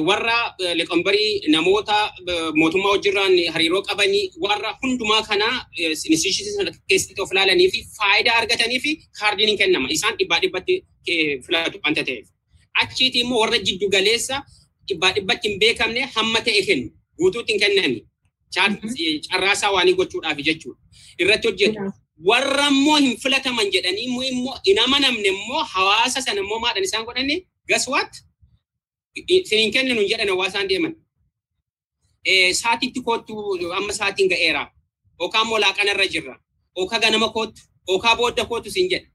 warra 0.08 0.34
liqambarii 0.80 1.30
namoota 1.54 1.96
mootummaa 2.62 2.92
wajjirraan 2.96 3.34
hariiroo 3.54 3.82
qabanii 3.90 4.24
warra 4.44 4.72
hundumaa 4.82 5.22
kana 5.30 5.48
instituushii 5.78 6.46
keessatti 6.90 7.22
of 7.24 7.32
ilaalanii 7.34 7.70
fi 7.76 7.80
faayidaa 7.98 8.36
argatanii 8.42 8.80
fi 8.84 8.92
kaardiin 9.20 9.58
kennama. 9.62 9.88
Isaan 9.96 10.16
dhibbaa 10.20 10.40
dhibbatti 10.44 10.76
filatu 11.48 11.78
wanta 11.86 12.04
ta'eef. 12.10 12.26
Achiiti 12.84 13.18
immoo 13.24 13.40
warra 13.44 13.58
jiddu 13.70 13.86
galeessa 13.96 14.38
dhibbaa 14.88 15.12
dhibbatti 15.16 15.46
hin 15.50 15.58
beekamne 15.66 16.02
hamma 16.16 16.40
ta'e 16.50 16.62
kennu. 16.70 16.88
Guutuutti 17.20 17.52
hin 17.54 17.62
kennani. 17.66 17.98
Carraasaa 18.56 19.72
waanii 19.76 19.94
gochuudhaaf 20.00 20.38
jechuudha. 20.48 20.80
Irratti 21.20 21.48
hojjetu. 21.48 21.80
Warra 22.30 22.68
immoo 22.70 22.98
hin 22.98 23.18
filataman 23.18 23.72
jedhanii 23.72 24.04
immoo 24.32 24.58
hin 24.66 24.80
amanamne 24.80 25.28
immoo 25.28 25.64
hawaasa 25.74 26.22
sana 26.22 26.42
immoo 26.42 26.60
maadhaan 26.60 26.84
isaan 26.84 27.06
godhanne 27.06 27.36
gaswaatti 27.68 28.20
sinin 29.50 29.72
kenninu 29.72 30.04
jedhan 30.12 30.30
hawaasaan 30.30 30.68
deeman. 30.70 30.94
Saatiitti 32.62 33.02
koottu 33.02 33.34
amma 33.78 33.94
saatiin 33.94 34.30
ga'eera. 34.30 34.68
Okaa 35.20 35.42
immoo 35.42 35.60
laaqanarra 35.60 36.08
jirra. 36.08 36.36
Okaa 36.76 37.00
ganama 37.00 37.30
koottu. 37.30 37.62
Okaa 37.88 38.16
booda 38.16 38.46
koottu 38.46 38.72
sin 38.72 38.90
jedha. 38.90 39.08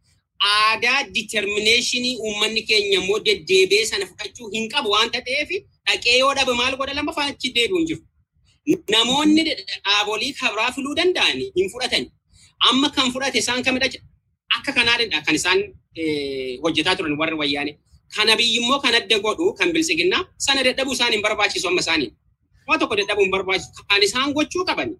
Aadaa 0.48 1.04
determineeshinii 1.14 2.16
uummanni 2.18 2.62
keenya 2.62 2.98
immoo 3.00 3.18
deddeebi'ee 3.24 3.86
sana 3.86 4.06
fudhachuu 4.06 4.50
hin 4.54 4.68
qabu 4.72 4.90
waanta 4.90 5.20
ta'eef 5.22 5.48
dhaqee 5.86 6.18
yoo 6.18 6.34
dhabe 6.34 6.52
maal 6.52 6.76
godha 6.76 6.94
lama 6.94 7.12
faachi 7.12 7.52
deebi'u 7.54 7.78
hin 7.78 7.86
jiru. 7.86 8.02
Namoonni 8.94 9.42
dhaabolii 9.44 10.32
kabraa 10.40 10.70
filuu 10.76 10.94
danda'an 10.98 11.38
hin 11.56 11.68
fudhatani. 11.72 12.06
Amma 12.68 12.88
kan 12.90 13.12
fudhate 13.12 13.38
isaan 13.38 13.62
kamidha 13.66 13.88
akka 14.56 14.72
kanaadha 14.78 15.18
kan 15.26 15.34
isaan 15.40 15.58
hojjetaa 16.62 16.96
turan 16.96 17.16
warri 17.20 17.36
wayyaane. 17.42 17.72
Kana 18.16 18.36
biyyimmoo 18.36 18.78
kan 18.84 18.94
adda 19.00 19.18
godhu 19.26 19.46
kan 19.58 19.68
bilisiginnaa 19.74 20.22
sana 20.46 20.60
dadhabuu 20.66 20.94
isaan 20.98 21.12
hin 21.12 21.22
barbaachisu 21.26 21.68
amma 21.68 21.80
isaanii. 21.84 22.10
Waa 22.68 22.78
tokko 22.80 22.94
dadhabuu 23.00 23.24
hin 23.26 23.30
barbaachisu. 23.36 23.70
Kan 23.90 24.02
isaan 24.08 24.32
gochuu 24.36 24.64
qaban 24.68 24.90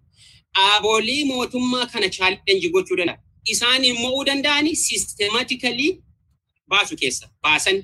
dhaabolii 0.55 1.23
mootummaa 1.31 1.85
kana 1.93 2.07
chaalenjii 2.17 2.71
gochuu 2.75 2.97
danda'a. 2.99 3.17
Isaan 3.53 3.83
mo'uu 4.03 4.23
danda'ani 4.29 4.71
sistemaatikali 4.75 5.87
baasu 6.71 6.95
keessa 7.01 7.25
baasan. 7.43 7.77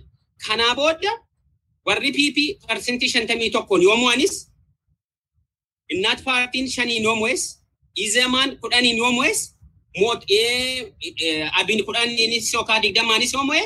Kanaa 0.48 0.74
booda 0.80 1.12
warri 1.88 2.12
PP 2.18 2.38
parsentii 2.68 3.10
shantamii 3.14 3.50
tokkoon 3.56 3.82
yoo 3.88 3.96
mo'anis 4.04 4.34
እናት 5.94 6.20
ፓርቲን 6.28 6.66
ሸኒ 6.76 6.92
ኖም 7.06 7.20
ወይስ 7.26 7.44
ኢዘማን 7.96 8.50
ኩዳኒ 8.64 8.86
ኖም 9.02 9.16
ወይስ 9.22 9.42
ሞት 9.96 10.22
አቢን 11.60 11.82
ኩዳኒ 11.88 12.18
ሶካ 12.54 12.70
ዲግደማኒ 12.86 13.24
ሶም 13.34 13.50
ወይ 13.54 13.64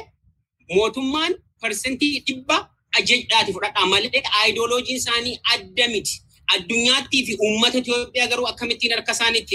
ሞቱማን 0.69 1.33
ፐርሰንቲ 1.63 2.01
ዲባ 2.29 2.49
አጀዳት 2.97 3.47
ፍዳዳ 3.55 3.77
ማለት 3.93 4.15
አይዲዮሎጂን 4.39 4.99
ሳኒ 5.05 5.25
አደሚት 5.53 6.09
አዱኛቲ 6.47 7.11
ፊ 7.27 7.37
ኡመተ 7.45 7.73
ኢትዮጵያ 7.83 8.21
ገሩ 8.31 8.41
አከምቲን 8.51 8.93
አርከሳኒት 8.97 9.49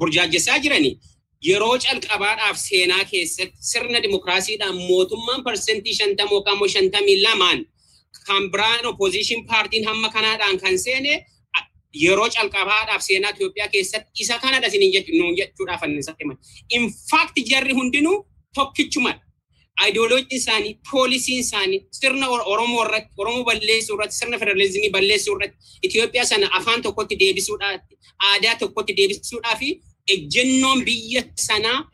ቡርጃጀሳ 0.00 0.48
ጅረኒ 0.64 0.88
yeroo 1.42 1.74
calqabaadhaaf 1.82 2.56
seenaa 2.60 3.02
keessatti 3.10 3.58
sirna 3.70 3.98
dimookiraasiidhaan 4.04 4.78
mootummaan 4.88 5.42
parsentii 5.46 5.94
shantama 5.98 6.32
yookaan 6.36 6.56
immoo 6.56 6.68
shantamii 6.74 7.14
lamaan 7.26 7.58
kan 8.26 8.48
biraan 8.54 8.86
oppoziishin 8.90 9.40
paartiin 9.50 9.84
hamma 9.88 10.08
kanaadhaan 10.16 10.56
kan 10.62 10.74
seene 10.84 11.12
yeroo 11.94 12.28
calqabaadhaaf 12.36 13.02
seenaa 13.02 13.30
Itoophiyaa 13.36 13.68
keessatti 13.68 14.10
isa 14.22 14.38
kanadha 14.38 14.66
isiniin 14.66 15.36
jechuudhaaf 15.38 15.82
annisatti 15.82 16.24
himan. 16.24 16.38
In 16.70 16.90
fact 17.10 17.36
jarri 17.50 17.72
hundinuu 17.74 18.26
tokkichumadha. 18.54 19.20
Ayidooloojiin 19.82 20.26
isaanii, 20.36 20.78
poolisiin 20.90 21.40
isaanii, 21.40 21.80
sirna 21.90 22.28
Oromoo 22.28 22.82
irratti, 22.84 23.10
Oromoo 23.16 23.44
balleessuu 23.44 23.94
irratti, 23.96 24.16
sirna 24.16 24.38
federalizimii 24.38 24.90
balleessuu 24.90 25.36
irratti, 25.36 25.56
Itoophiyaa 25.82 26.24
sana 26.24 26.48
afaan 26.58 26.82
tokkotti 26.82 27.18
deebisuudhaaf, 27.20 27.80
aadaa 28.30 28.54
tokkotti 28.62 28.96
deebisuudhaaf 28.96 29.60
ejjennoon 30.14 30.84
biyya 30.84 31.22
sanaa 31.36 31.90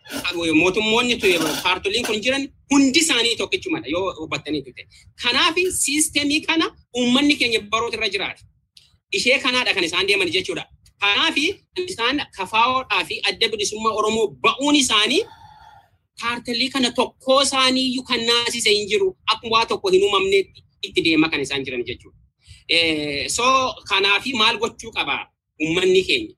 mootummoonni 0.54 1.16
paartoliin 1.62 2.06
kun 2.06 2.22
jiran 2.22 2.48
hundi 2.72 2.98
isaanii 2.98 3.36
tokkichumadha 3.36 3.88
yoo 3.88 4.14
hubattanii 4.20 4.62
ta'e. 4.62 4.84
Kanaaf 5.22 5.54
siistemii 5.80 6.40
kana 6.40 6.66
uummanni 6.98 7.36
keenya 7.36 7.60
baroota 7.60 7.96
irra 7.96 8.08
jiraata. 8.08 8.42
Ishee 9.18 9.38
kanaadha 9.44 9.72
kan 9.74 9.84
isaan 9.88 10.06
deeman 10.08 10.30
jechuudha. 10.36 10.64
Kanaaf 11.02 11.36
isaan 11.92 12.16
kafaawoodhaa 12.36 13.04
fi 13.08 13.14
adda 13.28 13.46
bilisummaa 13.52 13.92
Oromoo 14.00 14.26
ba'uun 14.44 14.76
isaanii 14.82 15.22
paartilii 16.20 16.70
kana 16.74 16.90
tokkoo 16.98 17.40
isaanii 17.42 18.02
kan 18.08 18.20
naasise 18.28 18.70
hin 18.76 18.86
jiru 18.90 19.08
akkuma 19.32 19.56
waa 19.56 19.66
tokko 19.66 19.88
hin 19.94 20.02
uumamneetti 20.06 20.60
itti 20.86 21.00
deema 21.04 21.28
kan 21.28 21.40
isaan 21.40 21.64
jiran 21.64 21.84
jechuudha. 21.88 22.18
So 23.36 23.44
kanaaf 23.90 24.24
maal 24.40 24.56
gochuu 24.58 24.90
qaba 24.96 25.16
uummanni 25.62 26.02
keenya? 26.08 26.34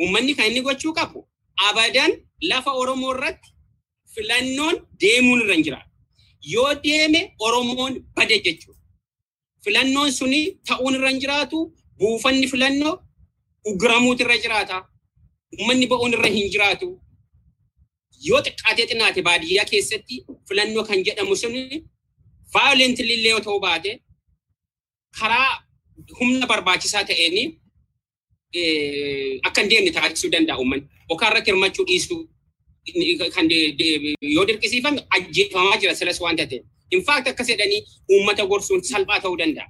Uummanni 0.00 0.34
kan 0.34 0.46
inni 0.50 0.60
gochuu 0.68 0.92
qabu 0.98 1.20
abadan 1.68 2.10
lafa 2.50 2.70
Oromoo 2.82 3.12
irratti 3.14 3.48
filannoon 4.14 4.76
deemuun 5.00 5.40
irra 5.42 5.54
hin 5.54 5.64
jiraatu. 5.64 5.90
Yoo 6.52 6.74
deeme 6.84 7.20
Oromoon 7.46 7.92
bade 8.16 8.36
jechuudha. 8.46 8.80
Filannoon 9.64 10.10
suni 10.18 10.40
ta'uun 10.68 10.94
irra 10.98 11.08
hin 11.12 11.20
jiraatu 11.20 11.58
buufanni 12.00 12.46
filannoo 12.52 12.94
uguramuutu 13.70 14.22
irra 14.24 14.36
jiraata. 14.44 14.76
Uummanni 15.58 15.86
ba'uun 15.92 16.12
irra 16.16 16.28
hin 16.36 16.48
jiraatu. 16.54 16.88
Yoo 18.28 18.40
xiqqaatee 18.46 18.86
xinnaate 18.90 19.20
baadiyyaa 19.28 19.64
keessatti 19.70 20.16
filannoo 20.48 20.84
kan 20.88 20.98
jedhamu 21.06 21.34
suni 21.42 21.62
vaayolentili 22.54 23.12
illee 23.16 23.32
yoo 23.34 23.40
ta'uu 23.46 23.60
baate 23.66 23.90
karaa 25.20 25.48
humna 26.18 26.46
barbaachisaa 26.52 27.04
ta'een 27.10 27.36
akka 29.48 29.60
hin 29.60 29.70
deemne 29.70 29.90
taasisuu 29.96 30.30
danda'a 30.32 30.58
uummanni. 30.58 30.86
Okaa 31.12 31.28
irratti 31.30 31.50
hirmachuu 31.50 31.84
dhiisuu 31.90 32.20
kan 33.36 33.46
yoo 34.34 34.44
dirqisiifame 34.48 35.00
ajjeefamaa 35.18 35.76
jira 35.80 35.94
silas 35.94 36.20
waan 36.20 36.36
ta'eef. 36.36 36.62
In 36.90 37.02
fact 37.08 37.26
akkas 37.28 37.48
jedhanii 37.52 37.80
uummata 38.12 38.46
gorsuun 38.46 38.82
salphaa 38.92 39.20
ta'uu 39.26 39.38
danda'a. 39.42 39.66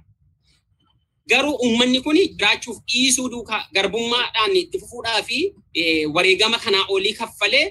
Garuu 1.29 1.55
uummanni 1.65 2.01
kun 2.01 2.15
jiraachuuf 2.39 2.77
dhiisuu 2.91 3.29
duukaa 3.31 3.61
garbummaadhaan 3.75 4.55
itti 4.61 4.79
fufuudhaa 4.79 5.21
fi 5.23 5.37
wareegama 6.15 6.57
kanaa 6.59 6.85
olii 6.89 7.13
kaffalee 7.13 7.65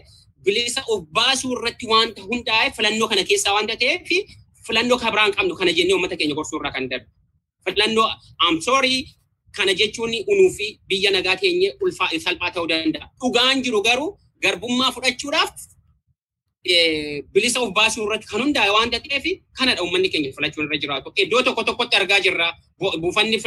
bilisa 0.44 0.82
of 0.88 1.00
baasuu 1.16 1.52
irratti 1.56 1.86
wanta 1.86 2.22
hundaa'e 2.22 2.70
filannoo 2.76 3.08
kana 3.08 3.24
keessaa 3.30 3.54
wanta 3.54 3.76
ta'eef 3.76 4.08
filannoo 4.66 4.98
kan 5.02 5.10
biraan 5.12 5.32
qabnu 5.36 5.54
kana 5.60 5.72
jennee 5.78 5.94
uummata 5.94 6.16
keenya 6.20 6.34
gorsuu 6.38 6.58
irraa 6.60 6.72
kan 6.76 6.88
darbe. 6.90 7.06
Filannoo 7.64 8.08
I'm 8.46 8.60
sorry 8.68 8.96
kana 9.56 9.72
jechuun 9.80 10.12
unuu 10.32 10.50
fi 10.56 10.66
biyya 10.88 11.10
nagaa 11.16 11.36
teenye 11.42 11.68
ulfaa 11.82 12.08
salphaa 12.24 12.50
ta'uu 12.54 12.68
danda'a. 12.72 13.06
Dhugaan 13.20 13.62
jiru 13.64 13.82
garuu 13.88 14.10
garbummaa 14.42 14.92
fudhachuudhaaf 14.94 15.50
bilisa 16.64 17.60
of 17.60 17.72
baasuu 17.74 18.04
irratti 18.06 18.26
kan 18.30 18.40
hundaa'e 18.42 18.70
waan 18.76 18.90
ta'eef 18.90 19.24
kanadha 19.58 19.82
uummanni 19.82 20.08
keenya 20.12 20.32
filachuun 20.36 20.66
irra 20.66 20.78
jiraatu. 20.82 21.12
Iddoo 21.22 21.42
tokko 21.42 21.62
tokkotti 21.64 21.96
argaa 21.96 22.20
jirra. 22.20 22.48
Buufanni 23.02 23.38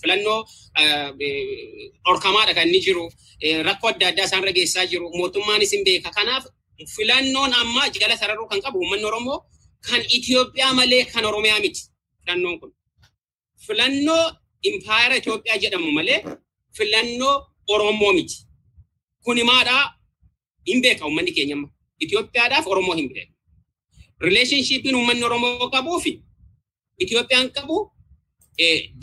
filannoo 0.00 0.44
dhorkamaadha 2.06 2.54
kan 2.54 2.66
inni 2.68 2.80
jiru. 2.86 3.04
Rakkoo 3.68 3.88
adda 3.90 4.06
addaa 4.08 4.24
isaan 4.24 4.52
geessaa 4.58 4.86
jiru. 4.86 5.10
Mootummaanis 5.18 5.72
hin 5.72 5.84
beeka. 5.84 6.10
Kanaaf 6.10 6.44
filannoon 6.96 7.52
amma 7.60 7.88
jala 7.90 8.16
sararuu 8.16 8.46
kan 8.50 8.60
qabu 8.62 8.78
uummanni 8.78 9.04
Oromoo 9.10 9.38
kan 9.88 10.00
Itoophiyaa 10.16 10.72
malee 10.74 11.04
kan 11.12 11.24
Oromiyaa 11.24 11.60
miti. 11.60 11.80
Filannoon 12.24 12.60
kun. 12.60 12.70
Filannoo 13.66 14.24
impaayera 14.62 15.16
Itoophiyaa 15.16 15.58
jedhamu 15.62 15.90
malee 15.98 16.22
filannoo 16.76 17.34
Oromoo 17.68 18.12
miti. 18.12 18.36
Kuni 19.24 19.42
maadhaa 19.50 19.82
hin 20.66 20.80
beeka 20.82 21.04
uummanni 21.06 21.32
keenya 21.32 21.54
amma. 21.56 21.68
Itoophiyaadhaaf 22.04 22.66
Oromoo 22.66 22.94
hin 22.94 23.08
beeku. 23.14 23.32
Rileeshnshiipiin 24.20 24.94
uummanni 24.96 25.24
Oromoo 25.24 25.68
qabuu 25.74 26.00
fi 26.04 26.12
Itoophiyaan 26.98 27.50
qabu 27.56 27.76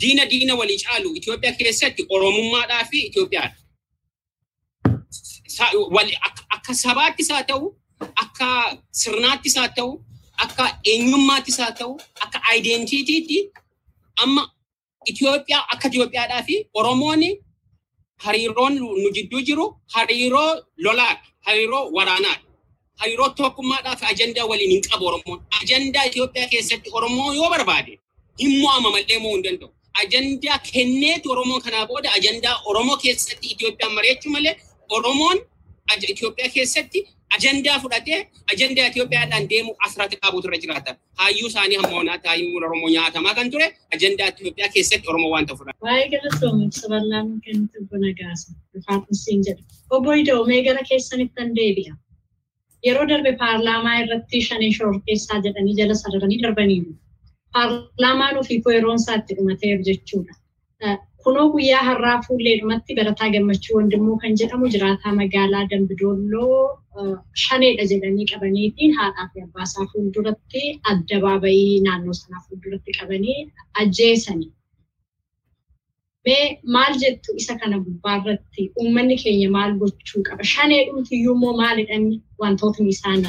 diina 0.00 0.24
diina 0.30 0.54
walii 0.60 0.78
caalu 0.84 1.08
Itoophiyaa 1.20 1.56
keessatti 1.60 2.02
Oromummaadhaa 2.08 2.84
fi 2.90 2.98
Itoophiyaadha. 3.06 3.56
Akka 6.56 6.74
sabaattis 6.74 7.28
haa 7.32 7.42
ta'u, 7.50 7.66
akka 8.22 8.48
sirnaattis 9.00 9.54
haa 9.56 9.68
ta'u, 9.68 9.90
akka 10.44 10.64
eenyummaattis 10.90 11.58
haa 11.58 11.72
ta'u, 11.78 11.92
akka 12.24 12.38
aayidentiitiitti 12.48 13.38
amma 14.22 14.42
Itoophiyaa 15.10 15.64
akka 15.72 15.88
Itoophiyaadhaa 15.88 16.42
fi 16.48 16.54
Oromoon 16.74 17.22
hariiroon 18.24 18.74
nu 19.02 19.08
jidduu 19.16 19.40
jiru 19.46 19.66
hariiroo 19.94 20.50
lolaadha, 20.84 21.24
hariiroo 21.46 21.84
waraanaadha. 21.96 22.45
Hariiroo 23.00 23.28
tokkummaadhaaf 23.40 24.02
ajandaa 24.12 24.46
waliin 24.50 24.70
hin 24.74 24.82
qabu 24.90 25.04
Oromoon. 25.10 25.38
Ajandaa 25.62 26.04
Itoophiyaa 26.10 26.48
keessatti 26.54 26.90
Oromoo 27.00 27.32
yoo 27.38 27.50
barbaade 27.54 27.92
hin 28.42 28.52
mo'ama 28.62 28.90
malee 28.94 29.18
mo'uu 29.24 29.34
hin 29.36 29.44
danda'u. 29.48 29.70
Ajandaa 30.04 30.58
kenneetu 30.72 31.26
Oromoo 31.34 31.60
kanaa 31.66 31.86
booda 31.90 32.08
ajandaa 32.20 32.56
Oromoo 32.70 32.96
keessatti 33.04 33.46
Itoophiyaan 33.56 33.94
mari'achuu 33.98 34.32
malee 34.38 34.54
Oromoon 34.96 35.38
Itoophiyaa 36.12 36.50
keessatti 36.54 36.98
ajandaa 37.36 37.76
fudhatee 37.82 38.18
ajandaa 38.54 38.86
Itoophiyaadhaan 38.92 39.44
deemu 39.50 39.70
asirratti 39.86 40.16
qabuutu 40.22 40.48
irra 40.48 40.58
jiraata. 40.64 40.92
Hayyuu 41.20 41.48
isaanii 41.52 41.76
hamma 41.80 41.96
honaatti 41.98 42.28
hayyuu 42.32 42.56
Oromoo 42.60 42.88
nyaatamaa 42.94 43.34
kan 43.38 43.50
ture 43.50 43.68
ajandaa 43.98 44.28
Itoophiyaa 44.32 44.70
keessatti 44.78 45.06
Oromoo 45.12 45.30
waan 45.34 45.46
ta'u 45.46 45.56
fudhata. 45.60 45.78
Waa'ee 45.86 46.08
galatoomi 46.14 46.66
saballaan 46.80 47.28
kennitu 47.44 47.78
buna 47.92 48.10
gaasa. 48.20 48.48
Rifaatin 48.74 49.16
siin 49.22 49.40
jedha. 49.48 49.62
Obbo 49.90 50.12
Idoo 50.22 50.42
mee 50.50 50.62
gara 50.68 50.82
keessanitti 50.90 51.40
an 51.46 51.54
deebi'a. 51.60 51.94
Yeroo 52.86 53.06
darbe 53.10 53.32
paarlaamaa 53.42 53.96
irratti 54.04 54.40
shanii 54.48 54.72
shoror 54.78 54.96
keessaa 55.10 55.40
jedhanii 55.48 55.76
jala 55.80 55.94
sararanii 56.02 56.40
darbaniiru. 56.46 56.92
Paarlaamaan 57.54 58.38
ofii 58.42 58.60
koo 58.64 58.72
yeroon 58.78 58.98
isaatti 59.02 59.34
dhumateeru 59.38 59.82
jechuudha. 59.90 60.34
Kunoo 61.26 61.44
guyyaa 61.52 61.82
har'aa 61.88 62.16
fuulleedhumatti 62.26 62.94
barataa 62.98 63.28
gammachuu 63.34 63.76
wandimmoo 63.78 64.16
kan 64.24 64.34
jedhamu 64.40 64.68
jiraataa 64.74 65.14
magaalaa 65.20 65.62
Dambidoolloo 65.70 66.58
shaneedha 67.44 67.86
jedhanii 67.92 68.26
qabaniitiin 68.32 68.92
haadhaa 68.98 69.26
fi 69.32 69.42
abbaasaa 69.46 69.86
fuulduratti 69.94 70.62
addabaabayii 70.92 71.80
naannoo 71.86 72.14
sanaa 72.20 72.42
fuulduratti 72.48 72.92
qabanii 73.00 73.38
ajjeesanii. 73.84 74.50
Mee 76.26 76.44
maal 76.74 76.92
jettu 77.02 77.30
isa 77.40 77.54
kana 77.60 77.76
gubbaarratti 77.86 78.62
uummanni 78.82 79.16
keenya 79.22 79.48
maal 79.56 79.72
gochuu 79.82 80.22
qaba? 80.28 80.42
Shanee 80.52 80.80
dhumtiyyuu 80.88 81.34
immoo 81.36 81.52
maalidhaan 81.62 82.06
wantootni 82.42 82.88
isaan 82.94 83.22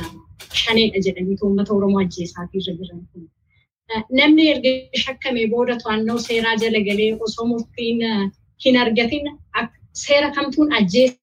shaneedha 0.62 1.00
jedhanii 1.08 1.38
uummata 1.48 1.72
Oromoo 1.78 2.02
ajjeesaa 2.06 2.46
irra 2.60 2.74
jiran 2.80 3.02
kun. 3.12 3.24
Namni 4.20 4.44
erga 4.54 4.72
shakkamee 5.04 5.46
booda 5.54 5.76
to'annoo 5.84 6.18
seeraa 6.28 6.56
jala 6.64 6.80
galee 6.90 7.12
osoo 7.28 7.46
murtiin 7.52 8.02
hin 8.66 8.76
argatin 8.84 9.26
seera 10.06 10.32
kamtuun 10.40 10.74
ajjeesa. 10.80 11.18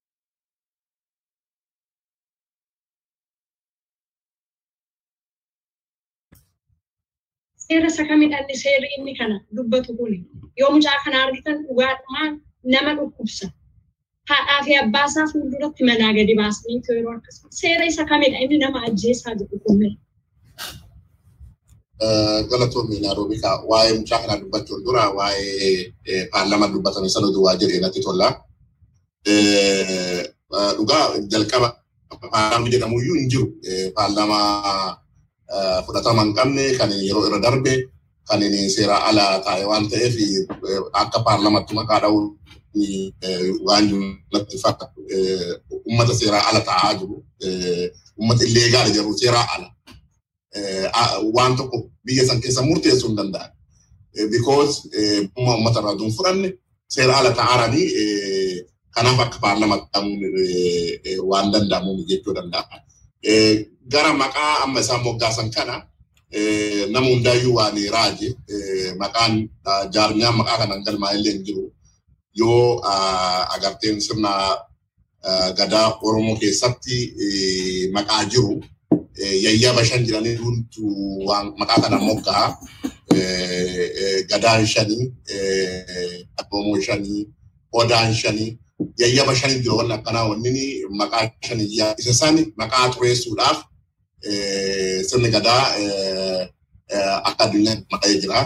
Seera 7.67 7.87
isa 7.91 8.03
kamidhaan 8.09 8.45
seerri 8.63 8.87
inni 8.97 9.13
kana 9.19 9.35
dubbatu 9.55 9.91
kuni 9.97 10.17
yoo 10.59 10.71
mucaa 10.75 10.97
kana 11.05 11.17
argitan 11.25 11.57
dhugaadhumaan 11.67 12.31
nama 12.73 12.91
dhukkubsa. 12.97 13.45
Haadhaa 14.29 14.61
fi 14.65 14.71
abbaa 14.81 15.05
isaa 15.09 15.25
fuulduratti 15.31 15.81
manaa 15.89 16.13
gadi 16.17 16.33
baasanii 16.39 16.81
yeroo 16.89 17.13
akkasuma 17.17 17.49
seera 17.61 17.83
isa 17.91 18.03
kamidha 18.11 18.37
inni 18.43 18.57
nama 18.63 18.77
ajjeesaa 18.87 19.33
jedhu 19.39 19.57
kunne. 19.65 19.89
Galatoomii 22.49 22.99
Naaroobii 23.03 23.39
kaa 23.43 23.55
waa'ee 23.71 23.93
mucaa 23.99 24.19
kanaa 24.21 24.39
dubbachuun 24.41 24.81
dura 24.85 25.03
waa'ee 25.17 26.25
paarlaamaa 26.31 26.69
dubbatame 26.73 27.09
sana 27.09 27.27
duwwaa 27.35 27.55
jedhee 27.61 27.79
natti 27.83 28.01
tola. 28.05 28.27
Dhugaa 30.77 31.03
jalqaba 31.31 31.67
paarlaamni 32.31 32.69
jedhamuyyuu 32.73 33.15
hin 33.19 33.29
jiru. 33.31 33.47
Paarlaamaa 33.95 34.97
fudhatama 35.85 36.21
hin 36.23 36.33
qabne 36.37 36.63
kan 36.79 36.89
yeroo 37.07 37.27
irra 37.27 37.39
darbe 37.45 37.73
kan 38.29 38.41
seera 38.75 38.95
ala 39.09 39.25
taa'e 39.45 39.63
waan 39.71 39.85
ta'eef 39.91 40.15
akka 41.01 41.19
paarlaamaatti 41.27 41.73
maqaa 41.79 41.99
dha'uun 42.03 42.25
waan 43.67 43.85
natti 44.33 44.57
fakkaatu 44.63 44.99
uummata 45.85 46.13
seeraa 46.21 46.43
ala 46.49 46.59
taa'aa 46.69 46.93
jiru 46.99 47.15
uummata 48.19 48.43
illeegaala 48.47 48.89
jedhamu 48.95 49.17
seeraa 49.23 49.47
ala 49.55 49.67
waan 51.35 51.53
tokko 51.59 51.77
biyya 52.05 52.23
san 52.27 52.41
keessa 52.43 52.61
murteessuu 52.69 53.09
hin 53.09 53.17
danda'an 53.21 53.51
because 54.33 54.73
uummata 55.37 55.79
irraa 55.81 55.97
duun 55.99 56.13
fudhanne 56.17 56.49
seera 56.95 57.13
ala 57.19 57.31
taa'anii 57.41 57.85
kanaaf 58.95 59.19
akka 59.25 59.37
paarlaamaatti 59.45 59.99
waan 61.31 61.47
danda'amu 61.53 61.91
jechuu 62.09 62.33
danda'a. 62.37 62.75
Gara 63.93 64.11
maqaa 64.13 64.63
amma 64.63 64.79
isaan 64.79 65.01
moggaasan 65.05 65.49
kana 65.55 65.75
nama 66.93 67.07
hundaayyuu 67.11 67.55
waan 67.57 67.77
raaje 67.95 68.27
maqaan 69.01 69.33
jaarmiyaan 69.93 70.35
maqaa 70.39 70.57
kanaan 70.61 70.83
galmaa'ee 70.85 71.17
illee 71.19 71.33
hin 71.33 71.43
jiru. 71.47 71.65
Yoo 72.39 72.81
agarteen 73.55 73.97
sirna 74.05 74.31
gadaa 75.57 75.87
Oromoo 76.05 76.35
keessatti 76.41 76.97
maqaa 77.95 78.23
jiru. 78.31 78.53
Yayyaba 79.45 79.81
shan 79.85 80.03
jedhanii 80.07 80.35
hunduu 80.43 81.25
waan 81.27 81.47
maqaa 81.59 81.79
kana 81.83 81.97
moggaa 82.07 82.47
gadaan 84.29 84.63
shanii 84.73 85.05
Oromoo 86.51 86.81
shanii 86.87 87.21
Odaan 87.79 88.13
shanii 88.21 88.51
yayyaba 89.01 89.35
shanii 89.39 89.59
jiru 89.63 89.75
waan 89.77 89.91
akkanaa 89.97 90.25
wanni 90.29 90.63
maqaa 90.99 91.23
shanii 91.47 91.67
isa 92.01 92.13
sani 92.21 92.41
maqaa 92.61 92.85
xureessuudhaaf 92.93 93.57
sirni 95.09 95.29
gadaa 95.35 95.63
akka 97.29 97.43
addunyaa 97.45 97.77
maqa'ee 97.91 98.17
jira. 98.21 98.39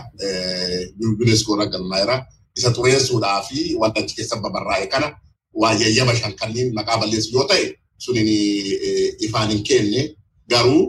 UNESCO 1.23 1.49
irra 1.55 1.65
galmaa'eera. 1.73 2.15
Isa 2.57 2.69
xureessuudhaa 2.75 3.41
fi 3.47 3.57
wanta 3.81 3.99
achi 4.01 4.15
keessa 4.17 4.35
babarraa'e 4.43 4.85
kana 4.93 5.07
waa 5.61 5.73
yayyaba 5.81 6.13
shan 6.19 6.33
kanneen 6.39 6.69
maqaa 6.77 6.97
balleessu 7.01 7.29
yoo 7.35 7.45
ta'e 7.51 7.65
suniin 8.03 8.29
ifaan 9.25 9.49
hin 9.51 9.63
kenne 9.69 10.01
garuu 10.51 10.81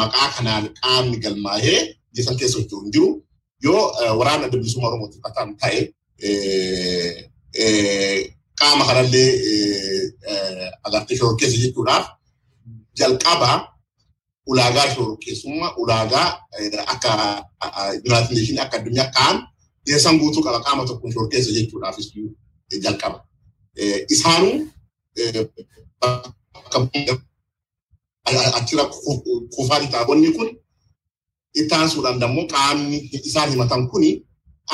maqaa 0.00 0.28
kanaan 0.36 0.64
qaamni 0.80 1.16
galmaa'ee 1.24 1.78
jisan 2.14 2.36
keessa 2.38 2.56
hojjetu 2.58 2.76
hin 2.82 2.90
jiru. 2.94 3.08
Yoo 3.64 3.82
waraana 4.18 4.44
adda 4.46 4.56
bilisummaa 4.58 4.88
Oromootti 4.90 5.16
uffataan 5.18 5.50
ta'e 5.62 5.80
qaama 8.62 8.84
kanallee 8.88 9.30
agartee 10.86 11.16
shororkeessa 11.18 11.58
jechuudhaaf 11.64 12.04
jalqaba 13.00 13.50
ulaagaa 14.50 14.86
shororkeessummaa 14.94 15.70
ulaagaa 15.82 16.26
akka 16.92 17.10
Yuunaayitid 18.04 18.36
Neeshinii 18.36 18.60
akka 18.64 18.76
addunyaa 18.78 19.10
kaan 19.16 19.36
dhiyeessan 19.86 20.18
guutuu 20.20 20.42
qaba 20.46 20.60
qaama 20.66 20.82
tokkoon 20.88 21.12
shororkeessa 21.12 21.50
jechuudhaafis 21.58 22.08
jalqaba. 22.84 23.18
Isaanuu 24.14 24.54
achirra 28.58 28.84
kufaa 29.54 29.80
kitaabonni 29.80 30.32
kun 30.32 30.48
ittaansuudhaan 31.60 32.22
immoo 32.22 32.46
qaamni 32.52 32.98
isaan 33.28 33.50
himatan 33.50 33.88
kuni 33.90 34.10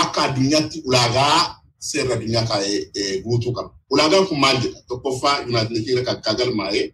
akka 0.03 0.23
addunyaatti 0.23 0.83
ulaagaa 0.89 1.58
seerri 1.79 2.13
addunyaa 2.13 2.47
kaa'ee 2.51 3.21
guutuu 3.25 3.53
qaba. 3.57 3.71
Ulaagaan 3.91 4.27
kun 4.29 4.39
maal 4.41 4.57
jedha? 4.63 4.81
Tokkoffaa 4.89 5.41
Yuunaayitid 5.43 5.77
Neeshinii 5.77 6.05
kan 6.05 6.37
galmaa'ee 6.39 6.85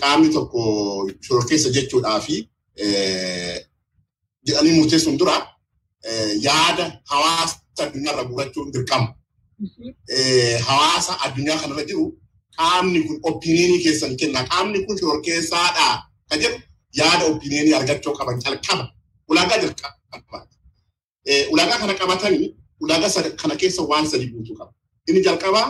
qaamni 0.00 0.28
tokko 0.34 0.60
shororkeessa 1.26 1.68
jechuudhaa 1.76 2.20
fi 2.20 2.36
jedhanii 4.46 4.74
murteessuun 4.78 5.18
dura 5.18 5.36
yaada 6.46 6.84
hawaasa 7.10 7.56
addunyaarra 7.84 8.24
guurachuun 8.30 8.72
dirqama. 8.74 9.08
Hawaasa 10.68 11.12
addunyaa 11.26 11.58
kanarra 11.62 11.84
jiru 11.90 12.04
qaamni 12.56 13.00
kun 13.06 13.18
opiniinii 13.22 13.82
keessan 13.84 14.16
kenna. 14.20 14.40
Qaamni 14.50 14.78
kun 14.86 14.98
shororkeessaadha 15.00 15.88
kan 16.28 16.38
jedhu 16.42 16.58
yaada 17.00 17.24
opiniinii 17.32 17.74
argachuu 17.78 18.12
qaban 18.18 18.36
jalqaba. 18.44 18.84
Ulaagaa 19.30 19.58
jalqaba. 19.62 20.38
Ulaagaa 21.52 21.78
kana 21.82 21.94
qabatanii 22.00 22.48
ulaagaa 22.80 23.30
kana 23.40 23.56
keessa 23.56 23.82
waan 23.82 24.06
sadi 24.10 24.26
guutuu 24.32 24.56
qaba. 24.58 24.72
Inni 25.08 25.20
jalqabaa 25.26 25.66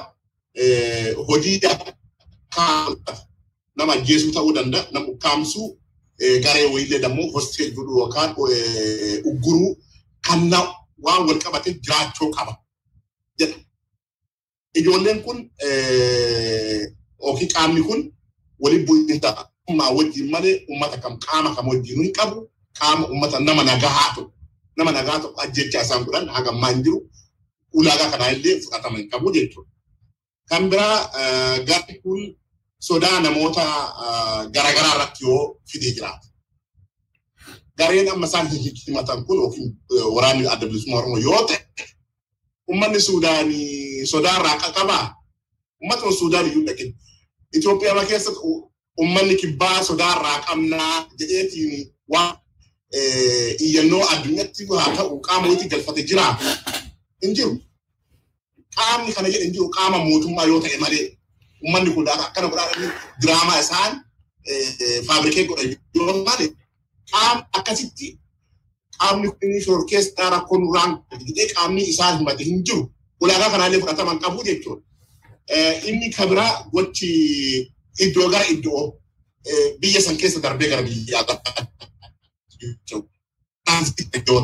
hojii 1.29 1.61
nama 3.77 3.93
ajjeesuu 3.93 4.33
ta'uu 4.33 4.53
danda'a, 4.55 4.87
nama 4.93 5.07
ukkaamsuu 5.07 5.79
garee 6.45 6.67
wayiillee 6.73 6.99
dammoo 6.99 7.31
hostee 7.33 7.71
godhuu 7.71 7.99
yookaan 8.01 8.31
ugguruu 9.31 9.77
kan 10.27 10.41
waan 11.05 11.27
wal 11.27 11.39
qabate 11.45 11.71
jiraachuu 11.85 12.31
qaba 12.37 12.53
jedha. 13.39 13.57
Ijoolleen 14.75 15.23
kun 15.23 15.39
yookiin 17.25 17.51
qaamni 17.55 17.83
kun 17.83 18.01
waliin 18.63 18.87
bu'iinsa 18.87 19.31
ummaa 19.71 19.91
wajjin 19.97 20.31
malee 20.31 20.65
uummata 20.69 20.97
kam 21.03 21.19
qaama 21.19 21.55
kam 21.57 21.69
wajjin 21.69 22.03
hin 22.03 22.13
qabu 22.13 22.51
qaama 22.79 23.09
uummata 23.09 23.41
nama 23.41 23.63
nagahaa 23.65 24.15
ta'u 24.15 24.27
nama 24.77 24.91
nagaa 24.97 25.18
ta'u 25.23 25.33
ajjechaa 25.43 25.83
isaan 25.87 26.05
godhan 26.07 26.27
hagammaa 26.37 26.71
hin 26.73 26.83
jiru 26.85 26.99
ulaagaa 27.79 28.11
kanaa 28.12 28.31
illee 28.35 28.57
fudhatama 28.62 28.97
hin 28.99 29.09
qabu 29.12 29.29
jechuudha. 29.35 29.71
Kan 30.49 30.62
biraa 30.71 30.97
garri 31.68 31.95
kun 32.03 32.21
sodaa 32.89 33.21
namoota 33.25 33.64
garaagaraa 34.55 34.95
irratti 34.95 35.25
yoo 35.27 35.43
fidee 35.71 35.93
jiraata. 35.97 36.27
Gareen 37.79 38.09
amma 38.12 38.27
isaan 38.27 38.47
himatan 38.87 39.25
kun 39.27 39.37
yookiin 39.43 39.68
waraanni 40.14 40.47
adda 40.53 40.66
bilisummaa 40.66 40.99
Oromoo 41.01 41.18
yoo 41.27 41.43
ta'e 41.49 41.59
uummanni 42.68 43.01
Suudaanii 43.01 44.07
sodaa 44.12 44.37
irraa 44.41 44.73
qabaa. 44.79 45.05
Uummatni 45.83 46.12
Suudaan 46.18 46.47
iyyuu 46.49 46.66
dhaqin. 46.66 46.91
Itoophiyaa 47.57 48.05
keessatti 48.11 48.41
uummanni 49.01 49.35
kibbaa 49.41 49.83
sodaa 49.89 50.12
irraa 50.16 50.39
qabnaa 50.47 50.97
jedheetiin 51.18 51.73
waan 52.12 52.37
iyyannoo 53.64 54.03
addunyaatti 54.12 54.62
haa 54.82 54.95
ta'u 54.97 55.20
qaama 55.26 55.47
walitti 55.49 55.68
galfate 55.72 56.03
jira. 56.09 56.26
Hin 57.22 57.34
jiru. 57.34 57.59
Qaamni 58.76 59.12
kana 59.14 59.28
jedhe 59.32 59.45
hin 59.45 59.53
jiru 59.55 59.68
qaama 59.76 59.99
mootummaa 60.05 60.47
yoo 60.51 60.61
ta'e 60.61 60.76
malee 60.84 61.05
uummanni 61.64 61.91
kun 61.95 62.09
akkana 62.09 62.49
godhaa 62.49 62.68
diraamaa 63.22 63.61
isaan 63.64 63.93
faabrikee 65.07 65.45
godhan 65.51 65.76
yoo 65.95 66.24
malee 66.28 66.49
qaamni 67.12 67.45
akkasitti 67.59 68.09
qaamni 68.99 69.28
kun 69.38 69.61
shororkeessaa 69.64 70.30
rakkoo 70.36 70.59
nurraan 70.59 70.93
jedhee 71.26 71.49
qaamni 71.55 71.82
isaan 71.93 72.18
himate 72.18 72.45
hin 72.45 72.62
jiru. 72.66 72.82
Ulaagaa 73.20 73.51
kanaallee 73.51 73.80
fudhataman 73.80 74.18
qabu 74.22 74.43
jechuudha. 74.45 74.82
Inni 75.88 76.11
kabiraa 76.16 76.53
gochi 76.72 77.11
iddoo 78.05 78.28
gara 78.32 78.45
iddoo 78.55 78.82
biyya 79.80 80.01
san 80.03 80.16
keessa 80.16 80.41
darbee 80.45 80.68
gara 80.70 80.82
biyyaa 80.82 81.24
yoo 81.28 81.66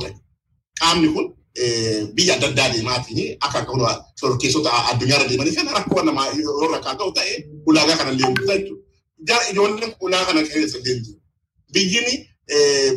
ta'e 0.02 0.12
qaamni 0.80 1.08
kun 1.14 1.26
biyya 2.14 2.34
adda 2.36 2.46
addaa 2.50 2.68
deemaatiin 2.74 3.36
akka 3.40 3.58
akka 3.58 3.72
shororkeessota 4.20 4.70
addunyaarra 4.90 5.28
deemanii 5.30 5.54
kan 5.58 5.68
rakkoo 5.76 6.02
namaa 6.08 6.26
yoo 6.40 6.68
rakkaa 6.74 6.94
ta'u 7.00 7.12
ta'e 7.18 7.32
ulaagaa 7.66 7.96
kana 7.98 8.10
illee 8.12 8.26
hojjetaa 8.28 8.56
jechuudha. 8.58 8.82
Jara 9.28 9.44
ijoolleen 9.50 9.92
ulaagaa 10.00 10.26
kana 10.26 10.42
keessa 10.52 10.78
deemtu. 10.84 11.10
Biyyini 11.72 12.14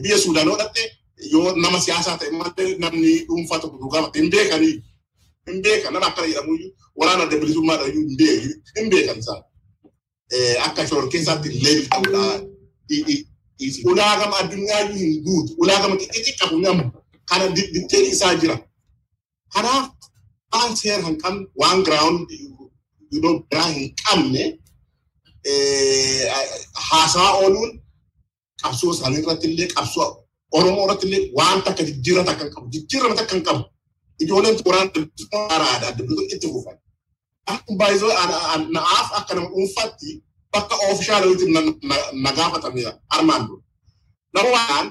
biyya 0.01 0.17
Suudaan 0.23 0.47
yoo 0.47 0.57
dhatte 0.61 0.83
yoo 1.31 1.55
nama 1.63 1.79
siyaasaa 1.85 2.17
ta'e 2.17 2.31
malee 2.31 2.69
namni 2.83 3.11
dhuunfaa 3.27 3.59
tokko 3.59 3.77
dhugaa 3.81 4.11
hin 4.15 4.29
beekanii 4.33 4.75
hin 5.47 5.61
beekan 5.63 5.93
nama 5.93 6.05
akkana 6.09 6.27
jedhamu 6.27 6.53
waraana 6.99 7.23
adda 7.23 7.37
bilisummaa 7.41 7.77
iyyuu 7.87 8.07
hin 8.07 8.17
beekan 8.17 8.53
hin 8.77 8.89
beekan 8.93 9.17
isaan. 9.19 9.41
Akka 10.67 10.87
shororkeessaatti 10.87 11.47
illee 11.49 11.75
ta'udha. 11.89 12.23
Ulaagama 13.91 14.35
addunyaa 14.41 14.83
hin 14.97 15.11
guutu. 15.25 15.51
Ulaagama 15.61 15.95
xixiqqaa 16.01 16.47
qabu 16.49 16.57
nama 16.65 16.83
kana 17.29 17.45
ditteen 17.55 18.05
isaa 18.13 18.33
jira. 18.41 18.55
Kanaaf 19.53 19.85
waan 20.53 20.71
seera 20.79 21.03
hin 21.07 21.17
qabne 21.23 21.43
waan 21.61 21.79
giraawundi 21.85 22.35
biraa 23.49 23.69
hin 23.75 23.87
qabne 24.03 24.43
haasawaa 26.87 27.33
ooluun 27.41 27.71
qabsoo 28.61 28.91
isaanii 28.93 29.21
irratti 29.23 29.47
illee 29.51 29.67
qabsoo 29.75 30.07
Oromoo 30.57 30.83
irratti 30.85 31.05
illee 31.07 31.23
waan 31.37 31.59
takka 31.65 31.83
jijjiirama 31.89 32.25
takka 32.29 32.43
hin 32.45 32.53
qabu. 32.55 32.67
Jijjiirama 32.73 33.15
takka 33.19 33.33
hin 33.35 33.43
qabu. 33.47 33.63
Ijoolleen 34.23 34.57
waraana 34.65 34.91
haaraadha 35.49 35.87
adda 35.89 36.03
bilisummaa 36.03 36.33
itti 36.35 36.47
fufan. 36.53 36.77
Akkuma 37.51 37.77
baay'isoo 37.79 38.11
na'aaf 38.75 39.07
akka 39.19 39.33
nama 39.35 39.47
dhuunfaatti 39.53 40.09
bakka 40.53 40.75
oofishaalaatti 40.87 41.45
na 42.23 42.31
gaafatamedha 42.37 42.91
armaan 43.15 43.43
dura. 43.47 43.61
Nama 44.33 44.49
waan 44.55 44.87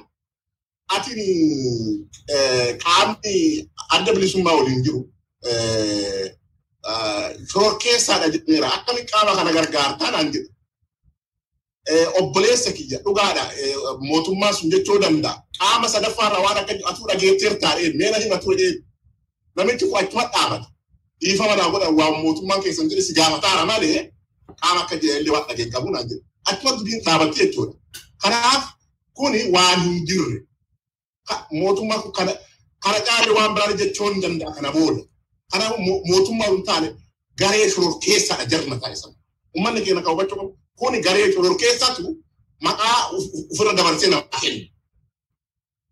atiin 0.95 2.09
qaamni 2.85 3.35
adda 3.95 4.13
bilisummaa 4.15 4.57
waliin 4.59 4.83
jiru 4.85 5.01
shororkeessaadha 7.53 8.29
jedheera 8.35 8.69
akkamiin 8.77 9.07
qaama 9.13 9.33
kana 9.39 9.53
gargaartaa 9.57 10.11
naan 10.15 10.29
jedhe. 10.35 10.49
Obboleessa 12.21 12.71
kiyya 12.77 12.99
dhugaadha 13.05 13.45
mootummaa 14.09 14.53
sun 14.53 14.71
jechuu 14.73 14.99
danda'a. 15.03 15.35
Qaama 15.59 15.89
sadaffaarra 15.95 16.39
waan 16.45 16.59
akka 16.61 16.73
atuu 16.91 17.07
dhageetteertaadhee 17.11 17.91
meena 18.01 18.17
himatu 18.23 18.49
jedhee 18.61 18.83
namichi 19.57 19.85
kun 19.91 19.99
achuma 20.01 20.25
dhaabata. 20.33 20.67
Dhiifama 21.21 21.55
naa 21.57 21.71
godhan 21.73 21.95
waan 21.99 22.15
mootummaan 22.23 22.61
keessan 22.63 22.89
jedhe 22.91 23.03
si 23.07 23.13
gaafataara 23.19 23.65
malee 23.71 23.99
qaama 23.99 24.07
akka 24.07 24.18
jedhee 24.53 25.31
waan 25.31 25.47
dhageen 25.49 25.71
qabu 25.73 25.91
naan 25.91 26.09
jedhe. 26.09 26.23
Achuma 26.45 26.77
dubbiin 26.77 27.03
dhaabatti 27.05 27.39
jechuudha. 27.41 27.75
Kanaaf 28.23 28.65
kuni 29.15 29.51
waan 29.53 29.81
hin 29.81 30.07
jirre. 30.07 30.39
Mootummaan 31.53 32.03
kun 32.03 32.13
kana 32.13 32.33
kana 32.83 33.01
caalee 33.01 33.35
waan 33.35 33.55
biraa 33.55 33.73
jechuu 33.73 34.11
hin 34.13 34.23
danda'a 34.23 34.53
kana 34.55 34.73
booda. 34.73 35.03
Kanaaf 35.53 35.75
mootummaa 36.09 36.49
hin 36.51 36.63
taane 36.65 36.95
garee 37.39 37.71
shororkeessaadha 37.71 38.45
jarna 38.51 38.77
taasisan. 38.81 39.15
Uummanni 39.57 39.81
keenya 39.85 40.03
kan 40.03 40.13
hubachuu 40.13 40.37
qabu 40.37 40.59
kuni 40.79 41.01
garee 41.03 41.33
shororkeessaatu 41.33 42.03
maqaa 42.61 43.11
ofirra 43.53 43.73
dabarsee 43.77 44.11
namaa 44.11 44.41
kenna. 44.41 44.65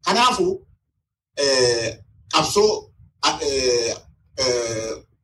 Kanaafuu 0.04 0.66
qabsoo 2.32 2.92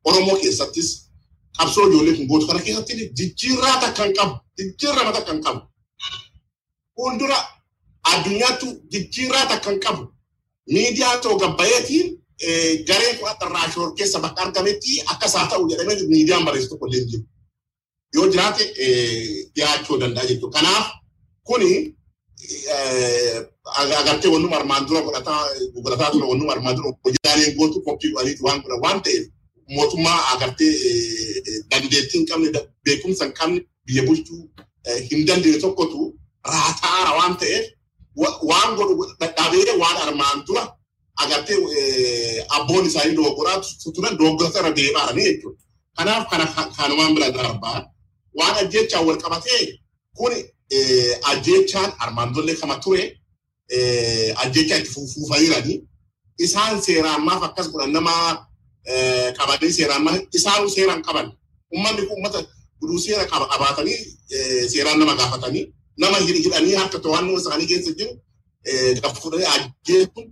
Oromoo 0.05 0.35
keessattis 0.41 1.02
qabsoo 1.57 1.85
ijoollee 1.89 2.15
kun 2.17 2.27
gootu 2.31 2.45
kana 2.47 2.59
keessatti 2.65 2.93
jijjiirraa 3.17 3.75
takka 3.83 4.03
hin 4.03 4.13
qabu. 4.17 4.33
Jijjiirrama 4.57 5.11
takka 5.17 5.31
hin 5.33 5.41
qabu. 5.45 5.61
Fuuldura 6.95 7.37
addunyaattu 8.11 8.67
jijjiirraa 8.91 9.45
takka 9.51 9.69
hin 9.71 9.79
qabu. 9.85 10.03
Miidiyaa 10.73 11.17
ta'u 11.23 11.37
gabbayeetiin 11.43 12.07
gareen 12.87 13.15
kun 13.19 13.29
akka 13.29 13.45
irraa 13.49 13.71
shororkeessa 13.73 14.19
bakka 14.25 14.41
argametti 14.45 14.91
akka 15.11 15.25
isaa 15.31 15.47
ta'u 15.51 15.67
jedhamee 15.69 15.97
miidiyaan 16.13 16.45
barreessu 16.45 16.69
tokko 16.69 16.87
illee 16.87 17.05
jiru. 17.11 17.23
Yoo 18.15 18.27
jiraate 18.31 18.63
dhiyaachuu 19.55 19.97
danda'a 20.01 20.25
jechuudha. 20.29 20.55
Kanaaf 20.59 20.85
kuni 21.47 21.71
agartee 23.99 24.29
wannuma 24.31 24.55
armaan 24.57 24.85
dura 24.87 25.01
godhataa 25.01 26.11
ture 26.11 26.25
wannuma 26.31 26.51
armaan 26.53 26.75
dura 26.77 26.89
hojjaaleen 27.05 27.55
gootu 27.57 27.81
koppii 27.85 28.11
godhaniiti 28.11 28.43
waan 28.43 28.61
godhan 28.63 28.81
waan 28.85 29.01
ta'eef 29.03 29.25
mootummaa 29.75 30.19
agartee 30.33 30.73
dandeettii 31.71 32.17
hin 32.19 32.27
qabne 32.29 32.49
beekumsa 32.85 33.25
hin 33.25 33.33
qabne 33.39 33.59
biyya 33.87 34.03
bulchuu 34.07 34.41
hin 35.09 35.25
dandeenye 35.27 35.59
tokkotu 35.65 35.99
raataara 36.53 37.11
waan 37.19 37.37
ta'eef 37.41 37.65
waan 38.51 38.75
godhu 38.77 39.05
dadhabee 39.19 39.75
waan 39.83 39.97
armaan 40.07 40.43
dura 40.47 40.63
agartee 41.23 41.57
abboon 42.57 42.85
isaanii 42.91 43.15
dogoggoraa 43.17 43.61
turan 43.95 44.17
dogoggorsa 44.19 44.59
irra 44.59 44.71
deemaaranii 44.79 45.25
jechuudha. 45.29 45.59
Kanaaf 45.97 46.23
kana 46.29 46.45
kanumaan 46.77 47.15
bira 47.15 47.29
darbaa 47.37 47.79
waan 48.39 48.55
ajjechaan 48.61 49.05
wal 49.07 49.17
qabatee 49.23 49.63
kun 50.17 50.33
ajjechaan 51.31 51.91
armaan 52.03 52.33
durallee 52.33 52.55
kama 52.61 52.75
ture 52.83 53.03
ajjechaa 54.43 54.77
itti 54.77 54.89
fuufaniiranii 55.15 55.77
isaan 56.45 56.81
seeraan 56.85 57.21
maaf 57.27 57.43
akkas 57.49 57.67
godhan 57.71 57.91
nama 57.97 58.13
qabanii 59.37 59.71
seeraan 59.77 60.03
maaf 60.07 60.19
isaan 60.37 60.69
seeraan 60.75 61.01
qaban 61.07 61.27
uummanni 61.73 62.01
kun 62.07 62.15
uummata 62.17 62.39
guduu 62.81 62.99
seera 63.05 63.23
qabaatanii 63.31 63.97
seeraan 64.73 64.99
nama 64.99 65.13
gaafatanii 65.19 65.65
nama 66.01 66.17
hidhanii 66.27 66.75
harka 66.81 66.97
to'annoo 67.05 67.37
isaanii 67.41 67.67
keessa 67.71 67.91
jiru 67.99 68.13
gaafutanii 69.03 69.47
ajjeesuun 69.55 70.27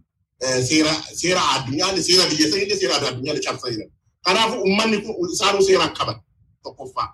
seera 0.70 0.94
seera 1.22 1.42
addunyaan 1.56 1.96
seera 2.08 2.24
biyya 2.30 2.48
sanillee 2.52 2.78
seera 2.82 2.96
addunyaan 3.10 3.40
cabsaa 3.46 3.72
jiran. 3.74 3.90
Kanaafuu 4.26 4.60
uummanni 4.68 4.98
kun 5.04 5.14
isaanuu 5.34 5.64
seeraan 5.68 5.94
qaban 5.98 6.18
tokkoffaa. 6.64 7.08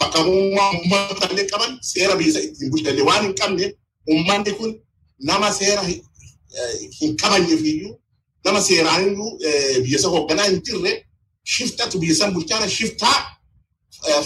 Bakka 0.00 0.18
uummata 0.26 1.26
illee 1.32 1.46
qaban 1.52 1.72
seera 1.92 2.14
biyya 2.20 2.40
ittiin 2.46 2.70
bulchanne 2.72 3.02
waan 3.08 3.22
hin 3.26 3.34
qabne 3.40 3.66
uummanni 4.12 4.52
kun 4.58 4.70
nama 5.28 5.48
seera 5.58 5.82
hin 7.00 7.12
qabanyee 7.22 7.58
iyyuu 7.72 7.92
nama 8.44 8.60
seeraan 8.68 9.04
biyya 9.84 9.98
isa 9.98 10.08
hoogganaa 10.14 10.44
hin 10.50 10.60
jirre 10.66 10.92
shiftatu 11.54 11.98
biyya 12.02 12.14
san 12.20 12.30
bulchaana 12.34 12.68
shiftaa 12.68 13.16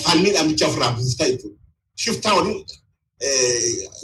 falmii 0.05 0.33
dhaabichaa 0.35 0.69
ofirraa 0.69 0.93
buustaa 0.97 1.29
jechuudha. 1.31 1.59
Shiftaa 2.03 2.35
waliin 2.35 2.65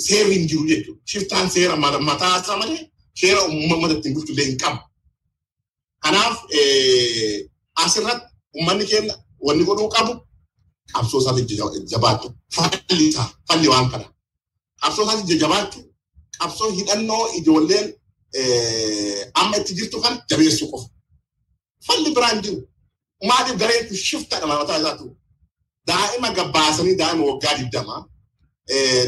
seerri 0.07 0.35
hin 0.35 0.47
jiru 0.49 0.65
jechuudha. 0.71 1.01
Shiftaan 1.05 1.51
seera 1.51 1.77
mataa 1.77 2.41
isaa 2.43 2.57
malee 2.57 2.81
seera 3.21 3.41
uummata 3.45 3.95
ittiin 3.95 4.15
bulchu 4.15 4.33
illee 4.33 4.47
hin 4.51 4.59
qabu. 4.63 4.81
Kanaaf 6.05 6.37
asirratti 7.85 8.27
uummanni 8.57 8.85
keenya 8.91 9.15
wanni 9.47 9.65
godhuu 9.65 9.89
qabu 9.97 10.13
qabsoo 10.93 11.21
isaatti 11.21 11.55
jabaachuu 11.93 12.31
falli 12.55 13.05
isaa 13.09 13.29
falli 13.49 13.69
waan 13.73 13.91
kana. 13.93 14.07
Qabsoo 14.83 15.05
isaatti 15.05 15.39
jabaachuu 15.43 15.83
qabsoo 16.39 16.71
hidhannoo 16.79 17.25
ijoolleen 17.39 17.89
amma 19.41 19.57
itti 19.61 19.73
jirtu 19.79 19.97
kan 20.05 20.15
jabeessuu 20.31 20.69
qofa. 20.73 20.89
Falli 21.87 22.11
biraan 22.17 22.39
jiru 22.45 22.59
maaliif 23.29 23.57
gareen 23.61 23.85
kun 23.89 23.97
shiftadha 24.09 24.47
mataa 24.51 24.79
isaatu. 24.81 25.05
Daa'ima 25.89 26.29
gabbaasanii 26.37 26.97
daa'ima 27.01 27.25
waggaa 27.31 27.55
digdamaa 27.59 28.01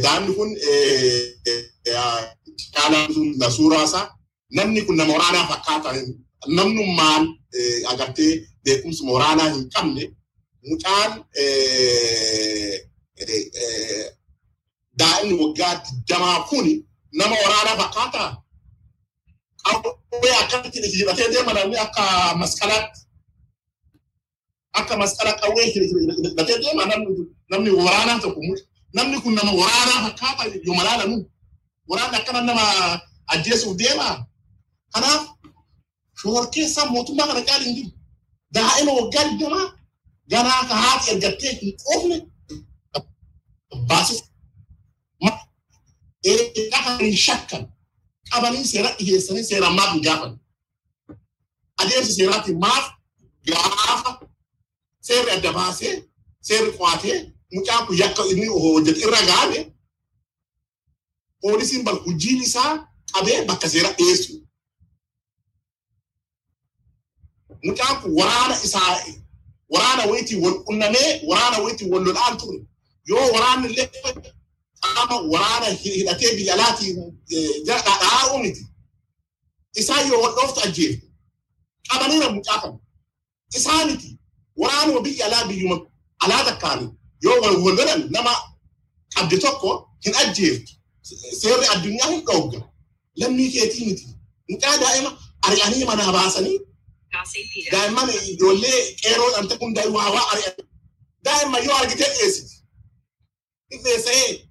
daa'imni 0.05 0.33
kun 0.39 0.51
caalaan 2.75 3.11
sun 3.15 3.29
na 3.41 3.47
suuraa 3.57 3.85
isaa 3.89 4.07
namni 4.57 4.81
kun 4.87 4.97
nama 4.99 5.13
waraanaa 5.17 5.47
fakkaata 5.53 5.89
namnummaan 6.57 7.23
agartee 7.93 8.33
beekumsa 8.65 9.03
waraanaa 9.15 9.49
hin 9.55 9.65
qabne 9.75 10.05
mucaan 10.69 11.11
daa'imni 15.01 15.35
waggaa 15.43 15.73
digdamaa 15.87 16.39
kun 16.51 16.67
nama 17.19 17.37
waraanaa 17.45 17.77
fakkaata 17.83 18.23
qawwee 19.67 20.35
akkamitti 20.43 20.79
hidhatee 20.99 21.29
deema 21.33 21.53
namni 21.59 21.77
akka 21.87 22.03
masqalaatti 22.43 23.01
akka 24.81 24.95
masqala 25.03 25.33
qawwee 25.43 25.67
hidhatee 25.75 26.59
deema 26.65 26.83
namni 27.51 27.71
waraanaa 27.85 28.19
tokko 28.25 28.41
namni 28.97 29.17
kun 29.23 29.35
nama 29.39 29.53
waraanaa 29.63 30.01
fakkaata 30.07 30.43
yoo 30.67 30.75
malaalamu 30.81 31.17
waraanni 31.91 32.17
akkana 32.21 32.41
nama 32.49 32.65
ajjeesuuf 33.33 33.77
deema 33.83 34.09
kanaaf 34.95 35.23
shoor 36.21 36.45
keessaa 36.55 36.87
mootummaa 36.93 37.27
kana 37.31 37.43
caala 37.49 37.65
hin 37.65 37.75
jiru 37.79 37.91
daa'ima 38.57 38.93
waggaa 38.99 39.25
digdamaa 39.31 39.67
ganaa 40.33 40.63
ka 40.69 40.75
haati 40.83 41.07
ergattee 41.15 41.53
hin 41.61 41.73
qoofne 41.85 42.17
baasif 43.89 44.21
eegaa 46.31 46.99
hin 47.01 47.17
shakkan 47.27 47.63
qabanii 48.35 48.65
seera 48.73 48.91
dhiyeessanii 48.99 49.45
seera 49.51 49.69
maaf 49.79 49.91
hin 49.95 50.03
gaafan 50.07 50.33
adeemsa 51.81 52.13
seeraatiin 52.19 52.59
maaf 52.65 52.85
gaafa 53.51 54.11
seerri 55.07 55.31
adda 55.37 55.53
baasee 55.59 55.95
seerri 56.49 56.71
qo'atee 56.79 57.17
mucaan 57.55 57.87
kun 57.87 57.97
yakka 58.03 58.23
inni 58.33 58.47
hojjete 58.63 59.01
irra 59.07 59.21
gaane 59.31 59.61
poolisiin 61.41 61.83
bal 61.87 61.99
hojiin 62.07 62.41
isaa 62.47 62.71
qabee 63.13 63.39
bakka 63.49 63.69
seera 63.75 63.91
dhiyeessu. 63.99 64.33
Mucaan 67.65 67.97
kun 68.03 68.13
waraana 68.19 68.55
isaa 68.67 68.93
waraana 69.73 70.03
wayitii 70.11 70.39
wal 70.45 70.57
qunnamee 70.67 71.11
waraana 71.29 71.59
wayitii 71.65 71.89
wal 71.93 72.03
lolaan 72.07 72.37
ture. 72.41 72.59
Yoo 73.11 73.27
waraanni 73.35 73.67
illee 73.69 73.89
waraana 75.33 75.67
hidhatee. 75.67 76.31
Isaan 79.77 80.09
yoo 80.09 80.23
wal 80.23 80.35
dhooftu 80.35 80.61
ajjeeftu. 80.61 81.07
Qabaniira 81.89 82.31
mucaa 82.31 82.59
kana. 82.63 82.79
Isaa 83.55 83.85
miti. 83.87 84.19
Waraanuma 84.57 85.01
biyya 85.01 85.27
alaa 85.27 85.45
biyyuma 85.45 85.77
alaa 86.19 86.45
takkaani. 86.45 86.89
Yoo 87.21 87.41
wal 87.43 87.57
wal 87.65 87.75
lolan 87.77 88.09
nama 88.11 88.33
qabde 89.15 89.37
tokko 89.39 89.71
hin 90.05 90.15
ajjeeftu. 90.15 90.73
Seerri 91.41 91.67
addunyaa 91.75 92.11
hin 92.11 92.25
dhoogga. 92.27 92.61
Lammii 93.17 93.51
keetii 93.51 93.87
miti. 93.87 94.07
Mucaa 94.49 94.77
daa'ima 94.79 95.11
ari'anii 95.43 95.85
manaa 95.85 96.13
baasanii 96.13 96.59
daa'imman 97.73 98.11
ijoollee 98.31 98.81
qeeroo 99.03 99.31
dhante 99.35 99.57
kun 99.59 99.75
daa'ima 99.75 100.11
waa 100.17 100.31
ari'an. 100.33 100.55
Daa'imman 101.25 101.65
yoo 101.65 101.77
argitee 101.77 102.11
dhiyeessiti. 102.15 102.55
Dhiyeessee 103.71 104.49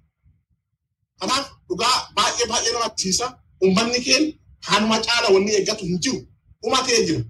kanaaf 1.24 1.46
dhugaa 1.68 1.94
baay'ee 2.16 2.46
baay'ee 2.52 2.72
nama 2.76 2.88
tiisa 3.00 3.26
uummanni 3.64 4.00
keenya 4.06 4.32
kanuma 4.66 4.96
caala 5.06 5.28
wanni 5.34 5.50
eeggatu 5.58 5.84
hin 5.90 5.98
jiru. 6.04 6.20
Dhumatee 6.62 7.00
jira 7.06 7.22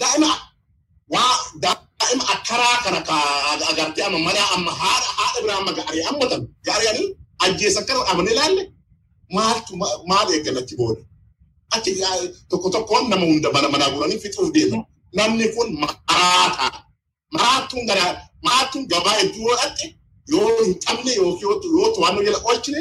daa'ima 0.00 0.28
waa 1.14 1.34
daa'ima 1.64 2.24
akkaraa 2.34 2.76
kana 2.84 2.98
agartee 3.70 4.04
amma 4.06 4.18
mana 4.26 4.42
amma 4.56 4.72
haadha 4.82 5.10
haadha 5.18 5.38
biraa 5.42 5.58
amma 5.62 5.72
gaarii 5.78 6.02
hammatan 6.08 6.42
gaari'anii 6.66 7.08
ajjeesan 7.44 7.84
kana 7.88 8.00
dhabanii 8.08 8.32
ilaalle. 8.36 8.62
Maaltu 9.36 9.72
maal 10.10 10.28
eeggalachi 10.34 10.74
booda 10.80 11.02
achi 11.74 11.90
tokko 12.50 12.68
tokkoon 12.74 13.04
nama 13.10 13.24
hunda 13.26 13.48
mana 13.54 13.68
manaa 13.74 13.90
guranii 13.94 14.18
fixuuf 14.24 14.50
deema 14.54 14.78
namni 15.18 15.46
kun 15.54 15.68
maraataa 15.82 16.70
maraattuun 17.34 17.86
gara 17.88 18.04
maraattuun 18.44 18.84
gabaa 18.92 19.14
hedduu 19.20 19.44
yoo 19.48 19.56
dhatte 19.62 19.86
yoo 20.32 20.48
hin 20.64 20.74
qabne 20.84 21.12
yookiin 21.20 21.72
yoo 21.76 21.88
to'annoo 21.94 22.24
jala 22.26 22.38
oolchine 22.48 22.80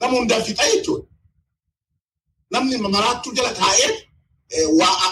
nama 0.00 0.16
hundaa 0.18 0.40
fixa 0.46 0.64
jechuudha. 0.72 1.06
Namni 2.50 2.76
maraattuu 2.78 3.32
jala 3.36 3.52
taa'ee 3.60 3.90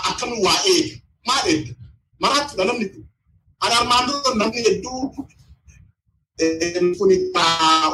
akkamiin 0.09 0.43
waa 0.47 0.59
eega. 0.73 0.97
Maal 1.27 1.45
eega? 1.53 1.73
Maraattuudha 2.23 2.65
namni 2.69 2.87
kun. 2.93 3.05
Ana 3.61 3.75
armaan 3.81 4.07
dura 4.07 4.35
namni 4.41 4.61
hedduu 4.67 5.01
kun 5.15 5.27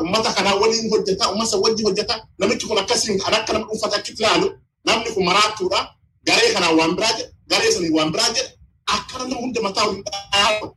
uummata 0.00 0.32
kanaa 0.36 0.54
waliin 0.60 0.90
hojjeta, 0.90 1.24
uummata 1.30 1.56
wajjin 1.62 1.86
hojjeta. 1.86 2.14
Namichi 2.38 2.66
kun 2.66 2.78
akkasiin 2.78 3.18
kan 3.22 3.34
akka 3.34 3.52
nama 3.52 3.64
dhuunfata 3.66 3.96
akkitti 3.96 4.22
ilaalu 4.22 4.48
namni 4.86 5.10
kun 5.14 5.24
maraattuudha. 5.24 5.80
Garee 6.26 6.52
kanaan 6.54 6.76
waan 6.78 6.96
biraa 6.96 7.12
jedha, 7.18 7.32
garee 7.50 7.72
sanii 7.72 7.90
waan 7.96 8.12
biraa 8.12 8.30
jedha. 8.36 8.50
Akkana 8.94 9.24
nama 9.24 9.40
hunda 9.40 9.60
mataa 9.62 9.86
waliin 9.86 10.04
dhaabatu. 10.04 10.76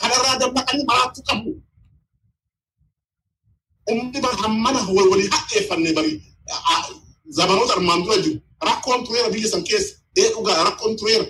Kanarraa 0.00 0.36
dammaqanii 0.40 0.84
maraattuu 0.90 1.22
qabu. 3.86 4.00
umri 4.00 4.20
bara 4.24 4.36
hammana 4.42 4.80
walii 5.10 5.28
hadheeffanne 5.34 5.92
bari 5.96 6.12
zamanoota 7.36 7.72
armaan 7.76 8.02
dura 8.04 8.16
jiru 8.24 8.38
rakkoon 8.68 9.00
tureera 9.06 9.28
biyya 9.34 9.48
san 9.52 9.62
keessa 9.68 9.92
ee 10.20 10.28
dhugaa 10.34 10.64
rakkoon 10.68 10.96
tureera 10.96 11.26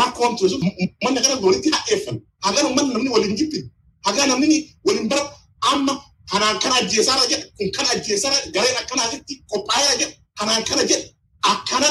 rakkoon 0.00 0.36
ture 0.36 0.56
manna 1.04 1.20
kana 1.24 1.34
walitti 1.46 1.70
hadheeffanne 1.76 2.20
hagaa 2.44 2.64
ummanni 2.70 2.92
namni 2.94 3.10
waliin 3.14 3.36
jibbi 3.38 3.58
hagaa 4.06 4.26
namni 4.30 4.58
waliin 4.86 5.08
bara 5.08 5.24
amma 5.72 5.94
kanaan 6.30 6.58
kana 6.62 6.74
ajjeesaara 6.80 7.24
jedha 7.30 7.46
kun 7.56 7.68
kana 7.76 7.88
ajjeesaara 7.94 8.36
gareen 8.54 8.76
akkanaatitti 8.82 9.34
qophaa'eera 9.50 9.94
jedha 10.00 10.14
kanaan 10.38 10.62
kana 10.68 10.82
jedha 10.90 11.08
akkana 11.52 11.88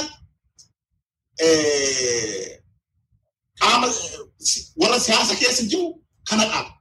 qaama 3.60 3.88
warra 4.82 5.00
siyaasa 5.06 5.34
keessa 5.40 5.64
jiru 5.72 5.88
kana 6.30 6.44
qaaba 6.52 6.72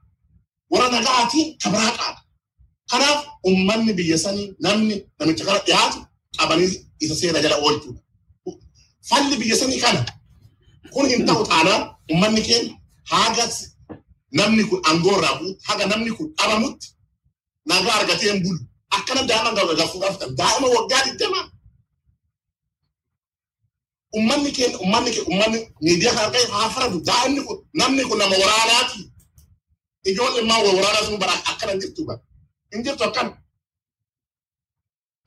warra 0.71 0.87
nagaatiin 0.95 1.47
kabiraa 1.63 1.93
qaaba 1.99 2.19
Seera 7.21 7.41
jala 7.41 7.57
oolchuudha. 7.65 8.01
Falli 9.09 9.35
biyya 9.39 9.55
sanii 9.61 9.79
kana 9.83 10.01
kun 10.93 11.05
hin 11.11 11.25
ta'u 11.27 11.43
taanaan 11.51 11.83
uummanni 12.11 12.41
keenya 12.47 12.73
haga 13.11 13.45
namni 14.37 14.63
kun 14.69 14.79
aangoo 14.87 15.15
irraa 15.17 15.35
buutu 15.39 15.59
haga 15.67 15.85
namni 15.91 16.11
kun 16.17 16.27
dhabamutti 16.37 16.87
nagaa 17.69 17.95
argatee 17.99 18.29
hin 18.31 18.39
bulu. 18.43 18.59
Akkana 18.95 19.21
daa'ima 19.29 19.51
gaggafuudhaaf 19.57 20.15
ta'u 20.19 20.31
daa'ima 20.41 20.67
waggaa 20.75 21.01
digdamaa. 21.05 21.45
Uummanni 24.15 24.49
keenya 24.57 24.77
uummanni 24.83 25.09
keenya 25.13 25.27
uummanni 25.29 25.59
miidiyaa 25.83 26.13
kana 26.15 26.25
argaa 26.27 26.45
haa 26.55 26.69
faradu 26.75 26.97
daa'imni 27.09 27.41
kun 27.47 27.57
namni 27.79 28.03
kun 28.09 28.17
nama 28.21 28.35
waraanaati. 28.43 28.99
Ijoolleen 30.09 30.47
maa 30.49 30.59
waraanaa 30.65 31.05
sun 31.07 31.17
bara 31.21 31.33
akkana 31.51 31.73
jirtu 31.81 32.01
bara. 32.07 32.21
In 32.73 32.83
jirtu 32.83 33.03
akkana. 33.03 33.31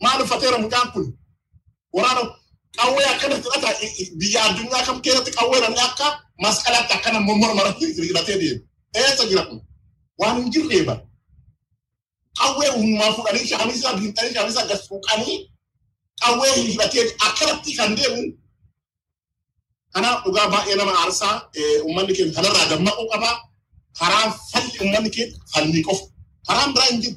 Maal 0.02 0.20
uffateera 0.22 0.58
mucaan 0.58 0.88
kun? 0.92 1.06
Waraana 1.94 2.22
qawwee 2.78 3.06
akkana 3.12 3.34
hidhata 3.36 3.68
biyya 4.20 4.40
addunyaa 4.46 4.84
kam 4.86 4.98
keessatti 5.04 5.30
qawwee 5.38 5.60
namni 5.60 5.80
akka 5.88 6.06
masqalaatti 6.42 6.92
akkana 6.96 7.20
mormaratti 7.20 7.84
hidhatee 8.08 8.38
deema. 8.42 8.60
Eessa 8.98 9.24
jira 9.30 9.44
kun? 9.48 9.60
Waan 10.20 10.36
hin 10.42 10.50
jirree 10.52 10.82
bara. 10.88 11.02
Qawwee 12.38 12.70
uumamaa 12.76 13.12
fuudhanii 13.14 13.46
shaamisaa 13.50 13.92
biintanii 13.98 14.34
shaamisaa 14.34 14.66
gas 14.70 14.82
fuuqanii 14.88 15.36
qawwee 16.22 16.52
hidhatee 16.68 17.04
akkanatti 17.26 17.72
kan 17.78 17.96
deemu. 17.96 18.22
Kanaaf 19.94 20.18
dhugaa 20.24 20.48
baay'ee 20.52 20.76
nama 20.76 20.92
aarsaa 21.02 21.34
uummanni 21.84 22.12
keenya 22.16 22.34
kanarraa 22.36 22.66
dammaquu 22.70 23.04
qabaa. 23.12 23.36
Karaan 23.98 24.30
falli 24.52 24.72
uummanni 24.80 25.10
keenya 25.14 25.36
falmii 25.52 25.82
qofa. 25.88 26.04
Karaan 26.46 26.70
biraa 26.74 26.88
hin 26.90 27.00
jiru. 27.02 27.16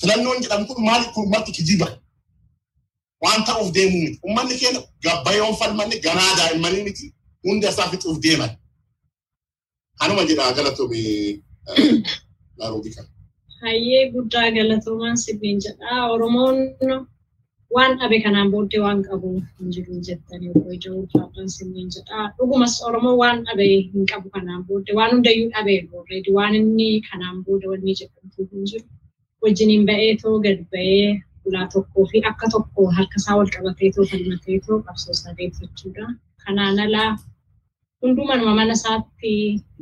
Filannoon 0.00 0.42
jedhamu 0.42 0.66
kun 0.68 0.84
maali 0.88 1.06
kun 1.14 1.28
marti 1.34 1.52
kijiba. 1.58 1.88
waan 3.24 3.42
ta'uuf 3.48 3.68
deemuu 3.74 4.00
miti. 4.04 4.18
Uummanni 4.26 4.54
keenya 4.60 4.80
gabbayoon 5.04 5.54
falmanni 5.60 5.96
ganaa 6.06 6.32
daa'immanii 6.38 6.82
miti 6.88 7.06
hunda 7.44 7.68
isaa 7.72 7.88
fixuuf 7.92 8.18
deeman. 8.24 8.50
Kanuma 9.98 10.22
jedha 10.28 10.52
galatoomii 10.56 11.42
Naarobii 12.58 12.92
kana. 12.96 13.08
Hayyee 13.62 14.04
guddaa 14.14 14.48
galatoomaan 14.56 15.16
sibiin 15.24 15.58
jedha. 15.64 15.94
Oromoon 16.14 16.56
waan 17.74 17.92
dhabe 17.98 18.16
kanaan 18.24 18.50
booddee 18.52 18.80
waan 18.86 19.00
qabu 19.08 19.28
hin 19.58 19.68
jiru 19.74 19.94
jettanii 20.08 20.50
obbo 20.54 20.70
Ijoo 20.76 20.94
Ulfaadhaan 21.00 21.48
sibiin 21.54 21.88
jedha. 21.94 22.18
Dhugumas 22.38 22.74
Oromoo 22.88 23.16
waan 23.22 23.38
dhabe 23.46 23.66
hin 23.92 24.06
qabu 24.12 24.28
kanaan 24.36 24.62
booddee 24.68 24.94
waan 24.98 25.10
hundayyuu 25.14 25.48
dhabe 25.54 25.74
already 25.98 26.30
waan 26.38 26.54
inni 26.60 26.88
kanaan 27.10 27.36
booda 27.46 27.66
wanni 27.72 27.94
jedhamtu 28.00 28.48
hin 28.52 28.64
jiru. 28.72 28.86
Wajjiniin 29.42 29.86
ba'eetoo 29.90 30.34
gad 30.46 30.60
ba'ee 30.72 31.08
ulaa 31.46 31.66
tokkoo 31.74 32.04
fi 32.12 32.22
akka 32.30 32.46
tokko 32.54 32.86
harkasaa 32.98 33.36
wal 33.38 33.50
qabateetoo 33.56 34.04
falmateetoo 34.12 34.78
qabsoo 34.86 35.12
isaa 35.18 35.34
deeffachuudha. 35.38 36.06
Kanaan 36.44 36.78
alaa 36.86 37.10
hundumanuma 38.02 38.54
mana 38.60 38.72
isaatti 38.78 39.32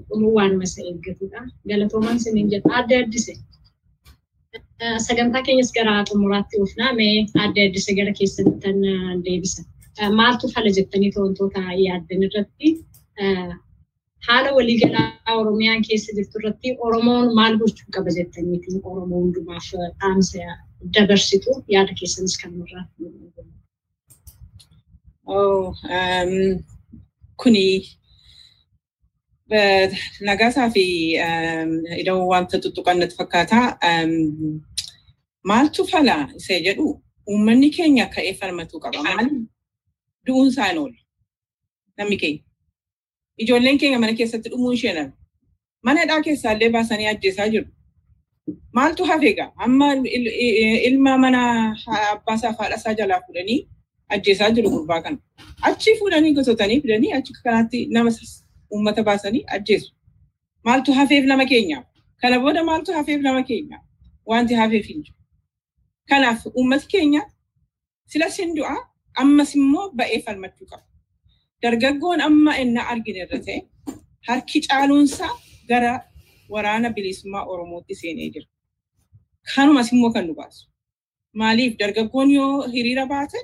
dhumuu 0.09 0.35
waanuma 0.39 0.64
isa 0.70 0.80
eeggatudha. 0.91 1.41
Galatoomaan 1.68 2.20
siniin 2.24 2.49
jedha. 2.55 2.74
Adda 2.80 2.99
addise. 3.05 3.35
Sagantaa 5.07 5.43
keenyas 5.47 5.70
gara 5.76 5.95
xumuraatti 6.09 6.61
oofnaa 6.62 6.93
mee 6.99 7.14
adda 7.45 7.61
addise 7.68 7.95
gara 7.99 8.12
keessattan 8.18 8.78
deebisa. 9.26 9.62
Maaltu 10.20 10.49
fala 10.55 10.70
jettanii 10.78 11.12
wantoota 11.16 11.61
yaaddan 11.87 12.22
irratti 12.28 12.68
haala 14.28 14.51
waliigalaa 14.57 15.09
Oromiyaan 15.41 15.82
keessa 15.89 16.16
jirtu 16.18 16.39
irratti 16.41 16.68
Oromoon 16.89 17.35
maal 17.39 17.55
gochuu 17.62 17.89
qaba 17.97 18.11
jettaniitiin 18.18 18.80
Oromoo 18.93 19.20
hundumaaf 19.24 19.66
dhaamsa 20.01 20.39
dabarsitu 20.99 21.51
yaada 21.74 21.93
keessanis 22.01 22.39
kan 22.43 22.53
nurraa. 22.59 22.85
Kuni 27.43 27.66
nagaasaa 30.28 30.70
fi 30.74 30.85
iddoo 32.01 32.20
wanta 32.32 32.59
tuttuqannatti 32.59 33.16
fakkaata. 33.20 33.59
Maaltu 35.51 35.84
fala 35.92 36.16
isa 36.38 36.55
jedhu 36.66 36.86
uummanni 37.30 37.68
keenya 37.76 38.07
ka'ee 38.14 38.34
falmachuu 38.40 38.80
qaba. 38.84 38.99
Maal 39.07 39.26
du'uun 40.26 40.49
isaa 40.53 40.68
hin 40.70 40.78
oolu. 40.82 40.97
Namni 41.99 42.16
keenya. 42.22 42.42
Ijoolleen 43.42 43.78
keenya 43.78 43.99
mana 44.03 44.12
keessatti 44.20 44.49
dhumuun 44.53 44.74
ishee 44.78 44.92
nama. 44.99 45.12
Mana 45.86 46.01
hidhaa 46.05 46.22
keessaallee 46.26 46.70
baasanii 46.76 47.07
ajjeesaa 47.12 47.49
jiru. 47.55 47.66
Maaltu 48.76 49.05
hafe 49.11 49.26
egaa? 49.32 49.51
Amma 49.57 49.88
ilma 50.88 51.12
mana 51.24 51.40
abbaasaa 52.12 52.53
fi 52.53 52.59
haadhasaa 52.62 52.95
jalaa 53.01 53.20
fuudhanii 53.26 53.59
ajjeesaa 54.16 54.51
jiru 54.51 54.70
gurbaa 54.70 55.01
kana. 55.03 55.18
Achi 55.62 55.97
fuudhanii 55.99 56.32
gosotanii 56.38 56.80
fidanii 56.80 57.12
achi 57.18 57.32
kanaatti 57.45 57.86
nama 57.86 58.11
uummata 58.72 59.03
baasanii 59.03 59.45
ajjeesu. 59.47 59.92
Maaltu 60.64 60.92
hafeef 60.92 61.24
nama 61.24 61.45
keenyaaf? 61.53 61.84
Kana 62.20 62.40
booda 62.40 62.64
maaltu 62.64 62.92
hafeef 62.92 63.20
nama 63.20 63.42
keenyaaf? 63.42 63.82
Wanti 64.26 64.55
hafeef 64.55 64.86
hin 64.86 65.03
jiru. 65.03 65.16
Kanaaf 66.11 66.40
uummati 66.59 66.86
keenya 66.92 67.22
silas 68.11 68.36
hin 68.40 68.50
du'a 68.57 68.74
ammas 69.22 69.50
immoo 69.59 69.86
ba'ee 69.98 70.18
falmachuu 70.26 70.66
qaba. 70.70 70.84
Dargaggoon 71.62 72.20
amma 72.28 72.52
inni 72.62 72.80
argine 72.92 73.20
irra 73.24 73.38
ta'e 73.46 73.59
harki 74.28 74.59
caaluunsaa 74.68 75.32
gara 75.70 75.92
waraana 76.55 76.88
bilisummaa 76.96 77.44
Oromootti 77.52 77.94
seenee 78.00 78.28
jira. 78.34 78.46
Kanumas 79.55 79.88
immoo 79.92 80.11
kan 80.14 80.24
nu 80.28 80.34
baasu. 80.40 80.62
Maaliif 81.40 81.72
dargaggoon 81.80 82.28
yoo 82.36 82.52
hiriira 82.74 83.05
baate 83.12 83.38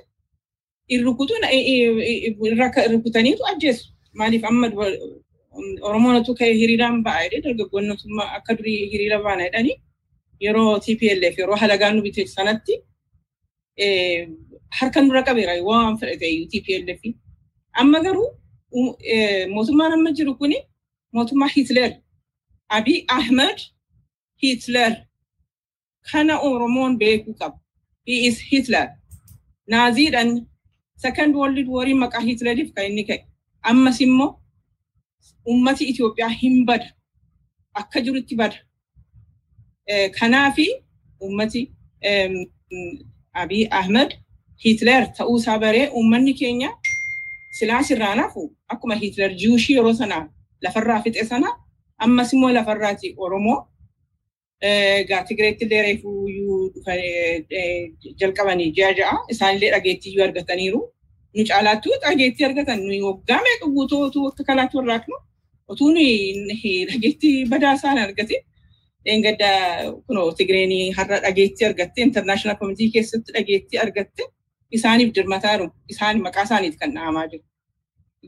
rukutaniitu 2.93 3.43
ajjeesu. 3.51 3.83
Maaliif 4.19 4.43
amma 4.49 4.67
Oromoon 5.87 6.23
ka'ee 6.39 6.53
hiriiraan 6.61 7.03
ba'a 7.07 7.23
jedhee 7.23 7.41
dargaggoonni 7.47 7.93
akka 8.37 8.51
durii 8.57 8.79
hiriira 8.91 9.17
baana 9.25 9.43
jedhanii 9.47 9.75
yeroo 10.45 10.79
TPLF 10.83 11.35
yeroo 11.41 11.57
halagaan 11.63 11.95
nu 11.95 12.01
bite 12.07 12.21
sanatti 12.35 12.73
harka 14.77 14.99
nurra 15.01 15.21
qabeera 15.27 15.53
waan 15.69 15.97
fedhate 15.99 16.27
TPLF. 16.51 17.01
Amma 17.79 17.99
garuu 18.05 18.29
mootummaan 19.55 19.93
amma 19.97 20.09
jiru 20.17 20.33
kuni 20.39 20.57
mootummaa 21.13 21.53
Hitler. 21.55 21.91
Abiy 22.69 22.99
Ahmed 23.17 23.57
Hitler. 24.41 24.93
Kana 26.11 26.35
Oromoon 26.47 26.97
beekuu 27.01 27.33
qaba. 27.39 27.57
He 28.07 28.13
is 28.27 28.39
Hitler. 28.39 28.87
Naaziidhaan 29.71 30.29
second 30.95 31.35
world 31.35 31.67
war 31.67 31.85
maqaa 32.03 32.23
Hitleriif 32.29 32.73
kan 32.75 32.85
inni 32.89 33.03
ka'e. 33.09 33.25
Ammas 33.69 33.97
immoo 34.01 34.29
ummati 35.45 35.83
Itoophiyaa 35.91 36.29
hin 36.41 36.65
bada. 36.65 36.87
Akka 37.73 38.01
jirutti 38.01 38.35
bada. 38.35 38.57
Kanaafi 40.19 40.67
ummati 41.21 41.71
Abiy 43.33 43.67
Ahmed 43.71 44.11
Hitler 44.63 45.11
ta'uusaa 45.17 45.57
baree 45.59 45.89
ummanni 45.89 46.33
keenya 46.33 46.69
silaa 47.59 47.83
sirraa 47.83 48.15
nafu 48.15 48.55
akkuma 48.69 48.95
Hitler 48.95 49.33
jiwushii 49.35 49.75
yeroo 49.75 49.93
sana 49.93 50.29
lafarraa 50.61 51.01
fixe 51.03 51.25
sana 51.25 51.47
ammas 51.97 52.33
immoo 52.33 52.51
lafarraati 52.53 53.15
Oromoo 53.17 53.57
egaa 54.61 55.23
Tigireetti 55.27 55.65
illee 55.65 55.81
reefuu 55.81 56.71
jalqabanii 58.19 58.71
ji'a 58.77 58.91
ja'a 58.99 59.17
isaanillee 59.33 59.71
dhageettii 59.71 60.11
iyyuu 60.11 60.23
argataniiru. 60.27 60.81
Nu 61.35 61.43
caalaattu 61.49 61.89
dhageettii 62.03 62.45
argatan 62.45 62.79
nuyi 62.85 63.01
waggaa 63.01 63.41
meeqa 63.45 63.65
guutuu 63.75 64.27
akka 64.29 64.43
kanaatti 64.43 64.77
warraaqnu. 64.77 65.15
Otuu 65.67 65.89
nuyi 65.91 66.85
dhageettii 66.91 67.45
badaa 67.49 67.73
isaan 67.79 67.97
argate 67.97 68.45
gadda 69.05 69.49
kunoo 70.07 70.31
Tigireenii 70.37 70.91
har'a 70.97 71.19
dhageettii 71.21 71.65
argatte 71.65 72.01
intarnaashinaal 72.01 72.57
koomitii 72.57 72.91
keessatti 72.91 73.31
dhageettii 73.33 73.79
argatte 73.79 74.23
isaaniif 74.71 75.13
dirmataaru 75.15 75.69
isaan 75.89 76.21
maqaa 76.21 76.43
isaaniiti 76.43 76.77
kan 76.77 76.93
dhahamaa 76.95 77.27
jiru. 77.27 77.43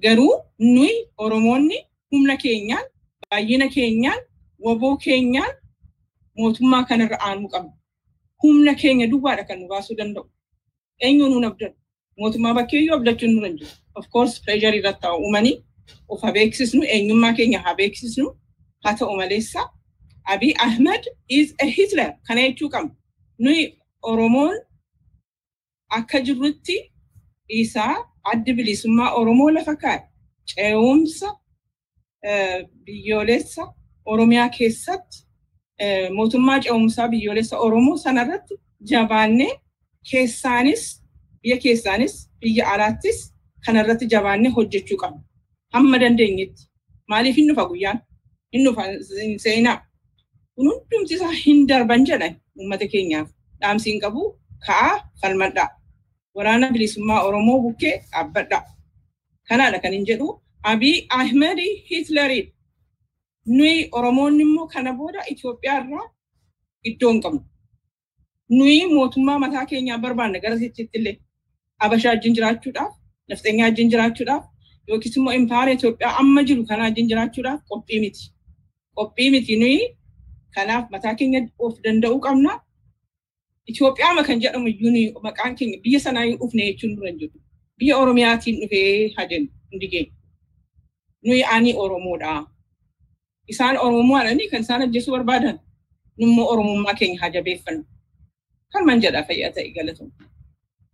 Garuu 0.03 0.33
nuyi 0.59 0.95
Oromoonni 1.17 1.77
humna 2.11 2.37
keenyaan 2.37 2.85
baay'ina 3.29 3.67
keenyaan 3.75 4.19
waboo 4.65 4.97
keenyaan 4.97 5.53
mootummaa 6.37 6.83
kanarra 6.89 7.17
aanuu 7.19 7.47
qabna. 7.53 7.71
Humna 8.43 8.73
keenya 8.75 9.07
duwwaadha 9.11 9.43
kan 9.47 9.59
nu 9.59 9.67
baasuu 9.67 9.97
danda'u. 9.97 10.25
Eenyuun 11.01 11.31
nuun 11.31 11.45
abdatu. 11.45 11.77
Mootummaa 12.19 12.53
bakkeeyyuu 12.53 12.95
abdachuun 12.95 13.43
hin 13.45 13.57
jiru. 13.57 13.69
Of 13.95 14.05
course 14.09 14.41
pireesharii 14.45 14.79
irratti 14.79 15.07
haa 15.07 15.17
uumanii 15.17 15.55
of 16.09 16.21
haa 16.21 16.31
beeksisnu 16.31 16.81
eenyummaa 16.95 17.33
keenya 17.33 17.59
haa 17.59 17.75
beeksisnu 17.75 18.27
haa 18.83 18.93
ta'u 18.99 19.15
maleessa 19.21 19.61
Abiy 20.27 20.53
Ahmed 20.59 21.03
is 21.29 21.53
a 21.61 21.65
Hitler 21.65 22.09
kana 22.27 22.41
jechuu 22.41 22.69
qabna. 22.69 22.91
Nuyi 23.39 23.77
Oromoon 24.03 24.55
akka 25.89 26.19
jirrutti 26.25 26.77
isaa 27.49 27.95
addi 28.31 28.53
bilisummaa 28.57 29.11
Oromoo 29.19 29.49
lafa 29.51 29.75
kaa'e 29.75 29.99
ce'umsa 30.49 31.27
biyyoolessa 32.85 33.63
Oromiyaa 34.05 34.49
keessatti 34.49 35.17
mootummaa 36.15 36.59
ce'umsaa 36.63 37.07
biyyoolessa 37.11 37.57
Oromoo 37.59 37.97
sanarratti 37.97 38.55
jabaannee 38.91 39.51
keessaanis 40.11 40.83
biyya 41.41 41.57
keessaanis 41.63 42.13
biyya 42.41 42.65
alaattis 42.73 43.17
kanarratti 43.65 44.05
jabaannee 44.13 44.51
hojjechuu 44.51 44.97
qabna. 44.97 45.21
Hamma 45.73 45.97
dandeenyetti. 45.99 46.61
Maaliif 47.09 47.35
hin 47.37 47.47
dhufa 47.49 47.65
guyyaan? 47.69 47.99
Hin 48.53 48.65
dhufa 48.65 48.83
seenaa. 49.37 49.77
Kun 50.55 50.67
hundumti 50.69 51.13
isaa 51.17 51.31
hin 51.45 51.67
darban 51.69 52.05
jedhan 52.09 52.33
uummata 52.57 52.87
keenyaaf. 52.93 53.27
Dhaamsiin 53.61 53.99
qabu 54.03 54.21
ka'aa 54.67 54.93
falmadhaa. 55.21 55.69
Waraana 56.35 56.67
bilisummaa 56.73 57.21
Oromoo 57.27 57.59
bukkee 57.63 57.95
dhaabbadhaa. 58.11 58.63
Kanaadha 59.49 59.79
kan 59.83 59.93
hin 59.97 60.05
jedhu. 60.09 60.27
Abiy 60.71 60.95
Ahmed 61.19 61.57
Hitlerii. 61.89 62.43
Nuyi 63.57 63.89
Oromoonni 63.91 64.43
immoo 64.47 64.67
kana 64.73 64.91
booda 64.99 65.21
Itoophiyaa 65.31 65.77
irraa 65.81 66.05
iddoo 66.89 67.11
hin 67.11 67.21
qabnu. 67.23 67.41
Nuyi 68.57 68.85
mootummaa 68.93 69.39
mataa 69.43 69.65
keenyaa 69.71 69.97
barbaanne 70.05 70.39
gara 70.43 70.57
sichitti 70.61 70.97
illee 70.99 71.15
Habashaa 71.81 72.11
wajjin 72.13 72.33
jiraachuudhaaf, 72.37 72.93
Nafxeenyaa 73.29 73.65
wajjin 73.69 73.89
jiraachuudhaaf, 73.91 74.43
yookiis 74.87 75.15
immoo 75.17 75.33
impaara 75.39 75.71
Itoophiyaa 75.77 76.13
amma 76.21 76.43
jiru 76.47 76.63
kanaa 76.69 76.85
wajjin 76.87 77.07
jiraachuudhaaf 77.11 77.59
qophii 77.69 77.99
miti. 78.03 78.23
Qophii 78.97 79.29
miti 79.35 79.55
nuyi 79.61 79.79
kanaaf 80.55 80.83
mataa 80.93 81.15
keenya 81.19 81.39
of 81.65 81.73
danda'uu 81.83 82.19
qabna. 82.25 82.53
Itoophiyaama 83.69 84.21
kan 84.27 84.37
jedhamu 84.43 84.67
iyyuu 84.67 85.19
maqaan 85.25 85.53
keenya 85.57 85.77
biyya 85.83 85.99
sanaa 86.05 86.23
hin 86.27 86.37
dhufne 86.39 86.63
jechuun 86.69 86.91
nurra 86.95 87.09
hin 87.09 87.19
jiru. 87.19 87.37
Biyya 87.79 87.95
Oromiyaatiin 88.01 88.55
dhufee 88.61 89.13
haden 89.17 89.43
hundi 89.71 89.87
keenya. 89.93 90.11
Nuyi 91.25 91.43
ani 91.55 91.71
Oromoodha. 91.83 92.33
Isaan 93.51 93.77
Oromoodhaani 93.85 94.45
kan 94.51 94.61
isaan 94.61 94.81
ajjeesuu 94.85 95.13
barbaadan. 95.15 95.59
Nummoo 96.19 96.45
Oromummaa 96.51 96.93
keenya 96.99 97.19
haa 97.21 97.29
jabeeffannu. 97.35 97.83
Kan 98.73 98.85
man 98.85 99.01
jedha 99.01 99.21
fayyaa 99.27 99.51
ta'e 99.55 99.69
galatoomna. 99.77 100.25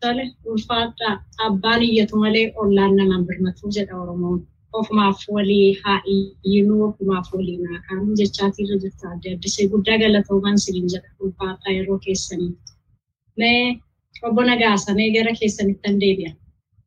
Tole 0.02 0.24
ulfaadhaa 0.52 1.14
abbaan 1.46 1.82
iyyatu 1.88 2.16
malee 2.24 2.46
ollaan 2.62 2.96
namaan 3.00 3.26
birmatu 3.28 3.66
jedha 3.78 3.96
Oromoon. 4.04 4.40
Ofumaaf 4.78 5.20
walii 5.36 5.74
haa 5.84 6.02
iyyinuu 6.14 6.82
ofumaaf 6.88 7.28
walii 7.34 7.58
naa 7.66 7.80
kaa'u 7.88 8.16
jechaatii 8.22 8.64
irra 8.66 8.78
jirta 8.84 9.06
adda 9.14 9.30
addisee 9.36 9.66
guddaa 9.72 9.98
galatoomaan 10.04 10.60
siniin 10.66 10.90
jedha 10.94 11.10
ulfaadhaa 11.26 11.74
yeroo 11.78 11.98
keessanii. 12.06 12.52
Mee 13.40 13.82
obbo 14.30 14.42
Nagaasa 14.50 14.94
mee 15.00 15.10
gara 15.16 15.34
keessanitti 15.40 15.90
an 15.90 16.00
deebi'a. 16.04 16.32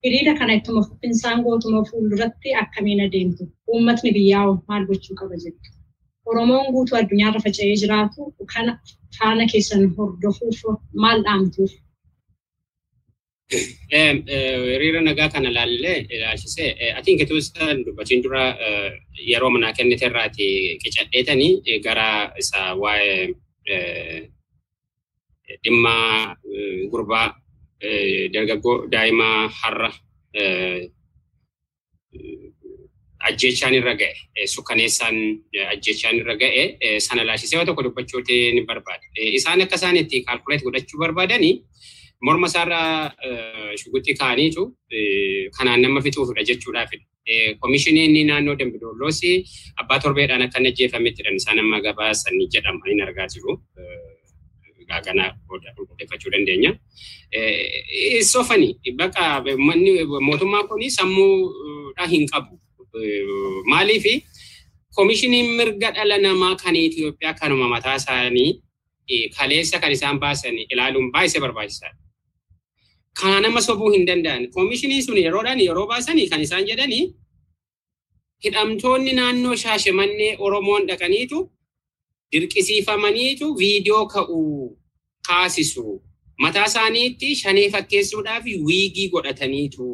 Hiriira 0.05 0.35
kana 0.39 0.53
ittuma 0.59 0.83
fufinsaan 0.89 1.43
gootuma 1.47 1.83
fuulduratti 1.91 2.55
akkamiin 2.63 3.01
adeemtu? 3.07 3.45
Uummatni 3.73 4.13
biyyaa 4.17 4.47
maal 4.69 4.87
gochuu 4.91 5.17
qaba 5.21 5.37
jettu? 5.45 5.69
Oromoon 6.31 6.67
guutuu 6.75 6.97
addunyaarra 7.01 7.41
faca'ee 7.47 7.77
jiraatu 7.83 8.21
kana 8.55 8.73
faana 9.19 9.45
keessan 9.53 9.83
hordofuuf 9.97 10.61
maal 11.05 11.23
dhaamtuuf? 11.27 11.73
Hiriira 13.51 15.01
nagaa 15.03 15.29
kana 15.33 15.49
ilaallee 15.51 15.99
ilaalchisee 16.11 16.93
atiin 16.99 17.19
ketuusan 17.19 17.85
dubbatiin 17.87 18.23
dura 18.25 18.45
yeroo 19.31 19.51
manaa 19.51 19.73
kennite 19.77 20.07
irraati 20.07 20.47
qicadheetanii 20.83 21.79
gara 21.87 22.09
isa 22.41 22.61
waa'ee 22.83 23.27
dhimma 25.65 25.95
gurbaa 26.93 27.27
dargaggoo 28.35 28.77
daa'imaa 28.93 29.49
har'a 29.61 29.91
ajjechaan 33.29 33.75
irra 33.79 33.95
ga'e 34.01 34.47
sukkaneessaan 34.55 35.17
ajjechaan 35.75 36.17
irra 36.23 36.35
ga'e 36.43 36.63
sana 37.07 37.23
ilaalchisee 37.27 37.65
tokko 37.67 37.83
dubbachuuti 37.87 38.37
ni 38.55 38.63
barbaada. 38.71 39.05
Isaan 39.39 39.61
akka 39.63 39.77
isaan 39.81 39.97
itti 40.01 40.25
kaalkuleet 40.27 40.63
godhachuu 40.67 40.99
barbaadanii 41.05 41.55
morma 42.27 42.47
isaarraa 42.51 43.13
shugutti 43.81 44.13
kaa'aniitu 44.21 44.63
kanaan 45.57 45.81
nama 45.85 46.01
fixuufidha 46.05 46.43
jechuudhaafidha. 46.51 47.05
Komishiniin 47.63 48.27
naannoo 48.31 48.55
Dambidoolloos 48.61 49.21
abbaa 49.81 49.99
torbeedhaan 50.05 50.43
akka 50.47 50.59
inni 50.61 50.71
ajjeefamettidha 50.73 51.31
isaan 51.41 51.59
amma 51.63 51.79
gabaasan 51.87 52.35
jedhama 52.55 52.85
hin 52.91 53.01
argaa 53.07 53.27
jiru. 53.35 53.53
Gaagana 54.91 55.25
qulqulleeffachuu 55.49 56.31
dandeenya. 56.35 56.71
Soofani 58.33 58.69
bakka 59.01 59.23
mootummaan 60.29 60.67
kun 60.69 60.83
sammuudha 60.99 62.05
hin 62.13 62.25
qabu. 62.33 62.55
Maaliif 63.73 64.05
komishiniin 64.97 65.49
mirga 65.59 65.89
dhala 65.97 66.17
namaa 66.27 66.55
kan 66.63 66.77
Itoophiyaa 66.77 67.35
kanuma 67.41 67.67
mataa 67.75 67.97
isaanii 68.01 68.51
kaleessa 69.39 69.77
kan 69.83 69.93
isaan 69.97 70.19
baasan 70.23 70.55
ilaaluun 70.73 71.09
baay'ee 71.15 71.41
barbaachisaadha. 71.45 71.97
Kana 73.21 73.41
nama 73.41 73.61
sobuu 73.63 73.91
hin 73.93 74.07
danda'an. 74.07 74.51
Komishiniin 74.51 75.03
sun 75.05 75.17
yeroodhaan 75.25 75.61
yeroo 75.61 75.87
baasanii 75.87 76.29
kan 76.29 76.41
isaan 76.41 76.67
jedhanii 76.67 77.15
hidhamtoonni 78.45 79.13
naannoo 79.19 79.57
shaashimannee 79.57 80.37
Oromoon 80.39 80.87
dhaqaniitu 80.89 81.43
dirqisiifamaniitu 82.33 83.47
viidiyoo 83.59 84.07
ka'uu 84.15 84.79
kaasisu. 85.29 86.03
Mataa 86.43 86.65
isaaniitti 86.71 87.35
shanee 87.43 87.69
fakkeessuudhaaf 87.71 88.45
wiigii 88.69 89.09
godhataniitu. 89.09 89.89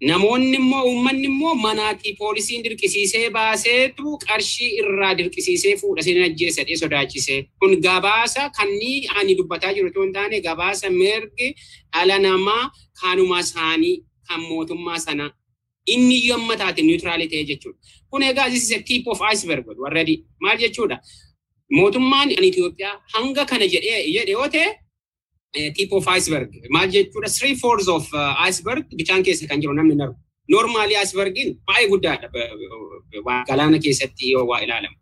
Namoonni 0.00 0.56
immoo 0.56 0.82
uummanni 0.86 1.24
immoo 1.24 1.54
manaatii 1.54 2.14
poolisiin 2.18 2.64
dirqisiisee 2.64 3.30
baaseetu 3.30 4.18
qarshii 4.26 4.70
irraa 4.80 5.14
dirqisiisee 5.18 5.76
fuudha 5.76 6.02
sin 6.02 6.22
ajjeessadhee 6.22 6.76
sodaachisee. 6.76 7.44
Kun 7.60 7.76
gabaasa 7.80 8.50
kannii 8.50 9.06
ani 9.14 9.36
dubbataa 9.38 9.72
jiru 9.74 9.88
osoo 9.90 10.02
hin 10.02 10.12
taane 10.12 10.40
gabaasa 10.40 10.90
mirgi 10.90 11.54
dhala 11.92 12.18
namaa 12.18 12.70
kanuma 13.00 13.38
isaanii 13.40 13.96
kan 14.28 14.40
mootummaa 14.40 14.98
sana 14.98 15.30
inni 15.86 16.26
yomma 16.28 16.56
taate 16.56 16.82
niwutiraali 16.82 17.28
ta'e 17.28 17.44
jechuudha. 17.44 17.78
Kun 18.10 18.22
egaa 18.22 18.50
this 18.50 18.68
tip 18.84 19.06
of 19.08 19.20
iceberg 19.32 19.64
already 19.86 20.24
maal 20.40 20.58
jechuudha. 20.58 20.98
Mootummaan 21.70 22.30
Itoophiyaa 22.30 23.00
hanga 23.12 23.44
kana 23.44 23.66
jedhee 23.66 24.02
jedhe 24.12 24.32
yoo 24.32 24.48
ta'e 24.48 24.68
tip 25.76 25.92
of 25.98 26.06
iceberg 26.16 26.50
maal 26.76 26.88
jechuudha 26.96 27.30
three 27.38 27.54
fourths 27.62 27.88
of 27.96 28.04
iceberg 28.48 28.84
bishaan 29.00 29.22
keessa 29.26 29.46
kan 29.50 29.60
jiru 29.62 29.74
namni 29.80 29.96
naru. 30.02 30.14
Normally 30.54 30.96
icebergiin 31.04 31.50
baay'ee 31.68 31.88
guddaadha 31.92 32.28
galaana 33.50 33.78
keessatti 33.84 34.24
yoo 34.34 34.44
waa 34.50 34.60
ilaalamu. 34.64 34.96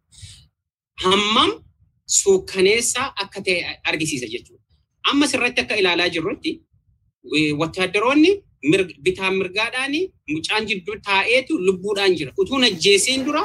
Hammam 1.05 1.51
suukkaneessaa 2.21 3.09
akka 3.23 3.41
ta'e 3.47 3.61
argisiisa 3.91 4.27
jechuudha. 4.35 4.63
Amma 5.11 5.27
sirratti 5.33 5.61
akka 5.65 5.75
ilaalaa 5.83 6.09
jirrutti 6.15 6.51
wattaaddaroonni 7.61 8.33
bitaan 9.07 9.35
mirgaadhaan 9.41 9.95
mucaan 10.35 10.63
jidduu 10.71 10.97
taa'eetu 11.09 11.53
lubbuudhaan 11.67 12.13
jira. 12.19 12.33
Utuun 12.43 12.65
ajjeesiin 12.71 13.25
dura 13.27 13.43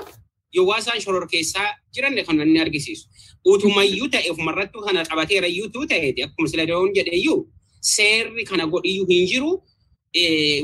yoo 0.56 0.76
isaan 0.78 1.02
shoror 1.02 1.28
keessaa 1.28 1.70
jiran 1.94 2.16
kan 2.26 2.40
inni 2.42 2.60
argisiisu. 2.60 3.06
Utumayyuu 3.46 4.10
ta'e 4.10 4.32
ofumarrattuu 4.32 4.82
kana 4.86 5.04
qabateerayyuu 5.06 5.86
ta'e 5.88 6.14
akkuma 6.26 6.48
sila 6.48 6.66
dawoon 6.66 6.94
jedheyyuu 6.96 7.40
seerri 7.82 8.44
kana 8.46 8.66
godhiyyuu 8.68 9.08
hin 9.10 9.28
jiru. 9.32 9.52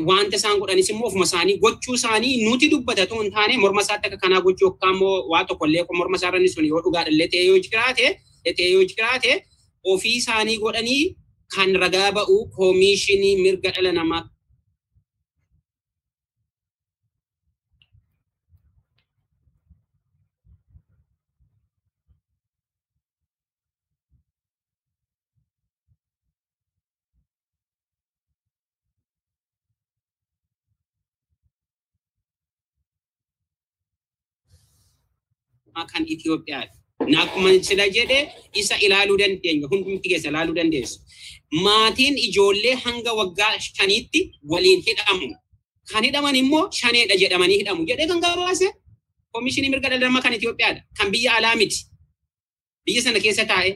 Wanta 0.10 0.36
isaan 0.38 0.60
godhanis 0.60 0.90
immoo 0.90 1.08
ofuma 1.08 1.26
isaanii 1.26 1.58
gochuu 1.64 1.94
isaanii 1.96 2.46
nuti 2.46 2.70
dubbatatu 2.72 3.22
hin 3.22 3.32
taane 3.32 3.58
morma 3.58 3.82
isaatti 3.82 4.08
akka 4.08 4.18
kanaa 4.18 4.42
gochuu 4.42 4.68
yookaan 4.68 4.96
immoo 4.96 5.28
waa 5.32 5.44
tokkollee 5.46 5.84
morma 5.94 6.18
isaarranni 6.18 6.50
sun 6.54 6.66
yoo 6.66 6.82
dhugaadhallee 6.86 7.28
ta'e 7.34 7.44
yoo 7.50 7.60
jiraate 7.66 8.06
ta'e 8.46 8.70
yoo 8.72 8.84
jiraate 8.92 9.32
ofii 9.94 10.16
isaanii 10.22 10.58
godhanii 10.64 11.04
kan 11.56 11.76
ragaa 11.84 12.12
ba'u 12.18 12.38
koomishinii 12.56 13.36
mirga 13.44 13.70
dhala 13.76 13.92
namaa 14.00 14.22
kan 35.92 36.04
Itoophiyaadha. 36.14 36.74
Akkuma 37.22 37.50
sila 37.68 37.86
jedhe 37.96 38.20
isa 38.62 38.76
ilaaluu 38.86 39.18
dandeenya 39.22 39.68
hundumti 39.72 40.08
keessa 40.12 40.30
ilaaluu 40.32 40.56
dandeessu. 40.60 40.96
Maatiin 41.66 42.16
ijoollee 42.28 42.76
hanga 42.86 43.12
waggaa 43.20 43.54
shaniitti 43.66 44.20
waliin 44.52 44.82
hidhamu. 44.88 45.28
Kan 45.92 46.04
hidhaman 46.08 46.36
immoo 46.42 46.64
shaneedha 46.80 47.16
jedhamanii 47.24 47.58
hidhamu 47.62 47.82
jedhee 47.90 48.08
kan 48.12 48.20
gabaase 48.26 48.68
koomishinii 49.32 49.70
mirga 49.74 49.90
dhala 49.90 50.06
namaa 50.08 50.22
kan 50.26 50.34
Itoophiyaadha. 50.40 50.82
Kan 50.98 51.08
biyya 51.14 51.32
alaa 51.40 51.56
miti. 51.62 51.80
Biyya 52.86 53.02
sana 53.06 53.20
keessa 53.26 53.46
taa'e. 53.52 53.72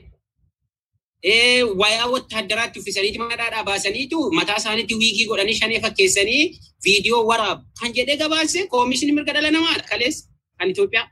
Wayaa 1.81 2.07
wattaadaraatti 2.13 2.79
uffisanii 2.79 3.17
madaadhaa 3.17 3.63
baasaniitu 3.69 4.17
mataa 4.37 4.57
isaaniitti 4.61 4.95
wiigii 5.01 5.25
godhanii 5.29 5.55
shanee 5.59 5.79
fakkeessanii 5.85 6.43
viidiyoo 6.85 7.23
waraabu 7.29 7.61
kan 7.79 7.89
jedhee 7.97 8.17
gabaase 8.21 8.59
koomishinii 8.73 9.15
mirga 9.17 9.33
dhala 9.35 9.51
namaadha 9.51 9.83
kaleessa 9.91 10.21
kan 10.57 10.69
Itoophiyaa. 10.73 11.07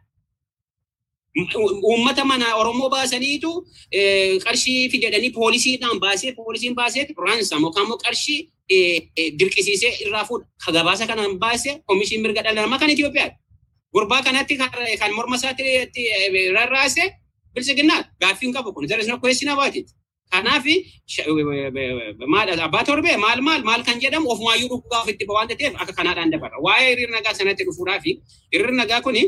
Uummata 1.40 2.24
mana 2.26 2.56
Oromoo 2.56 2.90
baasaniitu 2.90 3.52
qarshii 4.46 4.90
fidedhanii 4.92 5.32
poolisiidhaan 5.38 6.00
baasee 6.00 6.32
poolisiin 6.40 6.76
baasee 6.76 7.04
raansam 7.28 7.62
yookaan 7.64 7.86
immoo 7.86 7.98
qarshii 8.06 8.40
dirqisiisee 9.40 9.92
irraa 10.06 10.26
fuudha. 10.26 10.46
Ka 10.66 10.72
gabaasa 10.72 11.08
kanaan 11.08 11.38
baase 11.40 11.72
koomishinii 11.88 12.22
mirga 12.24 12.42
dhala 12.44 12.62
namaa 12.62 12.80
kan 12.80 12.90
Itoophiyaadha. 12.90 13.36
Gurbaa 13.94 14.22
kanatti 14.24 14.58
kan 15.02 15.12
morma 15.16 15.36
isaatti 15.36 15.64
rarraase 16.58 17.04
bilchiginnaa 17.56 18.02
gaaffii 18.22 18.48
hin 18.48 18.54
qabu 18.56 18.74
kun 18.74 18.88
there 18.88 19.02
is 19.02 19.08
no 19.08 19.18
question 19.20 19.50
about 19.54 19.76
it. 19.76 19.88
Kanaaf 20.32 20.66
abbaa 22.66 22.84
torbee 22.84 23.18
maal 23.18 23.42
maal 23.42 23.62
maal 23.64 23.84
kan 23.84 24.00
jedhamu 24.02 24.30
ofumaayyuu 24.34 24.70
dhugaa 24.82 25.02
ofitti 25.04 25.26
waan 25.28 25.48
ta'eef 25.48 25.74
akka 25.82 25.94
kanaadhaan 26.00 26.32
dabarra. 26.32 26.58
Waa'ee 26.66 26.90
hiriira 26.92 27.12
nagaa 27.18 27.34
sanatti 27.40 27.64
dhufuudhaa 27.68 28.00
fi 28.04 28.12
hiriirri 28.54 28.76
nagaa 28.82 29.02
kuni 29.02 29.24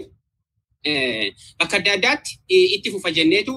bakka 1.59 1.77
adda 1.79 1.91
addaatti 1.97 2.31
itti 2.75 2.91
fufa 2.91 3.11
jenneetu 3.11 3.53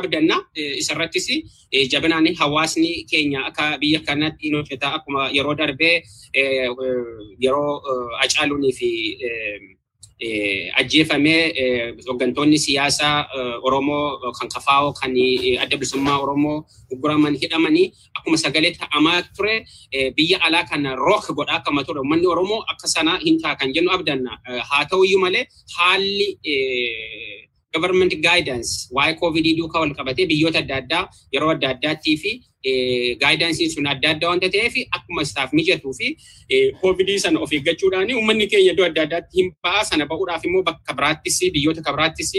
abdanna. 0.00 0.36
Isarrattis 0.54 1.26
jabinaan 1.92 2.28
hawaasni 2.40 3.04
keenya 3.10 3.40
akka 3.50 3.78
biyya 3.80 4.00
kanatti 4.06 4.46
hin 4.48 4.56
hojjeta 4.60 4.94
akkuma 4.98 5.30
yeroo 5.36 5.54
darbee 5.54 6.02
yeroo 7.44 7.72
Hacaaluunii 8.20 8.72
fi 8.72 8.90
ajjeefamee 10.80 11.42
hooggantoonni 12.06 12.58
siyaasaa 12.58 13.16
Oromoo 13.62 14.32
kan 14.38 14.48
kafaa'oo 14.54 14.92
kan 15.00 15.12
adda 15.62 15.76
bilisummaa 15.76 16.18
Oromoo 16.24 16.64
gurguraman 16.90 17.34
hidhamanii 17.42 17.86
akkuma 18.18 18.36
sagalee 18.44 18.72
ta'amaa 18.80 19.22
ture 19.36 19.64
biyya 20.16 20.38
alaa 20.46 20.64
kana 20.70 20.96
rook 20.96 21.26
godhaa 21.38 21.56
akkama 21.60 21.84
ture 21.84 22.00
uummanni 22.00 22.26
Oromoo 22.26 22.60
akka 22.72 22.88
sana 22.94 23.18
hin 23.24 23.38
ta'a 23.42 23.56
kan 23.56 23.72
jennu 23.74 23.90
abdanna. 23.96 24.38
Haa 24.70 24.84
ta'uyyuu 24.90 25.20
malee 25.20 25.44
haalli 25.76 26.28
government 27.74 28.12
guidance 28.26 28.70
waa'ee 28.96 29.14
COVID 29.22 29.46
duukaa 29.58 29.80
wal 29.80 29.94
qabatee 29.98 30.26
biyyoota 30.26 30.58
adda 30.64 30.76
addaa 30.82 31.02
yeroo 31.34 31.50
adda 31.54 31.68
addaattii 31.74 32.16
fi 32.22 32.30
gaayidansiin 33.22 33.70
sun 33.74 33.86
adda 33.92 34.10
addaa 34.14 34.30
wanta 34.32 34.48
ta'eef 34.54 34.74
akkuma 34.96 35.22
isaaf 35.26 35.50
mijatuu 35.58 35.92
fi 35.98 36.08
koovidii 36.80 37.18
sana 37.24 37.38
of 37.44 37.52
eeggachuudhaan 37.58 38.10
uummanni 38.16 38.46
keenya 38.52 38.72
iddoo 38.74 38.86
adda 38.90 39.02
addaatti 39.06 39.34
hin 39.40 39.48
ba'a 39.66 39.84
sana 39.90 40.04
ba'uudhaaf 40.12 40.42
immoo 40.48 40.62
bakka 40.70 40.92
biraattis 41.00 41.38
biyyoota 41.54 41.82
kabiraattis 41.88 42.30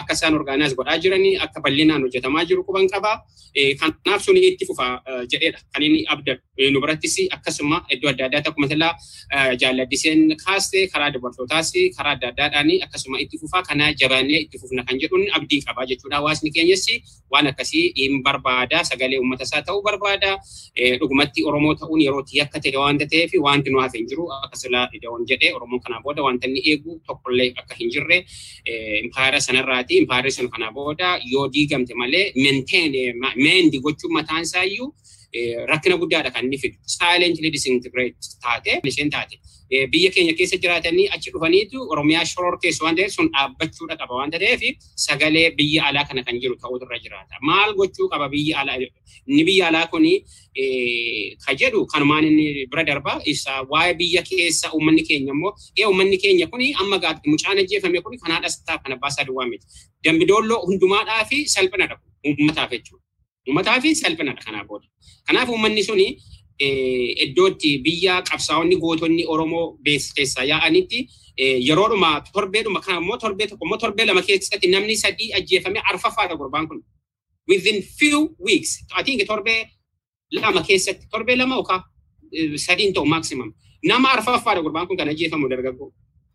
akka 0.00 0.12
isaan 0.18 0.34
orgaanaas 0.40 0.74
godhaa 0.80 0.98
jiranii 1.04 1.34
akka 1.46 1.60
bal'inaan 1.66 2.02
hojjetamaa 2.06 2.44
jiru 2.50 2.64
quban 2.68 2.88
qabaa. 2.94 3.16
Kanaaf 3.80 4.20
sun 4.26 4.36
itti 4.36 4.64
fufa 4.66 4.86
jedheedha 5.32 5.58
kan 5.72 5.82
inni 5.86 6.00
abdatu. 6.14 6.42
Nu 6.74 6.80
birattis 6.82 7.14
akkasuma 7.36 7.76
iddoo 7.94 8.10
adda 8.12 8.24
addaatti 8.28 8.48
akkuma 8.50 8.68
tallaa 8.72 8.92
jaalladdiseen 9.62 10.20
kaaste 10.44 10.78
karaa 10.92 11.10
dubartootaas 11.14 11.72
karaa 11.96 12.12
adda 12.16 12.28
addaadhaan 12.32 12.70
akkasuma 12.86 13.16
itti 13.24 13.36
fufa 13.42 13.62
kana 13.68 13.86
jabaannee 14.02 14.40
itti 14.44 14.56
fufna 14.62 14.82
kan 14.88 14.96
jedhuun 15.02 15.24
abdii 15.38 15.60
qabaa 15.68 15.86
jechuudha. 15.90 16.16
Hawaasni 16.20 16.50
keenyas 16.58 16.86
waan 17.32 17.46
akkasii 17.52 17.84
hin 17.98 18.22
barbaada 18.26 18.84
sagalee 18.90 19.18
uummata 19.22 19.44
isaa 19.50 19.59
ta'uu 19.68 19.82
barbaada. 19.88 20.30
Dhugumatti 21.00 21.44
Oromoo 21.48 21.74
ta'uun 21.80 22.00
yerootti 22.06 22.38
yakka 22.40 22.58
ta'e 22.64 22.76
waanta 22.82 23.06
ta'eef 23.12 23.32
wanti 23.46 23.70
nu 23.74 23.78
hafe 23.84 23.98
hin 23.98 24.06
jiru 24.12 24.24
akka 24.36 24.56
silaa 24.62 24.86
ida'oon 24.98 25.26
jedhee 25.30 25.52
Oromoon 25.58 25.80
kanaa 25.86 26.00
booda 26.04 26.22
wanta 26.28 26.46
inni 26.48 26.60
eegu 26.72 27.00
tokkollee 27.06 27.48
akka 27.62 27.74
hin 27.80 27.90
jirre 27.94 28.18
impaayera 29.04 29.40
sanarraati. 29.46 29.94
Impaayerri 30.02 30.32
sun 30.38 30.48
kanaa 30.54 30.72
booda 30.78 31.08
yoo 31.32 31.46
diigamte 31.54 31.94
malee 32.02 32.24
menteen 32.44 32.92
meendi 33.44 33.78
gochuun 33.86 34.12
mataan 34.18 34.42
isaa 34.48 34.64
iyyuu 34.72 34.88
rakkina 35.72 35.96
guddaadha 36.02 36.30
kan 36.34 36.44
inni 36.46 36.58
fidu. 36.62 36.76
Silently 36.96 37.50
disintegrate 37.56 38.16
taate 38.44 38.72
isheen 38.90 39.10
taate. 39.16 39.36
Biyya 39.92 40.10
keenya 40.14 40.32
keessa 40.38 40.56
jiraatanii 40.62 41.06
achi 41.14 41.30
dhufaniitu 41.34 41.78
Oromiyaa 41.92 42.24
shoror 42.30 42.54
keessa 42.62 42.84
waan 42.84 42.96
ta'eef 42.98 43.12
sun 43.16 43.28
dhaabbachuudha 43.34 43.94
qaba 44.00 44.14
waan 44.18 44.30
ta'eef 44.34 44.60
sagalee 45.06 45.46
biyya 45.58 45.82
alaa 45.90 46.04
kana 46.08 46.22
kan 46.26 46.36
jiru 46.42 46.56
ta'utu 46.62 46.84
irra 46.88 46.98
jiraata. 47.04 47.34
Maal 47.48 47.70
gochuu 47.78 48.08
qaba 48.14 48.26
biyya 48.34 48.56
alaa? 48.62 48.76
Inni 49.30 49.42
biyya 49.48 49.64
alaa 49.70 49.86
kuni 49.92 50.12
ka 51.44 51.52
jedhu 51.60 51.80
kanumaan 51.92 52.24
inni 52.30 52.46
bira 52.72 52.82
darba 52.88 53.12
isa 53.32 53.52
waa'ee 53.72 53.94
biyya 54.00 54.22
keessa 54.30 54.66
uummanni 54.74 55.02
keenya 55.08 55.32
immoo 55.36 55.52
ee 55.78 55.84
uummanni 55.90 56.16
keenya 56.22 56.46
kuni 56.52 56.66
amma 56.80 56.96
mucaan 57.32 57.58
ajjeefame 57.62 57.98
kuni 58.06 58.16
kan 58.22 58.30
haadha 58.34 58.48
isaa 58.54 58.78
kan 58.82 58.92
abbaa 58.96 59.10
isaa 59.14 59.24
duwwaa 59.28 59.46
miti. 59.52 59.66
Dambidoolloo 60.04 60.60
hundumaadhaa 60.66 61.22
fi 61.30 61.38
salphinadha 61.54 61.96
uummataaf 62.26 62.70
jechuudha. 62.74 63.04
Uummataa 63.50 63.80
fi 63.84 63.90
salphinadha 64.02 64.42
kanaa 64.46 64.64
booda. 64.68 64.86
Kanaaf 65.26 65.48
uummanni 65.52 65.82
suni 65.88 66.06
iddootti 67.24 67.70
biyya 67.84 68.14
qabsaa'onni 68.30 68.76
gootonni 68.84 69.22
Oromoo 69.34 69.64
keessaa 70.16 70.44
yaa'anitti 70.52 70.98
yeroodhuma 71.68 72.10
torbeedhuma 72.34 72.80
kana 72.84 72.98
immoo 73.02 73.16
torbee 73.24 73.46
tokko 73.50 73.64
immoo 73.66 73.78
torbee 73.84 74.06
lama 74.08 74.22
keessatti 74.28 74.66
namni 74.74 74.96
sadii 75.04 75.28
ajjeefame 75.38 75.80
arfaffaadha 75.90 76.34
gurbaan 76.40 76.66
kun. 76.68 76.80
Within 77.50 77.78
few 77.98 78.18
weeks, 78.48 78.70
I 78.98 79.02
think 79.06 79.18
torbee 79.32 79.60
lama 80.32 80.60
keessatti 80.68 81.04
torbee 81.12 81.36
lama 81.40 81.54
yookaan 81.58 81.82
sadiin 82.66 82.92
ta'u 82.94 83.06
maximum. 83.14 83.48
Nama 83.90 84.08
arfaffaadha 84.16 84.62
gurbaan 84.66 84.86
kun 84.88 84.96
kan 85.00 85.08
ajjeefamu 85.12 85.46
dargaggoo 85.52 85.88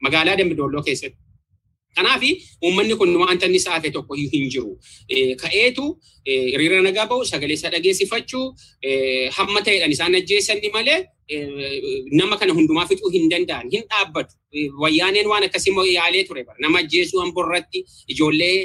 magaalaa 0.04 0.36
Dambidoolloo 0.40 0.84
keessatti. 0.88 1.18
Kanaaf 1.98 2.24
uummanni 2.64 2.96
kun 3.02 3.16
wanta 3.24 3.46
inni 3.50 3.60
saafe 3.66 3.90
tokko 3.98 4.14
hin 4.16 4.50
jiru. 4.54 4.78
Ka'eetu 5.44 5.86
hiriira 6.26 6.82
nagaa 6.88 7.08
ba'u 7.12 7.26
sagalee 7.34 7.58
isaa 7.60 7.72
dhageessifachuu 7.76 8.46
hamma 9.38 9.62
ta'edhaan 9.68 9.92
isaan 9.98 10.16
ajjeessanii 10.22 10.72
malee 10.78 11.00
nama 12.20 12.36
kana 12.40 12.54
hundumaa 12.58 12.86
fixuu 12.90 13.12
hin 13.16 13.30
danda'an 13.34 13.70
hin 13.76 13.84
dhaabbatu. 13.94 14.34
Wayyaaneen 14.84 15.28
waan 15.32 15.44
akkasii 15.48 15.74
yaalee 15.94 16.24
ture 16.28 16.44
bara 16.44 16.58
nama 16.66 16.80
ajjeesuu 16.84 17.20
hamboo 17.24 17.44
irratti 17.48 17.80
ijoollee 18.14 18.56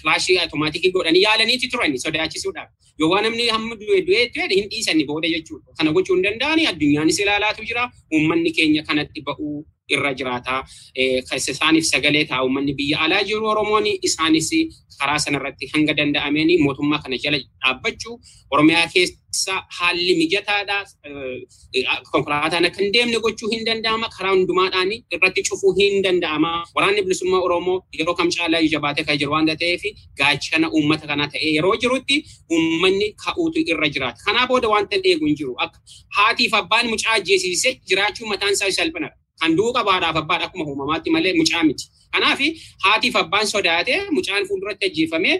kilaashii 0.00 0.38
automaatikii 0.44 0.90
godhanii 0.96 1.22
yaalaniiti 1.26 1.68
turani 1.74 1.98
sodaachisuudhaaf. 2.06 2.70
Yoo 3.00 3.10
waan 3.12 3.24
namni 3.26 3.48
hamma 3.56 3.74
du'e 3.82 4.00
du'ee 4.08 4.24
du'e 4.34 4.48
hin 4.58 4.68
dhiisanii 4.72 5.06
booda 5.10 5.28
jechuudha. 5.34 5.70
Kana 5.78 5.92
gochuu 5.92 6.16
hin 6.16 6.24
danda'ani 6.26 6.66
addunyaanis 6.72 7.18
ilaalaatu 7.26 7.62
jira. 7.70 7.90
Uummanni 8.14 8.50
keenya 8.58 8.82
kanatti 8.90 9.20
ba'uu 9.28 9.64
irra 9.88 10.12
jiraata. 10.14 10.64
Isaaniif 10.96 11.84
sagalee 11.92 12.24
ta'a 12.28 12.42
uummanni 12.44 12.74
biyya 12.78 12.98
alaa 13.04 13.22
jiru 13.24 13.46
Oromoon 13.52 13.86
isaanis 14.08 14.50
karaa 15.00 15.18
sanarratti 15.18 15.66
hanga 15.74 15.92
danda'ameen 15.98 16.50
mootummaa 16.64 17.02
kana 17.02 17.16
jala 17.24 17.38
dhaabbachuu 17.38 18.14
Oromiyaa 18.50 18.86
keessa 18.94 19.54
haalli 19.78 20.14
mijataadha. 20.20 20.76
Konkolaataan 22.12 22.64
akka 22.68 22.80
hin 22.82 22.92
deemne 22.94 23.18
gochuu 23.20 23.50
hin 23.52 23.64
danda'ama. 23.66 24.08
Karaa 24.16 24.32
hundumaadhaan 24.36 24.92
irratti 25.14 25.42
cufuu 25.48 25.72
hin 25.80 26.02
danda'ama. 26.04 26.52
Waraanni 26.76 27.02
bilisummaa 27.02 27.40
Oromoo 27.48 27.76
yeroo 27.98 28.14
kam 28.14 28.28
caalaa 28.36 28.62
jabaatee 28.76 29.04
kan 29.04 29.18
jiru 29.18 29.32
waan 29.32 29.46
ta'eef 29.46 29.82
gaachana 30.20 30.70
uummata 30.70 31.06
kanaa 31.10 31.28
ta'ee 31.34 31.50
yeroo 31.56 31.74
jirutti 31.82 32.16
uummanni 32.52 33.12
ka'uutu 33.24 33.58
irra 33.74 33.88
jiraata. 33.98 34.18
Kanaa 34.26 34.46
booda 34.46 34.68
wanta 34.76 34.96
eegu 35.10 35.26
hin 35.26 35.36
jiru. 35.42 35.54
Akka 35.58 35.78
haatiif 36.16 36.54
abbaan 36.62 36.86
mucaa 36.94 37.12
ajjeesisee 37.20 37.72
jiraachuu 37.90 38.26
mataan 38.32 38.52
isaa 38.52 38.70
salphinadha. 38.78 39.16
Kan 39.40 39.50
duuqa 39.58 39.80
baadhaaf 39.88 40.16
abbaadha 40.22 40.44
akkuma 40.48 40.64
uumamaatti 40.70 41.08
malee 41.14 41.32
mucaa 41.40 41.62
miti. 41.68 41.84
Kanaaf 42.12 42.40
haatiif 42.84 43.14
abbaan 43.22 43.46
sodaatee 43.52 44.00
mucaan 44.16 44.42
fuulduratti 44.48 44.84
ajjeefamee 44.88 45.36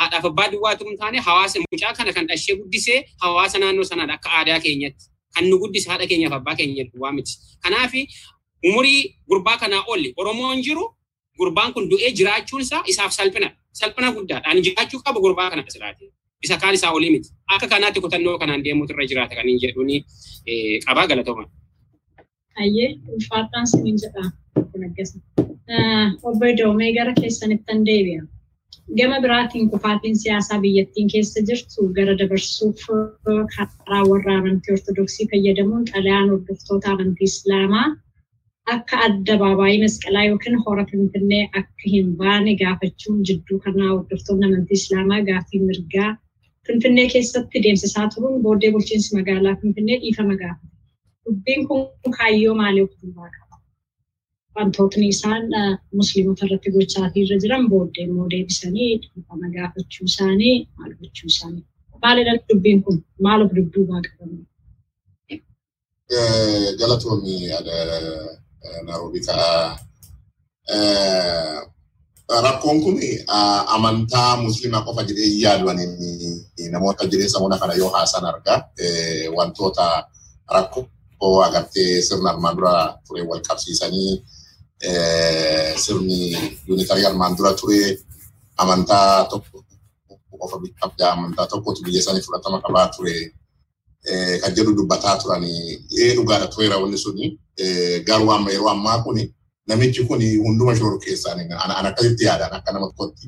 haadhaaf 0.00 0.24
abbaa 0.30 0.48
duwwaatu 0.52 0.82
hin 0.88 0.96
taane 1.02 1.18
hawaasa 1.28 1.56
mucaa 1.72 1.92
kana 1.98 2.12
kan 2.16 2.26
dhashee 2.30 2.54
guddisee 2.60 2.98
hawaasa 3.22 3.56
naannoo 3.62 3.84
sanaadha 3.90 4.14
akka 4.18 4.28
aadaa 4.38 4.60
keenyatti. 4.66 5.04
Kan 5.34 5.44
nu 5.50 5.56
guddise 5.62 5.88
haadha 5.90 6.06
keenyaaf 6.10 6.34
abbaa 6.40 6.54
keenya 6.58 6.84
duwwaa 6.92 7.12
miti. 7.16 7.32
Kanaaf 7.64 7.92
umurii 8.68 9.00
gurbaa 9.28 9.56
kanaa 9.62 9.82
olli 9.92 10.12
Oromoon 10.20 10.62
jiru 10.66 10.84
gurbaan 11.38 11.72
kun 11.74 11.84
du'ee 11.90 12.10
jiraachuun 12.18 12.62
isaa 12.62 12.82
isaaf 12.92 13.12
salphina. 13.18 13.48
Salphina 13.80 14.08
guddaadha. 14.16 14.46
Ani 14.50 14.60
jiraachuu 14.66 15.00
qaba 15.06 15.18
gurbaa 15.24 15.50
kana 15.50 15.62
silaate. 15.74 16.04
Isa 16.44 16.56
kaan 16.62 16.74
isaa 16.74 16.90
olii 16.96 17.10
miti. 17.14 17.28
Akka 17.54 17.66
kanaatti 17.72 18.00
kutannoo 18.04 18.38
kanaan 18.38 18.62
deemuutu 18.64 18.92
irra 18.94 19.06
jiraata 19.10 19.34
kan 19.38 19.46
hin 19.48 19.58
jedhuuni 19.62 19.96
qabaa 20.86 21.06
galatooma. 21.10 21.44
Ayyee 22.64 22.88
ulfaadhaan 23.16 23.66
siniin 23.72 23.98
jedha 24.04 24.24
kun 24.72 24.84
akkasi. 24.88 25.20
Obbo 26.28 26.44
Idoomee 26.54 26.90
gara 26.98 27.12
keessanittan 27.20 27.84
deebi'a. 27.86 28.22
Gama 28.98 29.18
biraatiin 29.22 29.70
kufaatiin 29.70 30.16
siyaasaa 30.18 30.58
biyyattiin 30.64 31.08
keessa 31.12 31.40
jirtu 31.48 31.88
gara 31.96 32.14
dabarsuuf 32.18 32.84
karaa 33.54 34.02
warra 34.10 34.36
amantii 34.38 34.74
Ortodoksii 34.76 35.26
fayyadamuun 35.32 35.84
xalayaan 35.90 36.30
hordoftoota 36.32 36.90
amantii 36.94 37.28
Islaamaa 37.32 37.86
akka 38.74 38.96
addabaabaayii 39.08 39.82
masqalaa 39.82 40.24
yookiin 40.30 40.56
hora 40.66 40.84
Finfinnee 40.90 41.42
akka 41.60 41.84
hin 41.92 42.08
baane 42.22 42.54
gaafachuun 42.62 43.20
jidduu 43.30 43.58
kanaa 43.66 43.90
hordoftoonni 43.92 44.46
amantii 44.50 44.78
Islaamaa 44.82 45.20
gaaffii 45.28 45.60
mirgaa 45.68 46.10
Finfinnee 46.66 47.06
keessatti 47.12 47.62
deemsisaa 47.68 48.08
turuun 48.14 48.42
booddee 48.42 48.72
bulchiinsi 48.72 49.16
magaalaa 49.20 49.56
Finfinnee 49.62 49.98
dhiifama 50.02 50.34
gaafate. 50.42 50.74
Dubbiin 51.28 51.62
kun 51.68 51.80
kaayyoo 52.18 52.54
maalii 52.60 52.84
of 52.86 52.92
duubaa 53.02 53.30
qaba? 53.36 53.56
Wantootni 54.56 55.06
isaan 55.14 55.44
musliimota 55.98 56.42
irratti 56.46 56.70
gochaatii 56.76 57.22
irra 57.24 57.36
jiran 57.42 57.64
booddee 57.72 58.04
immoo 58.08 58.26
deebisanii 58.32 58.90
dhiifama 59.02 59.46
gaafachuu 59.56 60.06
isaanii 60.12 60.54
maal 60.76 60.92
gochuu 61.00 61.28
isaanii. 61.32 61.64
Maalidha 62.02 62.32
dubbiin 62.48 62.80
kun 62.84 62.96
maal 63.26 63.40
of 63.44 63.50
duubaa 63.74 64.00
qabamu? 64.06 64.42
Galatoomii 66.80 67.42
Nairobi 68.86 69.20
ta'a. 69.26 69.78
Rakkoon 72.46 72.78
kun 72.84 72.96
amantaa 73.76 74.36
musliimaa 74.42 74.84
qofa 74.86 75.02
jedhee 75.08 75.30
yaaduun 75.44 75.78
namoota 76.72 77.04
jireenya 77.10 77.38
muna 77.42 77.56
kana 77.60 77.74
yoo 77.80 77.90
haasan 77.94 78.24
argaa 78.30 78.58
wantoota 79.36 79.84
rakkoo 80.56 80.84
oo 81.20 81.38
agartee 81.46 82.02
sirna 82.02 82.30
armaan 82.30 82.56
dura 82.56 82.74
ture 83.06 83.22
wal 83.28 83.40
qabsiisanii 83.48 84.12
sirni 85.84 86.20
yuunitarii 86.66 87.06
armaan 87.06 87.36
dura 87.36 87.52
ture 87.60 87.98
amantaa 88.56 89.24
tokko 89.30 89.56
qofa 90.40 90.56
qabdaa 90.80 91.12
amantaa 91.12 91.46
tokkotu 91.52 91.82
biyya 91.84 92.02
sanii 92.02 92.22
fudhatama 92.26 92.58
qabaa 92.64 92.88
ture 92.96 93.14
kan 94.40 94.54
jedhu 94.56 94.72
dubbataa 94.78 95.16
turanii 95.22 95.62
ee 96.00 96.14
dhugaadha 96.16 96.46
tureera 96.52 96.76
wanni 96.82 96.98
suni 97.04 97.24
garuu 98.06 98.30
amma 98.32 98.50
yeroo 98.50 98.70
ammaa 98.70 98.98
kuni 99.04 99.24
namichi 99.68 100.04
kun 100.08 100.20
hunduma 100.44 100.76
shooru 100.78 100.98
keessaan 101.04 101.40
an 101.80 101.86
akkasitti 101.90 102.24
yaadan 102.28 102.52
akka 102.58 102.72
nama 102.72 102.86
tokkotti 102.86 103.26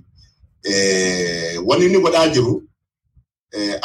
wanni 1.69 1.85
inni 1.87 1.99
godhaa 2.05 2.29
jiru 2.35 2.53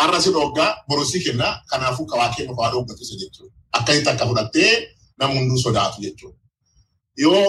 arra 0.03 0.19
si 0.21 0.29
dhoggaa 0.35 0.69
borosii 0.87 1.21
kenna 1.25 1.47
kanaafuu 1.69 2.05
kawaa 2.05 2.29
kennu 2.35 2.55
kawaa 2.55 2.71
dhoggatu 2.71 3.01
isa 3.03 3.15
jechuudha. 3.21 3.53
Akkasitti 3.77 4.09
akka 4.13 4.25
fudhattee 4.29 4.71
nama 5.19 5.33
hunduu 5.39 5.57
sodaatu 5.65 5.97
jechuudha. 6.05 6.39
Yoo 7.23 7.47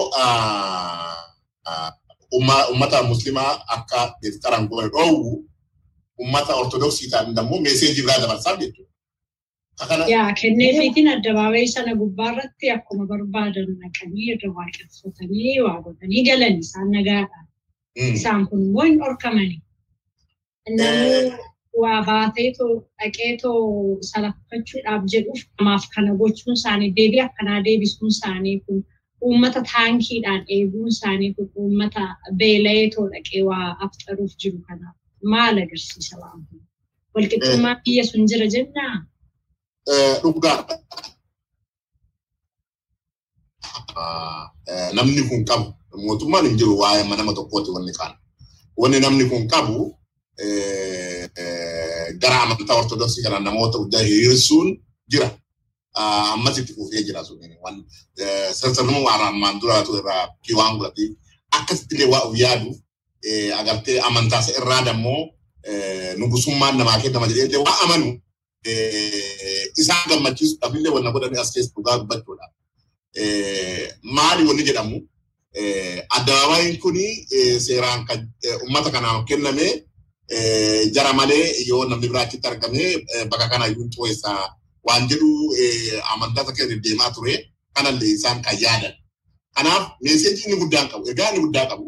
ummata 2.71 3.03
muslimaa 3.03 3.51
akka 3.75 3.99
deeftaraan 4.21 4.67
goone 4.69 4.89
dhoowwu 4.95 5.31
ummata 6.23 6.53
ortodoksii 6.61 7.09
ta'an 7.11 7.27
immoo 7.41 7.59
meeseejii 7.65 8.03
biraa 8.05 8.21
dabarsaaf 8.23 8.59
jechuudha. 8.61 8.93
Yaa 10.13 10.33
kenneefiitiin 10.41 11.07
addabaabayii 11.15 11.67
sana 11.75 11.91
gubbaarratti 12.01 12.65
akkuma 12.75 13.05
barbaadan 13.11 13.69
naqanii 13.83 14.25
irra 14.33 14.49
waaqeffatanii 14.57 15.59
waa 15.65 15.77
godhanii 15.85 16.23
galan 16.29 16.55
isaan 16.63 16.89
nagaadhaan. 16.95 17.45
Isaan 18.17 18.47
kun 18.49 18.59
immoo 18.67 18.85
hin 18.87 18.97
dhorkamani. 19.01 19.57
Namni 20.77 21.33
waa 21.81 22.01
baateetoo 22.09 22.73
dhaqeetoo 22.99 23.61
salaffachuudhaaf 24.11 25.03
jedhuuf 25.13 25.41
namaaf 25.59 25.83
kana 25.95 26.11
gochuun 26.21 26.55
isaanii 26.59 26.91
deebii 26.99 27.21
akkanaa 27.27 27.59
deebisuun 27.67 28.11
isaanii 28.15 28.59
kun 28.65 28.79
uummata 29.27 29.61
taankiidhaan 29.71 30.41
eeguun 30.55 30.87
isaanii 30.95 31.31
kun 31.35 31.47
uummata 31.61 32.03
beela'eetoo 32.39 33.05
dhaqee 33.13 33.41
waa 33.49 33.67
afxaruuf 33.85 34.33
jiru 34.43 34.59
kanaaf 34.67 34.95
maal 35.33 35.55
agarsiisa 35.65 36.15
waan 36.21 36.41
kun? 36.47 36.59
Walqixxummaa 37.15 37.75
biyya 37.85 38.03
sun 38.09 38.23
jira 38.31 38.47
jennaa? 38.55 38.95
Dhugaadha. 40.21 40.75
Namni 44.97 45.21
kun 45.29 45.45
qabu 45.49 45.67
mootummaan 46.05 46.45
hin 46.45 46.57
jiru 46.57 46.73
waa'ee 46.81 47.03
nama 47.17 47.33
tokkooti 47.33 47.71
wanni 47.75 47.93
kaan. 47.99 48.13
Wanni 48.81 48.99
namni 48.99 49.25
kun 49.29 49.47
qabu 49.53 49.97
gara 52.21 52.41
amantaa 52.43 52.75
ortodoksii 52.81 53.23
kana 53.23 53.39
namoota 53.39 53.77
guddaa 53.77 54.01
hiriirsuun 54.09 54.67
jira. 55.11 55.29
Ammas 56.33 56.57
itti 56.57 56.73
fufee 56.73 57.03
jira 57.03 57.23
sun. 57.25 57.39
Sirnuma 58.53 58.99
waan 59.07 59.21
ammaan 59.29 59.59
duraatu 59.61 59.97
irraa 59.99 60.27
waan 60.59 60.77
godhatee 60.77 61.09
akkasitti 61.57 61.95
illee 61.95 62.09
waa 62.13 62.21
of 62.27 62.33
yaadu 62.43 62.69
agartee 63.59 63.99
amantaa 64.07 64.39
isa 64.41 64.51
irraa 64.59 64.81
dammoo 64.87 65.21
nugusummaan 66.17 66.77
namaa 66.77 66.99
kennama 67.01 67.27
jedhee 67.27 67.57
waa 67.67 67.77
amanu 67.83 68.09
isaan 69.81 70.03
gammachiisuudhaaf 70.09 70.73
illee 70.75 70.91
wanna 70.95 71.11
godhanii 71.15 71.39
as 71.41 71.51
keessa 71.53 71.71
dhugaa 71.75 71.97
dubbachuudha. 72.01 72.45
Maali 74.15 74.43
wanni 74.47 74.63
jedhamu 74.69 74.97
addabaabayiin 76.15 76.77
kuni 76.83 77.05
seeraan 77.65 78.01
uummata 78.63 78.89
kanaaf 78.95 79.25
kenname 79.29 79.67
jara 80.95 81.13
malee 81.13 81.45
yoo 81.67 81.85
namni 81.89 82.07
biraa 82.09 82.21
achitti 82.27 82.47
argame 82.47 82.83
bakka 83.29 83.47
kana 83.51 83.65
iyyuu 83.67 83.89
xureessaa 83.95 84.43
waan 84.87 85.07
jedhu 85.09 85.29
amantaa 86.13 86.43
takka 86.47 86.65
deddeemaa 86.71 87.11
ture 87.15 87.35
kanallee 87.75 88.11
isaan 88.17 88.41
kan 88.41 88.55
yaadan. 88.63 88.93
Kanaaf 89.55 89.83
meeseejii 90.03 90.43
inni 90.45 90.57
guddaan 90.61 90.87
qabu 90.91 91.09
ergaa 91.09 91.29
inni 91.31 91.41
guddaa 91.45 91.65
qabu 91.71 91.85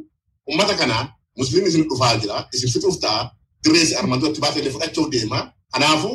uummata 0.48 0.74
kanaan 0.82 1.07
musliimni 1.38 1.70
isin 1.70 1.84
dhufaa 1.90 2.16
jira 2.22 2.48
isin 2.53 2.70
fixuuf 2.74 2.98
ta'a 3.03 3.32
dirreessi 3.64 3.95
armantooti 3.95 4.40
baasee 4.41 4.60
illee 4.61 4.74
fudhachuuf 4.76 5.07
deema 5.14 5.40
kanaafu 5.74 6.10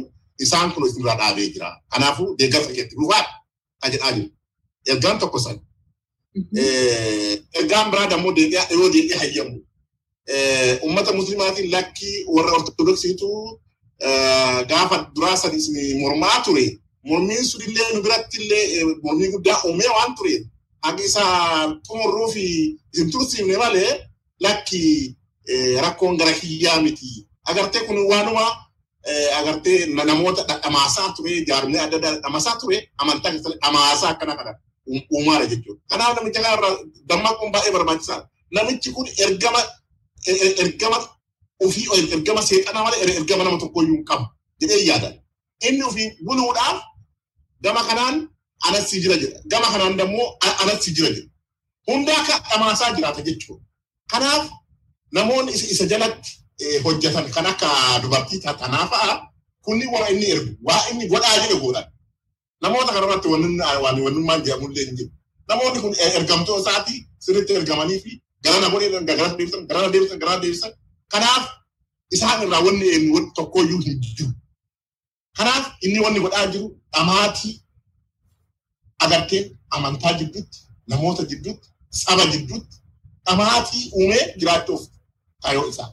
isaan 0.45 0.73
kun 0.73 0.87
isinirraa 0.89 1.17
dhaabee 1.21 1.49
jira 1.55 1.69
kanaafu 1.93 2.25
deeggarsa 2.39 2.73
keetti 2.77 2.95
dhufaa 2.99 3.23
kan 3.81 3.93
jedhaa 3.93 4.13
jiru. 4.17 4.29
Ergaan 4.93 5.19
tokko 5.19 5.39
san. 5.45 5.57
Ergaan 7.59 7.91
biraa 7.91 8.07
dammoo 8.11 8.33
yeroo 8.37 8.89
deebi'ee 8.95 9.19
hayyamu. 9.23 9.57
Uummata 10.83 11.13
muslimaatiin 11.13 11.71
lakkii 11.73 12.25
warra 12.35 12.53
ortodoksiitu 12.53 13.61
gaafa 14.69 15.11
duraa 15.15 15.37
sadi 15.37 15.57
isin 15.57 16.01
mormaa 16.01 16.41
ture. 16.45 16.79
Mormiin 17.05 17.45
sun 17.45 17.63
illee 17.63 17.93
nu 17.95 18.03
biratti 18.03 18.37
illee 18.43 18.85
mormii 19.03 19.31
guddaa 19.31 19.61
uumee 19.65 19.89
waan 19.89 20.15
ture. 20.15 20.41
Haqi 20.83 21.05
isaa 21.05 21.69
xumurruu 21.87 22.29
fi 22.33 22.45
isin 22.95 23.11
tursiifne 23.11 23.57
malee 23.57 24.01
lakki 24.41 25.15
rakkoon 25.83 26.17
gara 26.17 26.33
kiyyaa 26.33 26.81
miti. 26.81 27.27
Agartee 27.45 27.85
kun 27.87 27.99
waanuma 28.11 28.45
agartee 29.39 29.87
namoota 29.87 30.43
dhamaasaa 30.63 31.13
ture 31.17 31.45
jaarmee 31.49 31.81
adda 31.81 31.97
addaa 31.97 32.21
dhamaasaa 32.25 32.57
ture 32.61 32.89
amantaa 32.99 33.33
dhamaasaa 33.63 34.09
akkana 34.11 34.35
kana 34.37 34.53
uumaadha 35.13 35.47
jechuudha. 35.47 35.81
Kanaaf 35.91 36.17
namicha 36.17 36.41
kanarra 36.43 36.69
dammaqquun 37.09 37.53
baay'ee 37.53 37.73
barbaachisaadha. 37.73 38.29
Namichi 38.51 38.91
kun 38.93 39.07
ergama 39.25 39.61
ergama 40.63 40.99
ofii 41.65 41.87
ergama 42.15 42.43
seexanaa 42.49 42.85
malee 42.85 43.01
ergama 43.19 43.45
nama 43.45 43.59
tokkoyyuu 43.63 43.95
hin 43.97 44.05
qabu 44.05 44.25
jedhee 44.61 44.85
yaadan. 44.91 45.15
Inni 45.69 45.83
ofii 45.89 46.09
buluudhaaf 46.27 46.79
gama 47.65 47.83
kanaan 47.89 48.17
anatti 48.67 49.01
jira 49.03 49.17
jedha. 49.23 49.39
Gama 49.51 49.67
kanaan 49.73 50.01
immoo 50.01 50.27
anatti 50.63 50.91
jira 50.97 51.09
jedha. 51.17 51.29
Hundaa 51.87 52.17
akka 52.21 52.35
dhamaasaa 52.51 52.93
jiraata 52.97 53.23
jechuudha. 53.23 53.65
Kanaaf 54.13 54.45
namoonni 55.13 55.53
isa 55.53 55.85
jalatti 55.93 56.31
hojjetan 56.85 57.27
kan 57.35 57.47
akka 57.47 57.69
dubartii 58.03 58.39
tanaa 58.41 58.87
fa'a 58.93 59.15
kunni 59.65 59.87
waa 59.95 60.09
inni 60.13 60.27
ergu 60.35 60.51
waa 60.69 60.83
inni 60.91 61.07
godhaa 61.13 61.37
jedhe 61.43 61.57
godhan. 61.65 61.87
Namoota 62.63 62.93
kanarratti 62.93 63.29
wannummaan 63.29 64.41
jedhamullee 64.45 64.85
hin 64.87 64.97
jiru. 64.97 65.11
Namoonni 65.49 65.81
kun 65.81 65.95
ergamtoota 66.17 66.61
isaati 66.71 66.95
sirriitti 67.25 67.53
ergamanii 67.61 67.99
fi 68.05 68.11
garana 68.45 68.69
godhee 68.73 68.91
garana 69.09 69.35
deebisan 69.39 69.63
garana 69.69 69.89
deebisan 69.93 70.19
garana 70.23 70.41
deebisan. 70.43 70.73
Kanaaf 71.13 71.45
isaan 72.15 72.43
irraa 72.47 72.63
wanni 72.67 72.87
eenyu 72.95 73.21
tokkoyyuu 73.37 73.81
hin 73.87 74.01
jiru. 74.05 74.31
Kanaaf 75.37 75.65
inni 75.85 76.01
wanni 76.05 76.21
godhaa 76.25 76.47
jiru 76.53 76.67
dhamaatii 76.93 77.55
agartee 79.05 79.43
amantaa 79.71 80.13
jidduutti 80.19 80.59
namoota 80.89 81.23
jidduutti 81.31 81.69
saba 81.91 82.25
jidduutti 82.33 82.77
dhamaatii 83.27 83.91
uumee 83.99 84.25
jiraachuuf 84.39 84.83
kaayoo 85.43 85.69
isaa. 85.69 85.91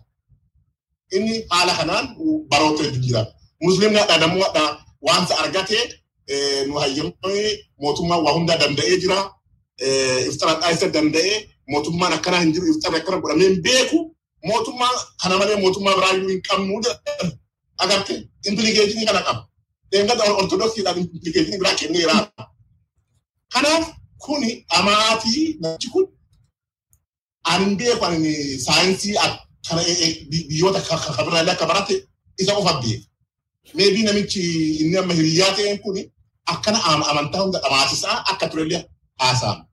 Inni 1.15 1.45
haala 1.49 1.73
kanaan 1.79 2.05
baroota 2.49 2.83
hedduu 2.83 3.01
jira. 3.07 3.25
Musliimni 3.61 3.99
hadhaa 3.99 4.17
dammoo 4.23 4.43
hadhaa 4.43 4.85
wanta 5.07 5.37
argatee 5.43 5.83
nu 6.67 6.73
hayyamee 6.73 7.49
mootummaan 7.81 8.23
waa 8.25 8.33
hundaa 8.33 8.57
danda'ee 8.61 8.97
jira. 9.03 9.19
Iftara 10.29 10.53
dhaayisa 10.61 10.87
danda'ee 10.95 11.37
mootummaan 11.71 12.13
akkanaa 12.17 12.41
hin 12.43 12.53
jiru 12.53 12.67
iftara 12.73 12.97
akkana 12.99 13.17
godhamee 13.23 13.47
hin 13.49 13.61
beeku. 13.67 13.99
Mootummaan 14.49 14.95
kana 15.23 15.35
malee 15.39 15.57
mootummaa 15.63 15.95
biraayyuu 15.97 16.29
hin 16.33 16.41
qabnu 16.49 16.75
jedhan 16.87 17.29
agarte 17.83 18.13
implikeeshinii 18.49 19.05
kana 19.09 19.21
qaba. 19.27 19.41
Deengata 19.91 20.23
ortodoksiidhaan 20.41 20.97
implikeeshinii 21.03 21.59
biraa 21.61 21.75
kenneera. 21.79 22.15
Kanaaf 23.53 23.85
kuni 24.25 24.49
dhamaatii 24.71 25.45
namichi 25.61 25.89
kun 25.93 26.05
ani 27.51 27.75
beeku 27.75 28.05
ani 28.05 28.33
saayinsii 28.65 29.15
kana 29.67 29.81
biyyoota 30.29 30.81
kabiraalee 31.17 31.53
akka 31.55 31.65
barate 31.71 31.95
isa 32.41 32.53
qofa 32.57 32.73
beeka. 32.81 33.05
Meebii 33.77 34.03
namichi 34.07 34.41
inni 34.81 34.97
amma 34.97 35.13
hiriyyaa 35.17 35.53
ta'een 35.57 35.79
kun 35.83 35.97
akkana 36.53 36.79
amantaa 37.11 37.41
hunda 37.43 37.59
dhamaatisaa 37.63 38.15
akka 38.31 38.45
turellee 38.49 38.81
haasa'ama. 39.21 39.63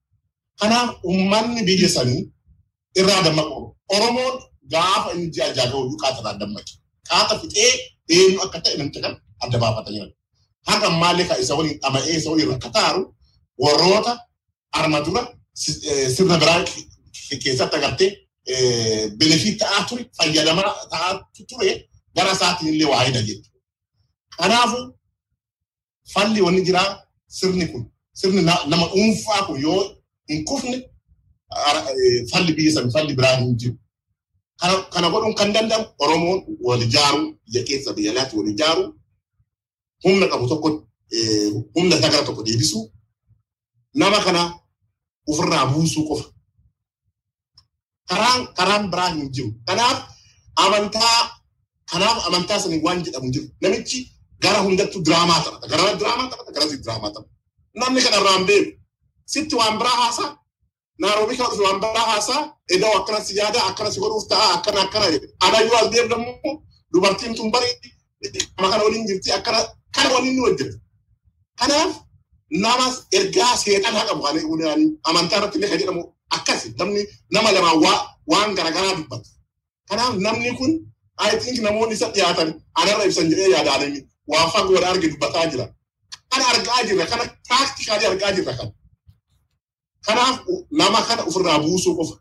Kanaaf 0.61 0.89
uummanni 1.05 1.63
biyya 1.69 1.89
sanii 1.97 2.23
irraa 3.01 3.23
dammaqu. 3.27 3.59
Oromoon 3.95 4.35
gaafa 4.73 5.09
inni 5.15 5.29
ji'a 5.35 5.47
jaaga'u 5.57 5.97
kaata 6.03 6.21
irraa 6.21 6.39
dammaqe. 6.43 6.73
Kaata 7.09 7.35
fixee 7.41 7.71
eenyu 8.15 8.39
akka 8.45 8.59
ta'e 8.65 8.77
namicha 8.79 9.01
kan 9.05 9.15
adda 9.43 9.59
baafatanii 9.63 9.99
jiran. 10.01 10.13
Haga 10.69 10.87
ammaallee 10.93 11.27
kan 11.29 11.39
isa 11.43 11.55
waliin 11.59 11.79
dhama'ee 11.83 12.17
isa 12.19 12.31
waliin 12.31 12.51
rakkataaru 12.53 13.03
warroota 13.65 14.13
arma 14.79 14.99
dura 15.07 15.23
sirna 16.15 16.37
biraa 16.43 16.59
keessatti 17.43 17.77
agartee 17.79 18.11
benefit 19.19 19.55
ta'aa 19.61 19.83
ture 19.89 20.03
fayyadamaa 20.19 20.71
ta'aa 20.93 21.13
ture 21.51 21.71
gara 22.17 22.33
isaatiin 22.37 22.69
illee 22.75 22.89
waa 22.93 23.05
jechuudha. 23.15 23.49
Kanaafuu 24.39 24.85
falli 26.13 26.41
wanni 26.47 26.63
jiraa 26.69 26.89
sirni 27.39 27.67
kun 27.73 27.83
sirni 28.21 28.43
nama 28.43 28.87
dhuunfaa 28.93 29.43
kun 29.47 29.61
yoo 29.67 29.83
hin 30.29 30.45
kufne 30.49 30.77
falli 32.31 32.53
biyya 32.57 32.73
san 32.75 32.91
falli 32.95 33.13
biraa 33.19 33.37
hin 33.41 33.57
jiru. 33.61 33.77
Kana 34.93 35.09
godhuun 35.13 35.35
kan 35.39 35.53
danda'amu 35.55 35.87
Oromoon 35.99 36.39
wal 36.67 36.83
ijaaruu 36.87 37.27
biyya 37.47 37.63
keessa 37.69 37.91
biyya 37.97 38.11
alaatti 38.13 38.37
wal 38.37 38.49
ijaaruu 38.55 38.89
humna 40.05 40.27
qabu 40.33 40.47
tokko 40.49 40.69
humna 41.75 41.97
sagara 42.03 42.25
tokko 42.27 42.43
deebisuu 42.47 42.83
nama 43.95 44.19
kana 44.27 44.43
ofirraa 45.31 45.67
buusuu 45.73 46.05
qofa. 46.09 46.27
Karaan 48.09 48.41
karaan 48.57 48.85
biraa 48.91 49.11
hin 49.15 49.29
jiru. 49.35 49.51
Kanaaf 49.67 49.99
amantaa 50.65 51.19
kanaaf 51.91 52.27
amantaa 52.27 52.59
sanii 52.63 52.81
waan 52.87 53.03
jedhamu 53.05 53.31
jiru. 53.35 53.47
Namichi 53.61 53.99
gara 54.43 54.59
hundattuu 54.65 55.03
diraamaa 55.07 55.41
taphata. 55.45 55.67
Gara 55.73 55.95
diraamaa 56.01 56.29
taphata. 56.31 56.51
Gara 56.53 56.67
diraamaa 56.83 57.11
taphata. 57.15 57.29
Namni 57.75 58.01
kana 58.05 58.17
irraa 58.21 58.37
hin 58.39 58.47
beeku. 58.47 58.71
Sitti 59.33 59.55
waan 59.61 59.79
biraa 59.81 59.97
haasaa. 60.03 60.31
Naaroobii 61.01 61.37
kana 61.39 61.49
dhufe 61.51 61.65
waan 61.69 61.81
biraa 61.85 62.07
haasaa. 62.13 62.41
Edoo 62.75 62.93
akkana 62.99 63.21
si 63.27 63.33
yaada 63.41 63.61
akkana 63.69 63.91
si 63.93 63.99
godhuuf 64.03 64.27
ta'a 64.31 64.47
akkana 64.57 64.81
akkana 64.87 65.07
jedhe. 65.13 65.27
Anayyuu 65.47 65.77
as 65.81 65.89
deemnamu 65.93 66.33
dubartiin 66.93 67.35
tun 67.37 67.51
bari 67.55 67.71
nama 68.57 68.69
kana 68.71 68.83
waliin 68.85 69.07
jirti 69.09 69.31
akkana 69.39 69.59
kana 69.95 70.09
waliin 70.15 70.35
ni 70.37 70.41
hojjeta. 70.45 70.77
Kanaaf 71.61 71.93
nama 72.65 72.87
ergaa 73.19 73.57
seexanaa 73.63 74.07
qabu 74.09 74.23
kan 74.27 74.37
amantaa 75.09 75.39
irratti 75.39 75.57
illee 75.59 75.71
kan 75.73 75.79
jedhamu 75.83 76.03
akkasi 76.37 76.69
namni 76.79 77.03
nama 77.35 77.49
lama 77.57 77.71
waan 78.33 78.51
garaagaraa 78.57 78.95
dubbata. 78.99 79.29
Kanaaf 79.89 80.15
namni 80.27 80.51
kun 80.59 80.73
I 81.21 81.31
think 81.43 81.59
namoonni 81.67 81.95
isa 81.95 82.09
dhiyaatan 82.15 82.49
anarra 82.81 83.05
ibsan 83.09 83.31
jedhee 83.31 83.51
yaadaanii 83.55 84.03
waa 84.31 84.47
fagoodha 84.53 84.89
arge 84.91 85.09
dubbataa 85.13 85.47
jira. 85.53 85.67
Kana 86.31 86.45
argaa 86.53 86.81
jirra 86.89 87.07
kana 87.13 87.25
taaktikaalii 87.49 88.07
argaa 88.13 88.33
jirra 88.37 88.53
kana. 88.59 88.71
Kanaaf 90.07 90.37
nama 90.81 91.01
kana 91.09 91.23
ofirraa 91.29 91.59
buusuu 91.65 91.95
qofa. 91.99 92.15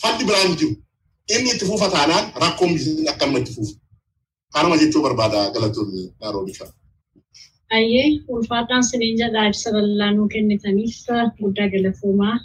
Falli 0.00 0.24
biraan 0.28 0.52
jiru 0.60 0.74
inni 1.34 1.50
itti 1.54 1.64
fufa 1.70 1.86
taanaan 1.94 2.24
rakkoon 2.42 2.70
biyya 2.76 3.10
akkanuma 3.12 3.38
itti 3.42 3.52
fufa. 3.56 3.74
Kanuma 4.54 4.76
jechuu 4.82 5.02
barbaada 5.06 5.40
galatoonni 5.54 6.02
Naaroobii 6.20 6.56
kana. 6.58 6.72
Ayyee 7.76 8.06
ulfaadhaan 8.34 8.84
siniin 8.90 9.16
jedhaa 9.22 9.46
ibsa 9.50 9.68
bal'aa 9.76 10.10
nuu 10.16 10.28
kennitaniif 10.34 10.96
guddaa 11.40 11.68
galatoomaa 11.74 12.36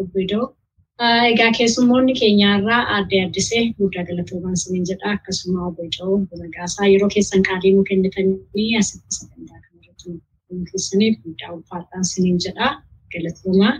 obbo 0.00 0.18
Idoo. 0.24 0.46
Egaa 1.30 1.50
keessummoonni 1.58 2.12
keenyaarraa 2.20 2.82
adde 2.96 3.16
addisee 3.26 3.62
guddaa 3.78 4.04
galatoomaa 4.10 4.56
siniin 4.62 4.86
jedhaa 4.90 5.12
akkasuma 5.18 5.58
obbo 5.68 5.80
Idoo 5.88 6.14
Nagaasaa 6.42 6.86
yeroo 6.92 7.10
keessan 7.14 7.42
qaalii 7.48 7.72
nuu 7.76 7.84
kennitanii 7.90 8.68
asitti 8.80 9.10
sagantaa 9.18 9.60
kanarratti 9.64 10.06
nuu 10.52 10.64
keessaniif 10.70 11.14
guddaa 11.24 11.50
ulfaadhaan 11.56 12.04
siniin 12.12 12.38
jedhaa 12.46 12.70
galatoomaa. 13.12 13.74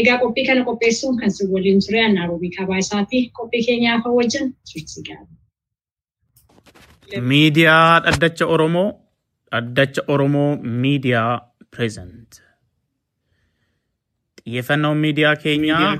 Egaa 0.00 0.18
qophii 0.22 0.46
kana 0.46 0.64
qopheessuun 0.68 1.16
kan 1.20 1.30
si 1.30 1.44
waliin 1.52 1.80
ture 1.86 2.08
Naaroobii 2.12 2.50
kabaa 2.56 2.78
isaati. 2.84 3.18
Qophii 3.38 3.62
keenyaaf 3.66 4.04
wajjin 4.18 4.54
turtii 4.72 5.02
gaarii. 5.08 5.38
Miidiyaa 7.20 8.00
Dhaddacha 8.04 8.46
Oromoo 8.46 8.88
Dhaddacha 9.52 10.02
Oromoo 10.08 10.56
Miidiyaa 10.56 11.34
Pireezent. 11.70 12.41
Xiyyeeffannoon 14.46 14.96
miidiyaa 14.98 15.36
keenyaa 15.36 15.96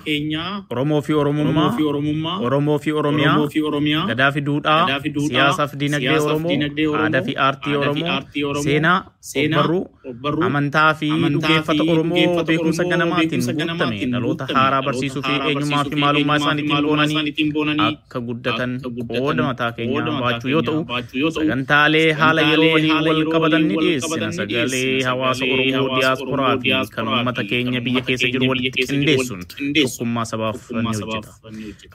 Oromoo 0.70 1.01
fi 1.01 1.14
Oromummaa, 1.14 2.39
Oromoo 2.40 2.78
fi 2.78 2.93
Oromiyaa, 2.93 4.06
Gadaa 4.09 4.31
fi 4.32 4.40
Duudhaa, 4.44 4.86
Siyaasaa 5.28 5.66
fi 5.69 5.77
Dinagdee 5.78 6.19
Oromoo, 6.19 6.51
Aadaa 7.02 7.23
fi 7.23 7.35
Aartii 7.36 7.74
Oromoo, 7.77 8.20
Seenaa, 8.51 9.05
Ogbarruu, 10.05 10.43
Amantaa 10.47 10.94
fi 10.94 11.10
Dhugeeffata 11.35 11.82
Oromoo 11.93 12.44
beekumsa 12.44 12.85
ganamaatiin 12.85 13.43
guutame 13.47 14.01
dhaloota 14.12 14.47
haaraa 14.55 14.82
barsiisuu 14.82 15.23
fi 15.23 15.32
eenyummaa 15.51 15.85
fi 15.85 15.97
maalummaa 15.97 16.36
isaaniitiin 17.05 17.52
boonanii 17.52 17.86
akka 17.93 18.20
guddatan. 18.20 18.81
Qooda 19.12 19.43
mataa 19.43 19.73
keenyaa 19.73 20.20
baachuu 20.20 20.51
yoo 20.51 20.62
ta'u, 20.62 21.31
sagantaalee 21.39 22.12
haala 22.12 22.40
yeroo 22.51 22.73
waliin 22.74 23.05
wal 23.06 23.23
qabatan 23.36 23.69
ni 23.69 23.77
dhiyeessina. 23.85 24.32
Sagalee 24.32 25.02
hawaasa 25.10 25.44
Oromoo 25.44 25.97
diyaasporaa 25.97 26.59
fi 26.59 26.70
kan 26.97 27.09
uummata 27.09 27.44
keenya 27.44 27.81
biyya 27.81 28.01
keessa 28.10 28.31
jiru 28.32 28.48
walitti 28.50 28.86
qindeessuun 28.90 29.40
tokkummaa 29.82 30.24
sabaaf 30.32 30.60
ni 30.70 30.82
hojjeta. 31.00 31.30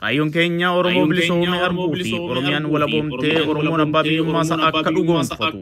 Kaayyoon 0.00 0.30
keenya 0.36 0.68
Oromoo 0.78 1.06
bilisoomee 1.12 1.60
arguu 1.68 1.86
fi 1.96 2.14
Oromiyaan 2.32 2.66
walaboomtee 2.74 3.36
Oromoon 3.52 3.80
abbaa 3.86 4.02
biyyummaa 4.08 4.42
isaa 4.48 4.58
akka 4.68 4.90
dhugoomfatu 4.96 5.58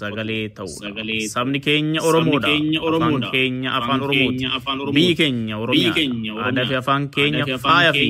sagalee 0.00 0.48
ta'uudha. 0.58 0.88
Sabni 1.34 1.60
keenya 1.66 2.00
Oromoodha. 2.08 2.48
Afaan 2.98 3.20
keenya 3.32 3.70
afaan 3.78 4.00
Oromooti. 4.08 4.44
Biyyi 4.98 5.14
keenya 5.20 5.54
Oromiyaa. 5.62 5.94
Aadaa 6.46 6.64
fi 6.70 6.74
afaan 6.82 7.08
keenya 7.16 7.44
faaya 7.66 7.92
fi 7.92 8.06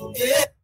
Yeah. 0.09 0.60